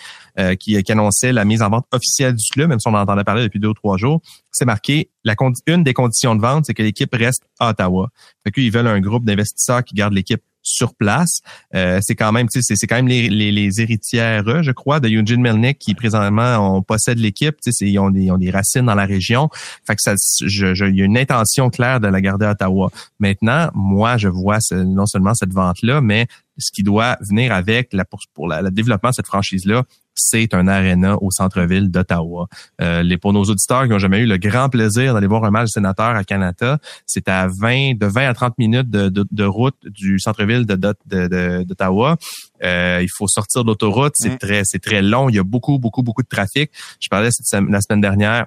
qui, 0.59 0.81
qui 0.81 0.91
annonçait 0.91 1.31
la 1.31 1.45
mise 1.45 1.61
en 1.61 1.69
vente 1.69 1.85
officielle 1.91 2.33
du 2.33 2.45
club, 2.51 2.69
même 2.69 2.79
si 2.79 2.87
on 2.87 2.93
en 2.93 3.01
entendait 3.01 3.23
parler 3.23 3.34
depuis 3.43 3.59
deux 3.59 3.69
ou 3.69 3.73
trois 3.73 3.97
jours, 3.97 4.21
c'est 4.51 4.65
marqué 4.65 5.09
la 5.23 5.35
une 5.67 5.83
des 5.83 5.93
conditions 5.93 6.35
de 6.35 6.41
vente, 6.41 6.65
c'est 6.65 6.73
que 6.73 6.83
l'équipe 6.83 7.13
reste 7.13 7.43
à 7.59 7.69
Ottawa. 7.69 8.09
Fait 8.43 8.51
qu'ils 8.51 8.71
veulent 8.71 8.87
un 8.87 8.99
groupe 8.99 9.25
d'investisseurs 9.25 9.83
qui 9.83 9.95
garde 9.95 10.13
l'équipe 10.13 10.41
sur 10.65 10.95
place. 10.95 11.41
Euh, 11.75 11.99
c'est 12.01 12.15
quand 12.15 12.31
même, 12.31 12.47
c'est, 12.49 12.61
c'est 12.61 12.87
quand 12.87 12.95
même 12.95 13.07
les, 13.07 13.29
les, 13.29 13.51
les, 13.51 13.81
héritières, 13.81 14.63
je 14.63 14.71
crois, 14.71 14.99
de 14.99 15.07
Eugene 15.07 15.39
Melnick 15.39 15.77
qui 15.79 15.93
présentement 15.93 16.75
on 16.75 16.81
possède 16.81 17.19
l'équipe. 17.19 17.55
Ils 17.81 17.99
ont 17.99 18.09
des, 18.09 18.23
ils 18.23 18.31
ont 18.31 18.37
des 18.37 18.51
racines 18.51 18.85
dans 18.85 18.95
la 18.95 19.05
région. 19.05 19.49
Fait 19.85 19.95
que 19.95 20.01
ça, 20.01 20.15
je, 20.41 20.73
je, 20.73 20.85
il 20.85 20.95
y 20.95 21.01
a 21.01 21.05
une 21.05 21.17
intention 21.17 21.69
claire 21.69 21.99
de 21.99 22.07
la 22.07 22.19
garder 22.19 22.45
à 22.47 22.51
Ottawa. 22.51 22.91
Maintenant, 23.19 23.69
moi, 23.73 24.17
je 24.17 24.27
vois 24.27 24.57
non 24.71 25.05
seulement 25.05 25.35
cette 25.35 25.53
vente 25.53 25.81
là, 25.83 26.01
mais 26.01 26.27
ce 26.57 26.71
qui 26.71 26.83
doit 26.83 27.17
venir 27.21 27.53
avec 27.53 27.93
la, 27.93 28.05
pour, 28.05 28.21
pour 28.33 28.47
le 28.47 28.71
développement 28.71 29.09
de 29.09 29.15
cette 29.15 29.27
franchise-là, 29.27 29.83
c'est 30.15 30.53
un 30.53 30.67
aréna 30.67 31.17
au 31.21 31.31
centre-ville 31.31 31.89
d'Ottawa. 31.89 32.47
Euh, 32.81 33.03
les, 33.03 33.17
pour 33.17 33.33
nos 33.33 33.43
auditeurs 33.43 33.83
qui 33.83 33.89
n'ont 33.89 33.99
jamais 33.99 34.19
eu 34.19 34.25
le 34.25 34.37
grand 34.37 34.69
plaisir 34.69 35.13
d'aller 35.13 35.27
voir 35.27 35.43
un 35.43 35.51
match 35.51 35.69
sénateur 35.69 36.15
à 36.15 36.23
Canada, 36.23 36.79
c'est 37.05 37.27
à 37.29 37.47
20, 37.47 37.97
de 37.97 38.05
20 38.05 38.29
à 38.29 38.33
30 38.33 38.57
minutes 38.57 38.89
de, 38.89 39.09
de, 39.09 39.25
de 39.29 39.43
route 39.43 39.75
du 39.83 40.19
centre-ville 40.19 40.65
d'Ottawa. 40.65 42.17
Euh, 42.63 42.99
il 43.01 43.09
faut 43.15 43.27
sortir 43.27 43.63
de 43.63 43.67
l'autoroute, 43.67 44.13
c'est 44.15 44.37
très, 44.37 44.61
c'est 44.63 44.79
très 44.79 45.01
long. 45.01 45.29
Il 45.29 45.35
y 45.35 45.39
a 45.39 45.43
beaucoup, 45.43 45.77
beaucoup, 45.77 46.03
beaucoup 46.03 46.23
de 46.23 46.27
trafic. 46.27 46.71
Je 46.99 47.09
parlais 47.09 47.29
cette, 47.31 47.61
la 47.69 47.81
semaine 47.81 48.01
dernière 48.01 48.45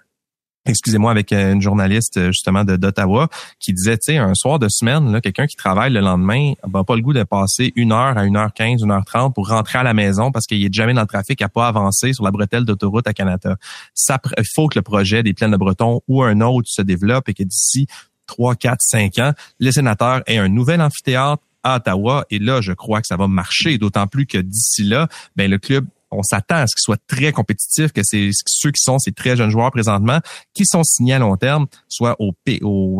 excusez-moi, 0.68 1.10
avec 1.10 1.32
euh, 1.32 1.52
une 1.52 1.62
journaliste 1.62 2.16
euh, 2.16 2.26
justement 2.28 2.64
de 2.64 2.76
d'Ottawa 2.76 3.28
qui 3.58 3.72
disait, 3.72 3.96
tu 3.96 4.12
sais, 4.12 4.18
un 4.18 4.34
soir 4.34 4.58
de 4.58 4.68
semaine, 4.68 5.20
quelqu'un 5.20 5.46
qui 5.46 5.56
travaille 5.56 5.92
le 5.92 6.00
lendemain 6.00 6.52
n'a 6.66 6.84
pas 6.84 6.94
le 6.94 7.02
goût 7.02 7.12
de 7.12 7.22
passer 7.22 7.72
une 7.76 7.92
heure 7.92 8.16
à 8.16 8.24
une 8.24 8.36
heure 8.36 8.52
quinze, 8.52 8.82
une 8.82 8.90
heure 8.90 9.04
trente 9.04 9.34
pour 9.34 9.48
rentrer 9.48 9.78
à 9.78 9.82
la 9.82 9.94
maison 9.94 10.30
parce 10.30 10.46
qu'il 10.46 10.64
est 10.64 10.72
jamais 10.72 10.94
dans 10.94 11.00
le 11.00 11.06
trafic, 11.06 11.40
à 11.42 11.48
pas 11.48 11.66
avancer 11.66 12.12
sur 12.12 12.24
la 12.24 12.30
bretelle 12.30 12.64
d'autoroute 12.64 13.06
à 13.06 13.14
Canada. 13.14 13.56
Ça, 13.94 14.18
il 14.36 14.44
faut 14.54 14.68
que 14.68 14.78
le 14.78 14.82
projet 14.82 15.22
des 15.22 15.34
plaines 15.34 15.50
de 15.50 15.56
Breton 15.56 16.00
ou 16.08 16.22
un 16.22 16.40
autre 16.40 16.68
se 16.70 16.82
développe 16.82 17.28
et 17.28 17.34
que 17.34 17.42
d'ici 17.42 17.86
trois, 18.26 18.54
quatre, 18.54 18.82
cinq 18.82 19.18
ans, 19.18 19.32
les 19.58 19.72
sénateurs 19.72 20.22
aient 20.26 20.38
un 20.38 20.48
nouvel 20.48 20.80
amphithéâtre 20.80 21.42
à 21.62 21.76
Ottawa. 21.76 22.24
Et 22.30 22.38
là, 22.38 22.60
je 22.60 22.72
crois 22.72 23.00
que 23.00 23.06
ça 23.06 23.16
va 23.16 23.26
marcher, 23.26 23.78
d'autant 23.78 24.06
plus 24.06 24.26
que 24.26 24.38
d'ici 24.38 24.84
là, 24.84 25.08
ben, 25.34 25.50
le 25.50 25.58
club 25.58 25.86
on 26.10 26.22
s'attend 26.22 26.56
à 26.56 26.66
ce 26.66 26.74
qu'il 26.74 26.82
soit 26.82 27.00
très 27.06 27.32
compétitif, 27.32 27.92
que 27.92 28.02
c'est 28.02 28.30
ceux 28.46 28.70
qui 28.70 28.80
sont 28.80 28.98
ces 28.98 29.12
très 29.12 29.36
jeunes 29.36 29.50
joueurs 29.50 29.70
présentement, 29.70 30.20
qui 30.54 30.64
sont 30.64 30.82
signés 30.84 31.14
à 31.14 31.18
long 31.18 31.36
terme, 31.36 31.66
soient 31.88 32.16
au, 32.18 32.32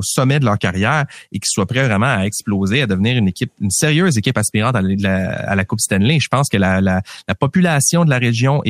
sommet 0.03 0.41
de 0.41 0.45
leur 0.45 0.59
carrière 0.59 1.07
et 1.33 1.39
qui 1.39 1.49
soient 1.49 1.67
prêts 1.67 1.87
vraiment 1.87 2.07
à 2.07 2.25
exploser, 2.25 2.83
à 2.83 2.87
devenir 2.87 3.17
une 3.17 3.29
équipe, 3.29 3.53
une 3.61 3.71
sérieuse 3.71 4.17
équipe 4.19 4.37
aspirante 4.37 4.77
à 4.77 4.83
la, 4.83 5.65
Coupe 5.65 5.81
Stanley. 5.81 6.19
Je 6.21 6.29
pense 6.29 6.49
que 6.49 6.57
la, 6.57 6.81
la, 6.81 7.03
la 7.27 7.35
population 7.35 8.05
de 8.05 8.11
la 8.11 8.19
région 8.19 8.63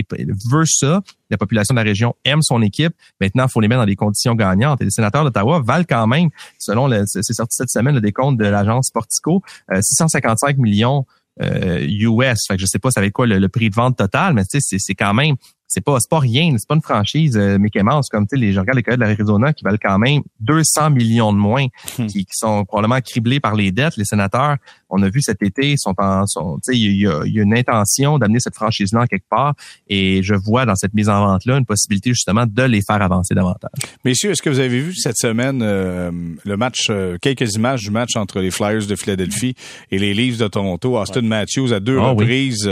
veut 0.50 0.64
ça. 0.66 1.02
La 1.30 1.36
population 1.36 1.74
de 1.74 1.78
la 1.78 1.84
région 1.84 2.14
aime 2.24 2.42
son 2.42 2.62
équipe. 2.62 2.94
Maintenant, 3.20 3.44
il 3.46 3.50
faut 3.50 3.60
les 3.60 3.68
mettre 3.68 3.82
dans 3.82 3.86
des 3.86 3.96
conditions 3.96 4.34
gagnantes. 4.34 4.80
Et 4.80 4.84
les 4.84 4.90
sénateurs 4.90 5.24
d'Ottawa 5.24 5.60
valent 5.64 5.84
quand 5.88 6.06
même, 6.06 6.30
selon 6.58 6.88
c'est 7.06 7.22
sorti 7.22 7.56
cette 7.56 7.70
semaine 7.70 7.94
le 7.94 8.00
décompte 8.00 8.38
de 8.38 8.46
l'agence 8.46 8.86
Sportico, 8.86 9.42
655 9.70 10.56
euh, 10.56 10.62
millions 10.62 11.06
US. 11.40 12.38
Fait 12.46 12.56
que 12.56 12.60
je 12.60 12.66
sais 12.66 12.78
pas 12.78 12.90
ça 12.90 13.00
va 13.00 13.06
être 13.06 13.12
quoi 13.12 13.26
le, 13.26 13.38
le, 13.38 13.48
prix 13.48 13.70
de 13.70 13.74
vente 13.74 13.96
total, 13.96 14.34
mais 14.34 14.42
c'est 14.48 14.94
quand 14.94 15.14
même 15.14 15.36
c'est 15.68 15.82
pas 15.82 16.00
c'est 16.00 16.08
pas 16.08 16.18
rien, 16.18 16.54
c'est 16.56 16.66
pas 16.66 16.74
une 16.74 16.82
franchise 16.82 17.36
euh, 17.36 17.58
Mickey 17.58 17.82
Mouse 17.82 18.08
comme 18.08 18.26
tu 18.26 18.36
sais 18.36 18.40
les 18.40 18.52
je 18.52 18.60
regarde 18.60 18.76
les 18.76 18.82
Coyotes 18.82 18.98
de 18.98 19.04
l'Arizona 19.04 19.52
qui 19.52 19.64
valent 19.64 19.78
quand 19.80 19.98
même 19.98 20.22
200 20.40 20.90
millions 20.90 21.32
de 21.32 21.38
moins 21.38 21.66
hmm. 21.98 22.06
qui, 22.06 22.26
sont 22.30 22.64
probablement 22.64 23.00
criblés 23.00 23.38
par 23.38 23.54
les 23.54 23.70
dettes 23.70 23.96
les 23.96 24.06
sénateurs 24.06 24.56
on 24.88 25.02
a 25.02 25.10
vu 25.10 25.20
cet 25.20 25.42
été 25.42 25.74
sont 25.76 25.94
en 25.98 26.26
sont 26.26 26.56
tu 26.64 26.72
sais 26.72 26.78
il 26.78 27.02
y 27.02 27.06
a, 27.06 27.22
y 27.26 27.38
a, 27.38 27.42
une 27.42 27.54
intention 27.54 28.18
d'amener 28.18 28.40
cette 28.40 28.54
franchise 28.54 28.92
là 28.92 29.06
quelque 29.06 29.28
part 29.28 29.54
et 29.88 30.22
je 30.22 30.34
vois 30.34 30.64
dans 30.64 30.74
cette 30.74 30.94
mise 30.94 31.10
en 31.10 31.26
vente 31.26 31.44
là 31.44 31.58
une 31.58 31.66
possibilité 31.66 32.10
justement 32.10 32.46
de 32.46 32.62
les 32.62 32.80
faire 32.80 33.02
avancer 33.02 33.34
davantage. 33.34 33.70
Messieurs, 34.04 34.30
est-ce 34.30 34.42
que 34.42 34.48
vous 34.48 34.60
avez 34.60 34.80
vu 34.80 34.94
cette 34.94 35.16
semaine 35.16 35.60
euh, 35.62 36.10
le 36.44 36.56
match 36.56 36.86
euh, 36.88 37.18
quelques 37.20 37.54
images 37.54 37.82
du 37.82 37.90
match 37.90 38.16
entre 38.16 38.40
les 38.40 38.50
Flyers 38.50 38.86
de 38.86 38.96
Philadelphie 38.96 39.54
et 39.90 39.98
les 39.98 40.14
Leafs 40.14 40.38
de 40.38 40.48
Toronto? 40.48 40.96
Austin 40.96 41.22
Matthews 41.22 41.72
à 41.74 41.80
deux 41.80 41.98
ah 41.98 42.10
reprises 42.10 42.70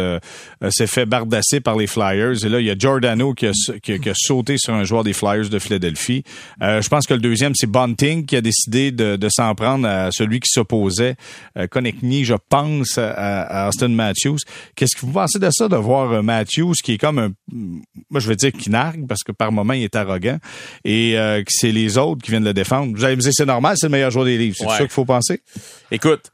s'est 0.71 0.87
fait 0.87 1.07
bardasser 1.07 1.61
par 1.61 1.77
les 1.77 1.87
Flyers 1.87 2.45
et 2.45 2.49
là 2.49 2.61
il 2.61 2.67
y 2.67 2.71
a 2.71 2.75
Giordano 2.87 3.35
qui 3.35 3.47
a, 3.47 3.53
qui, 3.83 3.93
a, 3.93 4.15
sauté 4.15 4.59
sur 4.59 4.73
un 4.73 4.85
joueur 4.85 5.03
des 5.03 5.13
Flyers 5.13 5.49
de 5.49 5.59
Philadelphie. 5.59 6.23
Euh, 6.63 6.81
je 6.81 6.89
pense 6.89 7.05
que 7.07 7.15
le 7.15 7.21
deuxième, 7.21 7.53
c'est 7.57 7.67
Bunting 7.67 8.25
qui 8.27 8.37
a 8.37 8.41
décidé 8.41 8.93
de, 8.93 9.17
de 9.17 9.29
s'en 9.29 9.53
prendre 9.57 9.89
à 9.89 10.13
celui 10.13 10.39
qui 10.39 10.49
s'opposait. 10.49 11.17
Euh, 11.59 11.67
Konechny, 11.67 12.25
je 12.25 12.35
pense, 12.49 12.97
à, 12.99 13.69
Austin 13.69 13.89
Matthews. 13.89 14.39
Qu'est-ce 14.77 14.95
que 14.95 15.05
vous 15.05 15.13
pensez 15.13 15.41
de 15.41 15.49
ça, 15.51 15.67
de 15.67 15.75
voir 15.75 16.13
euh, 16.13 16.23
Matthews 16.23 16.75
qui 16.85 16.93
est 16.93 16.99
comme 16.99 17.19
un... 17.19 17.33
Moi, 17.51 18.21
je 18.21 18.29
vais 18.29 18.37
dire 18.37 18.53
qu'il 18.53 18.71
nargue 18.71 19.07
parce 19.09 19.25
que 19.25 19.33
par 19.33 19.51
moment, 19.51 19.73
il 19.73 19.83
est 19.83 19.97
arrogant. 19.97 20.39
Et 20.85 21.19
euh, 21.19 21.43
que 21.43 21.51
c'est 21.51 21.73
les 21.73 21.99
autres 21.99 22.23
qui 22.23 22.31
viennent 22.31 22.45
le 22.45 22.55
défendre. 22.55 22.97
Vous 22.97 23.05
allez 23.05 23.17
me 23.17 23.21
dire, 23.21 23.33
c'est 23.35 23.47
normal, 23.47 23.77
c'est 23.77 23.87
le 23.87 23.93
meilleur 23.93 24.13
joueur 24.13 24.27
des 24.27 24.39
livres. 24.39 24.55
C'est 24.57 24.69
ça 24.69 24.79
qu'il 24.79 24.89
faut 24.91 25.05
penser? 25.05 25.41
Écoute, 25.91 26.31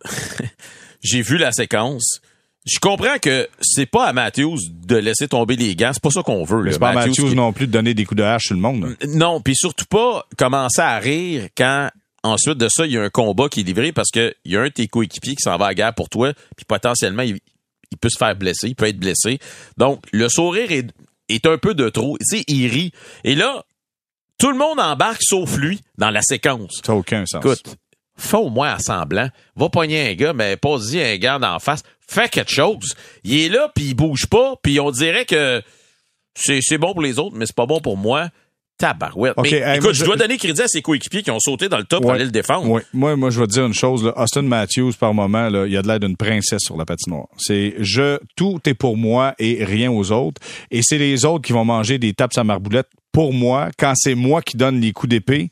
j'ai 1.03 1.23
vu 1.23 1.39
la 1.39 1.53
séquence 1.53 2.21
je 2.65 2.79
comprends 2.79 3.19
que 3.21 3.49
c'est 3.61 3.87
pas 3.87 4.07
à 4.07 4.13
Matthews 4.13 4.59
de 4.71 4.97
laisser 4.97 5.27
tomber 5.27 5.57
les 5.57 5.75
gants. 5.75 5.91
C'est 5.93 6.03
pas 6.03 6.11
ça 6.11 6.23
qu'on 6.23 6.45
veut. 6.45 6.71
C'est 6.71 6.79
pas 6.79 6.91
à 6.91 6.93
Matthews 6.93 7.35
non 7.35 7.53
plus 7.53 7.67
de 7.67 7.73
donner 7.73 7.95
des 7.95 8.05
coups 8.05 8.19
de 8.19 8.23
hache 8.23 8.45
sur 8.47 8.55
le 8.55 8.61
monde. 8.61 8.97
Non, 9.09 9.41
puis 9.41 9.57
surtout 9.57 9.87
pas 9.87 10.27
commencer 10.37 10.81
à 10.81 10.99
rire 10.99 11.49
quand 11.57 11.91
ensuite 12.23 12.59
de 12.59 12.69
ça, 12.69 12.87
il 12.87 12.93
y 12.93 12.99
a 12.99 13.03
un 13.03 13.11
combat 13.11 13.49
qui 13.49 13.61
est 13.61 13.65
livré 13.65 13.93
parce 13.93 14.11
que 14.11 14.35
il 14.45 14.53
y 14.53 14.57
a 14.57 14.61
un 14.61 14.67
de 14.67 14.69
tes 14.69 14.87
coéquipiers 14.87 15.35
qui 15.35 15.43
s'en 15.43 15.57
va 15.57 15.67
à 15.67 15.69
la 15.69 15.75
guerre 15.75 15.95
pour 15.95 16.09
toi, 16.09 16.33
puis 16.57 16.65
potentiellement, 16.65 17.23
il, 17.23 17.41
peut 18.01 18.09
se 18.09 18.19
faire 18.19 18.37
blesser, 18.37 18.69
il 18.69 18.75
peut 18.75 18.87
être 18.87 18.99
blessé. 18.99 19.39
Donc, 19.77 20.05
le 20.13 20.29
sourire 20.29 20.71
est, 20.71 20.87
est 21.29 21.47
un 21.47 21.59
peu 21.59 21.75
de 21.75 21.89
trop. 21.89 22.17
Tu 22.19 22.39
sais, 22.39 22.45
il 22.47 22.69
rit. 22.69 22.93
Et 23.25 23.35
là, 23.35 23.65
tout 24.39 24.51
le 24.51 24.57
monde 24.57 24.81
embarque 24.81 25.23
sauf 25.23 25.57
lui 25.57 25.81
dans 25.99 26.11
la 26.11 26.23
séquence. 26.23 26.81
Ça 26.85 26.93
n'a 26.93 26.99
aucun 26.99 27.27
sens. 27.27 27.45
Écoute, 27.45 27.77
fais 28.17 28.37
au 28.37 28.51
moins 28.51 28.75
un 28.75 28.79
semblant. 28.79 29.29
Va 29.57 29.69
pogner 29.69 30.11
un 30.11 30.15
gars, 30.15 30.33
mais 30.33 30.57
pas-y 30.57 31.03
un 31.03 31.17
gars 31.17 31.39
d'en 31.39 31.59
face 31.59 31.83
fait 32.13 32.29
quelque 32.29 32.53
chose. 32.53 32.95
Il 33.25 33.41
est 33.41 33.49
là, 33.49 33.71
puis 33.75 33.87
il 33.87 33.95
bouge 33.95 34.27
pas, 34.27 34.55
puis 34.63 34.79
on 34.81 34.91
dirait 34.91 35.25
que 35.25 35.63
c'est 36.35 36.79
bon 36.79 36.93
pour 36.93 37.03
les 37.03 37.19
autres, 37.19 37.37
mais 37.37 37.47
c'est 37.47 37.57
pas 37.57 37.67
bon 37.67 37.81
pour 37.81 37.97
moi. 37.97 38.29
Tabarouette. 38.79 39.35
mais, 39.41 39.77
écoute, 39.77 39.93
je 39.93 40.05
dois 40.05 40.17
donner 40.17 40.37
crédit 40.39 40.61
à 40.61 40.67
ses 40.67 40.83
coéquipiers 40.83 41.23
qui 41.23 41.31
ont 41.31 41.39
sauté 41.39 41.69
dans 41.69 41.79
le 41.79 41.85
top 41.85 42.03
pour 42.03 42.11
aller 42.11 42.25
le 42.25 42.33
défendre. 42.33 42.81
Moi, 42.93 43.15
moi, 43.15 43.31
je 43.31 43.39
vais 43.39 43.47
te 43.47 43.53
dire 43.53 43.65
une 43.65 43.75
chose. 43.75 44.03
Là. 44.03 44.13
Austin 44.17 44.43
Matthews, 44.43 44.93
par 44.99 45.15
moment, 45.15 45.49
là, 45.49 45.67
il 45.67 45.77
a 45.77 45.83
de 45.83 45.87
l'air 45.87 46.01
d'une 46.01 46.17
princesse 46.17 46.63
sur 46.63 46.77
la 46.77 46.85
patinoire. 46.85 47.29
C'est 47.39 47.75
je, 47.79 48.19
tout 48.35 48.59
est 48.67 48.75
pour 48.75 48.97
moi 48.97 49.35
et 49.39 49.65
rien 49.65 49.93
aux 49.93 50.11
autres. 50.11 50.41
Et 50.73 50.81
c'est 50.83 50.99
les 50.99 51.25
autres 51.25 51.45
qui 51.45 51.53
vont 51.53 51.65
manger 51.65 51.99
des 51.99 52.13
tapes 52.13 52.37
à 52.37 52.43
marboulette 52.43 52.89
pour 53.13 53.33
moi 53.33 53.71
quand 53.79 53.93
c'est 53.95 54.17
moi 54.17 54.43
qui 54.43 54.57
donne 54.57 54.81
les 54.81 54.93
coups 54.93 55.11
d'épée. 55.11 55.51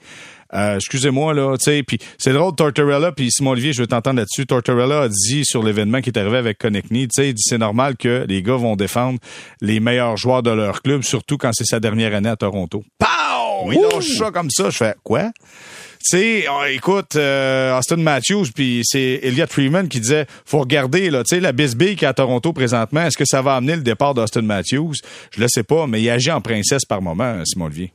Euh, 0.52 0.76
excusez-moi 0.76 1.34
là, 1.34 1.56
tu 1.56 1.64
sais, 1.64 1.82
puis 1.82 1.98
c'est 2.18 2.32
drôle 2.32 2.54
Tortorella 2.54 3.12
puis 3.12 3.30
Simon 3.30 3.50
Olivier, 3.50 3.72
je 3.72 3.82
veux 3.82 3.86
t'entendre 3.86 4.18
là-dessus. 4.18 4.46
Tortorella 4.46 5.02
a 5.02 5.08
dit 5.08 5.44
sur 5.44 5.62
l'événement 5.62 6.00
qui 6.00 6.10
est 6.10 6.18
arrivé 6.18 6.38
avec 6.38 6.58
Connectney, 6.58 7.06
tu 7.06 7.22
sais, 7.22 7.28
il 7.28 7.34
dit 7.34 7.42
c'est 7.44 7.58
normal 7.58 7.96
que 7.96 8.24
les 8.28 8.42
gars 8.42 8.56
vont 8.56 8.76
défendre 8.76 9.18
les 9.60 9.80
meilleurs 9.80 10.16
joueurs 10.16 10.42
de 10.42 10.50
leur 10.50 10.82
club, 10.82 11.02
surtout 11.02 11.36
quand 11.36 11.50
c'est 11.52 11.66
sa 11.66 11.78
dernière 11.78 12.14
année 12.14 12.28
à 12.28 12.36
Toronto. 12.36 12.82
Pow! 12.98 13.72
Il 13.72 13.80
lâche 13.80 14.16
ça 14.16 14.30
comme 14.30 14.50
ça, 14.50 14.70
je 14.70 14.76
fais 14.76 14.94
quoi? 15.04 15.30
Tu 16.02 16.16
sais, 16.16 16.44
oh, 16.50 16.64
écoute, 16.66 17.14
euh, 17.16 17.78
Austin 17.78 17.96
Matthews, 17.96 18.46
puis 18.54 18.80
c'est 18.84 19.20
Elliot 19.22 19.46
Freeman 19.48 19.86
qui 19.86 20.00
disait, 20.00 20.26
faut 20.46 20.60
regarder 20.60 21.10
là, 21.10 21.22
tu 21.24 21.36
sais, 21.36 21.40
la 21.40 21.52
Bisbee 21.52 21.94
qui 21.94 22.06
est 22.06 22.08
à 22.08 22.14
Toronto 22.14 22.52
présentement, 22.52 23.02
est-ce 23.02 23.18
que 23.18 23.26
ça 23.26 23.42
va 23.42 23.56
amener 23.56 23.76
le 23.76 23.82
départ 23.82 24.14
d'Austin 24.14 24.42
Matthews? 24.42 24.94
Je 25.36 25.42
le 25.42 25.46
sais 25.48 25.62
pas, 25.62 25.86
mais 25.86 26.00
il 26.00 26.08
agit 26.08 26.30
en 26.30 26.40
princesse 26.40 26.84
par 26.88 27.02
moment, 27.02 27.44
Simon 27.44 27.66
Olivier. 27.66 27.92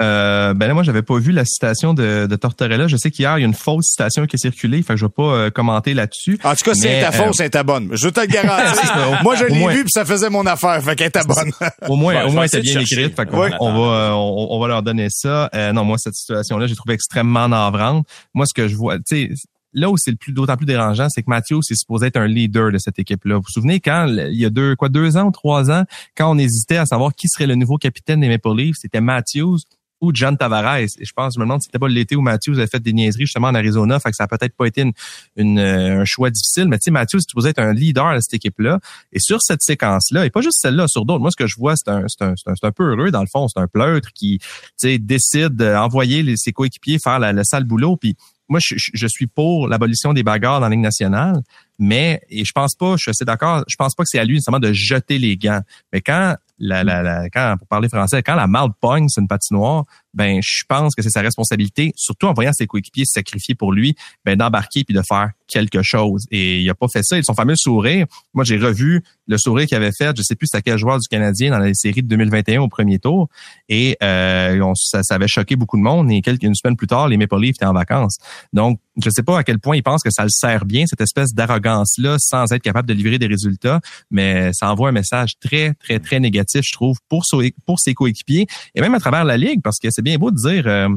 Euh, 0.00 0.54
ben 0.54 0.68
là, 0.68 0.74
moi, 0.74 0.82
j'avais 0.82 1.02
pas 1.02 1.18
vu 1.18 1.32
la 1.32 1.44
citation 1.44 1.92
de, 1.92 2.26
de 2.26 2.36
Tortorella. 2.36 2.86
Je 2.86 2.96
sais 2.96 3.10
qu'hier, 3.10 3.38
il 3.38 3.40
y 3.40 3.44
a 3.44 3.46
une 3.46 3.54
fausse 3.54 3.86
citation 3.86 4.26
qui 4.26 4.36
a 4.36 4.38
circulé, 4.38 4.82
fait 4.82 4.94
que 4.94 5.00
je 5.00 5.06
vais 5.06 5.12
pas 5.12 5.22
euh, 5.22 5.50
commenter 5.50 5.94
là-dessus. 5.94 6.38
En 6.44 6.54
tout 6.54 6.64
cas, 6.64 6.74
c'est 6.74 7.00
ta 7.00 7.12
fausse, 7.12 7.36
c'est 7.36 7.50
ta 7.50 7.62
bonne. 7.62 7.90
Je 7.92 8.08
te 8.08 8.20
le 8.20 8.26
garantis. 8.26 8.86
moi, 9.22 9.34
je 9.34 9.44
l'ai 9.44 9.66
vu 9.68 9.82
puis 9.82 9.92
ça 9.92 10.04
faisait 10.04 10.30
mon 10.30 10.46
affaire, 10.46 10.82
fait 10.82 10.94
qu'elle 10.94 11.08
était 11.08 11.24
bonne. 11.24 11.50
au 11.88 11.96
moins, 11.96 12.24
au 12.24 12.32
moins, 12.32 12.46
c'est 12.46 12.60
bien 12.60 12.80
écrite. 12.80 13.16
Fait 13.16 13.26
qu'on 13.26 13.48
on 13.60 13.72
va, 13.72 13.96
euh, 13.96 14.10
on, 14.12 14.60
va 14.60 14.68
leur 14.68 14.82
donner 14.82 15.08
ça. 15.10 15.50
non, 15.74 15.84
moi, 15.84 15.96
cette 15.98 16.14
situation-là, 16.14 16.66
j'ai 16.66 16.76
trouvé 16.76 16.94
extrêmement 16.94 17.48
navrante. 17.48 18.06
Moi, 18.34 18.46
ce 18.46 18.54
que 18.54 18.68
je 18.68 18.76
vois, 18.76 18.98
tu 18.98 19.02
sais, 19.04 19.30
là 19.72 19.90
où 19.90 19.96
c'est 19.96 20.10
le 20.10 20.16
plus 20.16 20.32
d'autant 20.32 20.56
plus 20.56 20.66
dérangeant, 20.66 21.08
c'est 21.08 21.22
que 21.22 21.30
Matthews 21.30 21.60
est 21.70 21.74
supposé 21.74 22.06
être 22.06 22.16
un 22.16 22.26
leader 22.26 22.72
de 22.72 22.78
cette 22.78 22.98
équipe-là. 22.98 23.36
Vous 23.36 23.42
vous 23.42 23.52
souvenez 23.52 23.80
quand 23.80 24.06
il 24.08 24.38
y 24.38 24.44
a 24.44 24.50
deux 24.50 24.76
quoi 24.76 24.88
deux 24.88 25.16
ans 25.16 25.26
ou 25.26 25.30
trois 25.30 25.70
ans, 25.70 25.84
quand 26.16 26.30
on 26.30 26.38
hésitait 26.38 26.76
à 26.76 26.86
savoir 26.86 27.14
qui 27.14 27.28
serait 27.28 27.46
le 27.46 27.54
nouveau 27.54 27.76
capitaine 27.76 28.20
des 28.20 28.28
Maple 28.28 28.54
Leafs, 28.56 28.76
c'était 28.80 29.00
Matthews 29.00 29.58
ou 30.00 30.12
John 30.14 30.36
Tavares. 30.36 30.78
Et 30.78 30.86
je 31.00 31.12
pense, 31.12 31.34
je 31.34 31.40
me 31.40 31.44
demande 31.44 31.60
si 31.60 31.66
c'était 31.66 31.78
pas 31.78 31.88
l'été 31.88 32.16
où 32.16 32.20
Matthews 32.20 32.58
avait 32.58 32.66
fait 32.66 32.80
des 32.80 32.92
niaiseries 32.92 33.26
justement 33.26 33.48
en 33.48 33.54
Arizona, 33.54 33.98
fait 34.00 34.10
que 34.10 34.16
ça 34.16 34.24
a 34.24 34.28
peut-être 34.28 34.54
pas 34.56 34.66
été 34.66 34.90
une, 35.36 35.58
euh, 35.58 36.00
un 36.00 36.04
choix 36.04 36.30
difficile. 36.30 36.68
Mais 36.68 36.78
tu 36.78 36.84
sais, 36.84 36.90
Matthews, 36.90 37.20
tu 37.20 37.48
être 37.48 37.58
un 37.58 37.72
leader 37.72 38.14
de 38.14 38.20
cette 38.20 38.34
équipe-là. 38.34 38.78
Et 39.12 39.20
sur 39.20 39.40
cette 39.42 39.62
séquence-là, 39.62 40.26
et 40.26 40.30
pas 40.30 40.40
juste 40.40 40.58
celle-là, 40.60 40.88
sur 40.88 41.04
d'autres, 41.04 41.20
moi, 41.20 41.30
ce 41.30 41.36
que 41.36 41.46
je 41.46 41.56
vois, 41.56 41.74
c'est 41.76 41.88
un, 41.88 42.04
un, 42.20 42.34
un, 42.62 42.72
peu 42.72 42.84
heureux, 42.84 43.10
dans 43.10 43.20
le 43.20 43.26
fond. 43.26 43.48
C'est 43.48 43.60
un 43.60 43.66
pleutre 43.66 44.12
qui, 44.12 44.40
tu 44.80 44.98
décide 44.98 45.56
d'envoyer 45.56 46.36
ses 46.36 46.52
coéquipiers 46.52 46.98
faire 47.02 47.18
la, 47.18 47.44
sale 47.44 47.64
boulot. 47.64 47.96
Puis 47.96 48.16
moi, 48.48 48.60
je, 48.62 49.06
suis 49.06 49.26
pour 49.26 49.68
l'abolition 49.68 50.12
des 50.12 50.22
bagarres 50.22 50.60
dans 50.60 50.68
la 50.68 50.76
nationale, 50.76 51.42
mais 51.78 52.22
et 52.30 52.44
je 52.44 52.52
pense 52.52 52.74
pas, 52.74 52.96
je 52.96 53.02
suis 53.02 53.10
assez 53.10 53.24
d'accord, 53.24 53.62
je 53.68 53.76
pense 53.76 53.94
pas 53.94 54.04
que 54.04 54.08
c'est 54.10 54.18
à 54.18 54.24
lui 54.24 54.34
nécessairement 54.34 54.58
de 54.58 54.72
jeter 54.72 55.18
les 55.18 55.36
gants. 55.36 55.60
Mais 55.92 56.00
quand 56.00 56.36
la, 56.58 56.84
la, 56.84 57.02
la, 57.02 57.30
quand, 57.30 57.56
pour 57.58 57.68
parler 57.68 57.88
français, 57.88 58.22
quand 58.22 58.34
la 58.34 58.46
malle 58.46 58.70
pogne 58.80 59.08
c'est 59.08 59.20
une 59.20 59.28
patinoire, 59.28 59.84
ben 60.14 60.40
je 60.42 60.64
pense 60.68 60.94
que 60.94 61.02
c'est 61.02 61.10
sa 61.10 61.20
responsabilité, 61.20 61.92
surtout 61.94 62.26
en 62.26 62.32
voyant 62.32 62.52
ses 62.52 62.66
coéquipiers 62.66 63.04
se 63.04 63.12
sacrifier 63.12 63.54
pour 63.54 63.72
lui, 63.72 63.94
ben 64.24 64.36
d'embarquer 64.36 64.84
puis 64.84 64.94
de 64.94 65.02
faire 65.02 65.30
quelque 65.46 65.82
chose. 65.82 66.26
Et 66.30 66.60
il 66.60 66.70
a 66.70 66.74
pas 66.74 66.88
fait 66.88 67.02
ça. 67.02 67.18
Et 67.18 67.22
son 67.22 67.34
fameux 67.34 67.56
sourire, 67.56 68.06
moi 68.34 68.44
j'ai 68.44 68.58
revu 68.58 69.02
le 69.26 69.38
sourire 69.38 69.66
qu'il 69.66 69.76
avait 69.76 69.92
fait, 69.92 70.16
je 70.16 70.22
sais 70.22 70.34
plus 70.34 70.48
à 70.54 70.62
quel 70.62 70.78
joueur 70.78 70.98
du 70.98 71.08
Canadien 71.08 71.50
dans 71.50 71.58
la 71.58 71.72
série 71.74 72.02
de 72.02 72.08
2021 72.08 72.62
au 72.62 72.68
premier 72.68 72.98
tour, 72.98 73.28
et 73.68 73.96
euh, 74.02 74.72
ça, 74.74 75.02
ça, 75.02 75.14
avait 75.14 75.28
choqué 75.28 75.56
beaucoup 75.56 75.76
de 75.76 75.82
monde. 75.82 76.10
Et 76.10 76.20
quelques 76.20 76.42
une 76.42 76.54
semaine 76.54 76.76
plus 76.76 76.86
tard, 76.86 77.08
les 77.08 77.16
Maple 77.16 77.38
Leafs 77.38 77.56
étaient 77.56 77.66
en 77.66 77.72
vacances. 77.72 78.18
Donc 78.52 78.80
je 79.02 79.10
sais 79.10 79.22
pas 79.22 79.38
à 79.38 79.44
quel 79.44 79.60
point 79.60 79.76
il 79.76 79.82
pense 79.82 80.02
que 80.02 80.10
ça 80.10 80.24
le 80.24 80.30
sert 80.30 80.64
bien 80.64 80.86
cette 80.86 81.00
espèce 81.00 81.32
d'arrogance 81.32 81.94
là, 81.98 82.16
sans 82.18 82.50
être 82.52 82.62
capable 82.62 82.88
de 82.88 82.94
livrer 82.94 83.18
des 83.18 83.26
résultats, 83.26 83.80
mais 84.10 84.52
ça 84.52 84.70
envoie 84.70 84.88
un 84.88 84.92
message 84.92 85.38
très 85.38 85.74
très 85.74 86.00
très 86.00 86.18
négatif, 86.18 86.47
je 86.54 86.72
trouve, 86.72 86.98
pour 87.08 87.24
ses 87.24 87.94
coéquipiers 87.94 88.46
et 88.74 88.80
même 88.80 88.94
à 88.94 89.00
travers 89.00 89.24
la 89.24 89.36
ligue, 89.36 89.62
parce 89.62 89.78
que 89.78 89.90
c'est 89.90 90.02
bien 90.02 90.16
beau 90.16 90.30
de 90.30 90.36
dire 90.36 90.66
euh, 90.66 90.88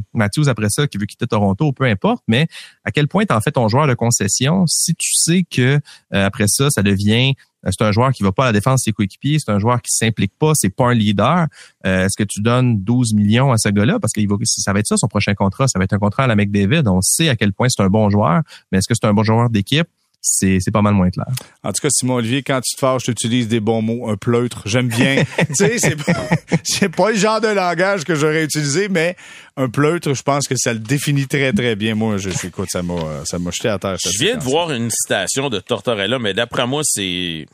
après 0.48 0.70
ça 0.70 0.88
qui 0.88 0.98
veut 0.98 1.06
quitter 1.06 1.28
Toronto, 1.28 1.72
peu 1.72 1.86
importe, 1.86 2.24
mais 2.28 2.48
à 2.84 2.92
quel 2.92 3.08
point 3.08 3.24
en 3.30 3.42
fait 3.42 3.52
ton 3.52 3.68
joueur 3.68 3.88
de 3.88 3.94
concession 3.94 4.66
si 4.68 4.96
tu 4.96 5.12
sais 5.14 5.44
que 5.50 5.80
euh, 6.14 6.26
après 6.26 6.48
ça, 6.48 6.70
ça 6.70 6.84
devient 6.84 7.34
euh, 7.66 7.70
c'est 7.72 7.84
un 7.84 7.92
joueur 7.92 8.12
qui 8.12 8.24
va 8.24 8.32
pas 8.32 8.44
à 8.44 8.48
la 8.48 8.54
défense 8.54 8.82
de 8.82 8.84
ses 8.86 8.92
coéquipiers, 8.92 9.38
c'est 9.38 9.52
un 9.52 9.60
joueur 9.60 9.82
qui 9.82 9.92
s'implique 9.92 10.34
pas, 10.40 10.54
c'est 10.56 10.70
pas 10.70 10.86
un 10.86 10.94
leader. 10.96 11.46
Est-ce 11.84 12.18
que 12.18 12.24
tu 12.24 12.42
donnes 12.42 12.84
12 12.84 13.14
millions 13.14 13.52
à 13.52 13.58
ce 13.58 13.70
gars-là? 13.70 14.00
Parce 14.00 14.14
que 14.14 14.22
ça 14.46 14.74
va 14.74 14.80
être 14.80 14.88
ça 14.88 14.98
son 14.98 15.08
prochain 15.08 15.36
contrat, 15.36 15.68
ça 15.68 15.78
va 15.78 15.86
être 15.86 15.94
un 15.94 16.00
contrat 16.00 16.24
à 16.24 16.28
la 16.28 16.36
McDavid. 16.36 16.88
On 16.88 17.02
sait 17.02 17.30
à 17.30 17.36
quel 17.36 17.54
point 17.54 17.68
c'est 17.70 17.84
un 17.84 17.90
bon 17.90 18.10
joueur, 18.10 18.42
mais 18.72 18.80
est-ce 18.80 18.88
que 18.88 18.96
c'est 18.96 19.06
un 19.06 19.14
bon 19.14 19.24
joueur 19.24 19.52
d'équipe? 19.52 19.88
C'est, 20.22 20.60
c'est 20.62 20.72
pas 20.72 20.84
mal 20.84 20.94
moins 20.94 21.10
clair. 21.10 21.26
En 21.64 21.72
tout 21.72 21.82
cas, 21.82 21.90
Simon 21.90 22.16
Olivier, 22.16 22.44
quand 22.44 22.62
tu 22.62 22.76
te 22.76 22.80
fâches, 22.80 23.04
tu 23.04 23.12
utilises 23.12 23.48
des 23.48 23.60
bons 23.60 23.82
mots, 23.82 24.08
un 24.08 24.18
pleutre. 24.18 24.62
J'aime 24.66 24.88
bien. 24.88 25.24
tu 25.38 25.56
sais, 25.56 25.80
c'est 25.80 25.96
pas, 25.96 26.30
c'est 26.64 26.90
pas 26.90 27.10
le 27.10 27.18
genre 27.18 27.42
de 27.42 27.48
langage 27.48 28.04
que 28.04 28.14
j'aurais 28.14 28.44
utilisé, 28.44 28.88
mais 28.88 29.16
un 29.58 29.68
pleutre, 29.68 30.14
je 30.14 30.22
pense 30.22 30.48
que 30.48 30.56
ça 30.56 30.74
le 30.74 30.80
définit 30.80 31.28
très, 31.28 31.52
très 31.54 31.76
bien. 31.76 31.96
Moi, 31.96 32.18
je, 32.18 32.30
écoute, 32.46 32.70
ça 32.70 32.84
m'a, 32.84 33.26
ça 33.26 33.40
m'a 33.40 33.50
jeté 33.50 33.70
à 33.70 33.80
terre. 33.80 33.98
Je 34.04 34.24
viens 34.24 34.38
de 34.38 34.44
voir 34.44 34.72
une 34.72 34.92
citation 34.92 35.50
de 35.50 35.60
Tortorella, 35.60 36.20
mais 36.20 36.36
d'après 36.36 36.68
moi, 36.68 36.82
c'est, 36.84 37.48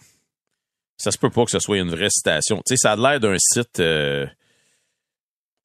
ça 0.97 1.11
se 1.11 1.17
peut 1.17 1.29
pas 1.29 1.45
que 1.45 1.51
ce 1.51 1.59
soit 1.59 1.77
une 1.77 1.91
vraie 1.91 2.09
citation. 2.09 2.57
Tu 2.57 2.75
sais, 2.75 2.77
ça 2.77 2.91
a 2.91 2.95
l'air 2.95 3.19
d'un 3.21 3.37
site, 3.39 3.79
euh, 3.79 4.25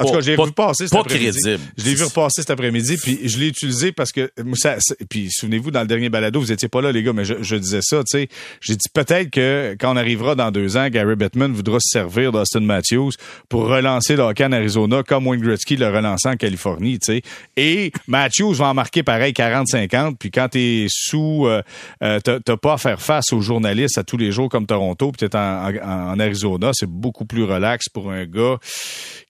En 0.02 0.06
tout 0.06 0.12
cas, 0.14 0.20
je 0.20 0.30
l'ai 0.30 0.36
pas- 0.36 0.44
vu 0.44 0.52
passer 0.52 0.84
cet 0.84 0.92
pas 0.92 1.00
après-midi. 1.00 1.38
crédible. 1.40 1.62
Je 1.78 1.84
l'ai 1.84 1.94
vu 1.94 2.04
repasser 2.04 2.42
cet 2.42 2.50
après-midi, 2.50 2.96
puis 3.02 3.20
je 3.24 3.38
l'ai 3.38 3.48
utilisé 3.48 3.92
parce 3.92 4.12
que, 4.12 4.30
ça, 4.54 4.76
puis 5.08 5.28
souvenez-vous, 5.30 5.70
dans 5.70 5.80
le 5.82 5.86
dernier 5.86 6.08
balado, 6.08 6.40
vous 6.40 6.52
étiez 6.52 6.68
pas 6.68 6.80
là, 6.80 6.92
les 6.92 7.02
gars, 7.02 7.12
mais 7.12 7.24
je, 7.24 7.34
je 7.40 7.56
disais 7.56 7.80
ça, 7.82 7.98
tu 8.04 8.18
sais. 8.18 8.28
J'ai 8.60 8.74
dit 8.74 8.88
peut-être 8.92 9.30
que 9.30 9.76
quand 9.78 9.92
on 9.92 9.96
arrivera 9.96 10.34
dans 10.34 10.50
deux 10.50 10.76
ans, 10.76 10.88
Gary 10.88 11.16
Bettman 11.16 11.52
voudra 11.52 11.78
se 11.80 11.90
servir 11.98 12.32
d'Austin 12.32 12.60
Matthews 12.60 13.12
pour 13.48 13.66
relancer 13.68 14.16
le 14.16 14.22
hockey 14.22 14.44
en 14.44 14.52
Arizona 14.52 15.02
comme 15.02 15.26
Wayne 15.26 15.40
Gretzky 15.42 15.76
l'a 15.76 15.90
relancé 15.90 16.28
en 16.28 16.36
Californie, 16.36 16.98
tu 16.98 17.14
sais. 17.14 17.22
Et 17.56 17.92
Matthews 18.06 18.54
va 18.54 18.68
en 18.68 18.74
marquer 18.74 19.02
pareil 19.02 19.32
40-50, 19.32 20.16
puis 20.18 20.30
quand 20.30 20.48
t'es 20.50 20.86
sous, 20.88 21.46
euh, 21.46 21.62
euh, 22.02 22.20
t'as 22.20 22.40
t'as 22.40 22.56
pas 22.56 22.74
à 22.74 22.78
faire 22.78 23.00
face 23.00 23.32
aux 23.32 23.40
journalistes 23.40 23.98
à 23.98 24.04
tous 24.04 24.16
les 24.16 24.32
jours 24.32 24.48
comme 24.48 24.66
Toronto, 24.66 25.12
puis 25.12 25.28
t'es 25.28 25.36
en, 25.36 25.68
en, 25.74 26.12
en 26.12 26.18
Arizona, 26.20 26.70
c'est 26.72 26.88
beaucoup 26.88 27.24
plus 27.24 27.44
relax 27.44 27.88
pour 27.88 28.10
un 28.10 28.24
gars 28.26 28.56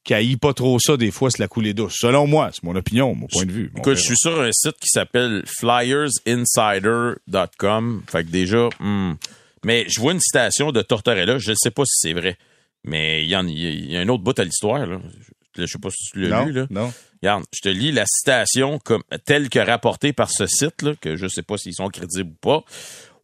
qui 0.05 0.15
haït 0.15 0.37
pas 0.37 0.55
trop 0.55 0.79
ça 0.81 0.97
des 0.97 1.11
fois, 1.11 1.31
c'est 1.31 1.39
la 1.39 1.49
coulée 1.49 1.75
douce. 1.75 1.97
Selon 1.99 2.27
moi, 2.27 2.49
c'est 2.53 2.63
mon 2.65 2.75
opinion, 2.75 3.15
mon 3.15 3.27
point 3.27 3.45
de 3.45 3.53
vue. 3.53 3.71
Écoute, 3.77 3.97
je 3.97 4.03
suis 4.03 4.17
sur 4.17 4.41
un 4.41 4.49
site 4.53 4.79
qui 4.81 4.89
s'appelle 4.89 5.43
flyersinsider.com. 5.47 8.03
Fait 8.09 8.25
que 8.25 8.31
déjà, 8.31 8.71
hmm. 8.81 9.17
mais 9.65 9.85
je 9.89 10.01
vois 10.01 10.13
une 10.13 10.21
citation 10.21 10.73
de 10.73 10.81
Tortorella. 10.83 11.39
Je 11.39 11.51
ne 11.51 11.57
sais 11.57 11.71
pas 11.71 11.85
si 11.85 11.99
c'est 11.99 12.15
vrai, 12.15 12.37
mais 12.85 13.23
il 13.25 13.29
y, 13.29 13.35
a 13.35 13.41
un 14.01 14.09
autre 14.09 14.25
bout 14.25 14.39
à 14.39 14.45
l'histoire. 14.45 14.87
Là. 14.87 14.99
Je, 15.57 15.63
je 15.63 15.67
sais 15.67 15.79
pas 15.79 15.91
si 15.91 16.13
tu 16.13 16.21
l'as 16.21 16.41
non, 16.41 16.47
lu. 16.47 16.53
Là. 16.53 16.67
non. 16.71 16.93
Regarde, 17.23 17.45
je 17.55 17.61
te 17.61 17.69
lis 17.69 17.93
la 17.93 18.05
citation 18.07 18.79
comme 18.81 19.03
telle 19.25 19.49
que 19.49 19.61
rapportée 19.61 20.13
par 20.13 20.31
ce 20.31 20.47
site, 20.47 20.83
là, 20.83 20.95
que 21.01 21.17
je 21.17 21.29
sais 21.29 21.43
pas 21.43 21.57
s'ils 21.57 21.75
sont 21.75 21.89
crédibles 21.89 22.31
ou 22.31 22.37
pas. 22.41 22.65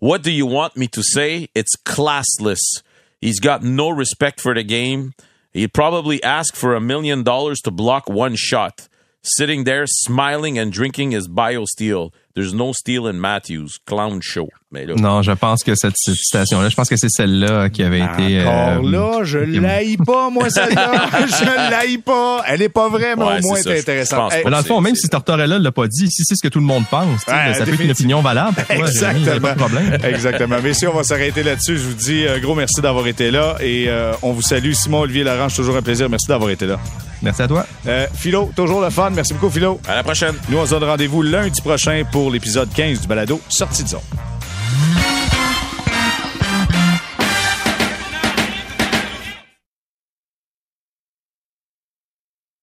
What 0.00 0.20
do 0.20 0.30
you 0.30 0.46
want 0.46 0.76
me 0.76 0.86
to 0.86 1.02
say? 1.02 1.50
It's 1.56 1.74
classless. 1.84 2.84
He's 3.20 3.40
got 3.40 3.64
no 3.64 3.90
respect 3.90 4.40
for 4.40 4.54
the 4.54 4.64
game. 4.64 5.10
He'd 5.52 5.72
probably 5.72 6.22
ask 6.22 6.54
for 6.54 6.74
a 6.74 6.80
million 6.80 7.22
dollars 7.22 7.60
to 7.60 7.70
block 7.70 8.08
one 8.08 8.34
shot. 8.36 8.88
Sitting 9.30 9.64
there 9.64 9.84
smiling 9.86 10.58
and 10.58 10.70
drinking 10.70 11.12
his 11.12 11.28
bio 11.28 11.64
steel. 11.66 12.10
There's 12.34 12.54
no 12.54 12.72
steel 12.72 13.06
in 13.08 13.14
Matthews. 13.20 13.78
Clown 13.84 14.20
show. 14.22 14.48
Mais 14.70 14.86
là, 14.86 14.94
Non, 14.96 15.22
je 15.22 15.32
pense 15.32 15.64
que 15.64 15.74
cette 15.74 15.96
citation-là, 15.96 16.68
je 16.68 16.76
pense 16.76 16.88
que 16.88 16.96
c'est 16.96 17.08
celle-là 17.10 17.68
qui 17.68 17.82
avait 17.82 17.98
été. 18.00 18.40
Encore 18.46 18.84
euh, 18.84 18.90
là, 18.90 19.24
je 19.24 19.38
l'haïs 19.38 19.96
pas, 20.06 20.30
moi, 20.30 20.48
celle-là. 20.48 21.08
je 21.26 21.70
l'haïs 21.70 21.98
pas. 21.98 22.42
Elle 22.46 22.62
est 22.62 22.68
pas 22.68 22.88
vraie, 22.88 23.16
mais 23.16 23.24
Ouais, 23.24 23.38
au 23.42 23.48
moins, 23.48 23.56
c'est 23.56 23.62
ça. 23.62 23.70
c'est 23.70 23.76
Je 23.76 23.80
intéressant. 23.80 24.16
pense 24.16 24.34
Hey, 24.34 24.42
Mais 24.44 24.50
dans 24.52 24.58
le 24.58 24.64
fond, 24.64 24.80
même 24.80 24.94
si 24.94 25.08
Tortorella 25.08 25.58
l'a 25.58 25.72
pas 25.72 25.88
dit, 25.88 26.08
si 26.10 26.22
c'est 26.24 26.36
ce 26.36 26.42
que 26.42 26.48
tout 26.48 26.60
le 26.60 26.66
monde 26.66 26.84
pense, 26.90 27.22
Ouais, 27.26 27.54
ça 27.54 27.64
peut 27.64 27.74
être 27.74 27.80
une 27.82 27.90
opinion 27.90 28.20
valable. 28.22 28.54
pour 28.54 28.76
toi, 28.76 28.86
Jérémy, 28.90 29.20
il 29.20 29.26
y 29.26 29.30
a 29.30 29.40
pas 29.40 29.52
de 29.54 29.58
problème. 29.58 29.98
Exactement. 30.04 30.60
Messieurs, 30.62 30.90
on 30.92 30.96
va 30.96 31.04
s'arrêter 31.04 31.42
là-dessus. 31.42 31.76
Je 31.76 31.82
vous 31.82 31.94
dis 31.94 32.26
un 32.28 32.38
gros 32.38 32.54
merci 32.54 32.80
d'avoir 32.80 33.06
été 33.08 33.30
là 33.32 33.56
et 33.60 33.86
euh, 33.88 34.12
on 34.22 34.32
vous 34.32 34.42
salue. 34.42 34.72
Simon 34.72 35.00
Olivier 35.00 35.24
Larange, 35.24 35.54
toujours 35.56 35.76
un 35.76 35.82
plaisir. 35.82 36.08
Merci 36.08 36.28
d'avoir 36.28 36.50
été 36.50 36.66
là. 36.66 36.78
Merci 37.22 37.42
à 37.42 37.48
toi. 37.48 37.66
Euh, 37.86 38.06
Philo, 38.14 38.50
toujours 38.54 38.80
le 38.80 38.90
fun. 38.90 39.10
Merci 39.10 39.34
beaucoup, 39.34 39.50
Philo. 39.50 39.80
à 39.88 39.96
la 39.96 40.02
prochaine. 40.02 40.34
Nous, 40.48 40.58
on 40.58 40.66
se 40.66 40.70
donne 40.70 40.84
rendez-vous 40.84 41.22
lundi 41.22 41.60
prochain 41.60 42.02
pour 42.10 42.30
l'épisode 42.30 42.68
15 42.72 43.00
du 43.00 43.06
balado 43.08 43.40
Sortie 43.48 43.82
de 43.84 43.88
zone. 43.88 44.00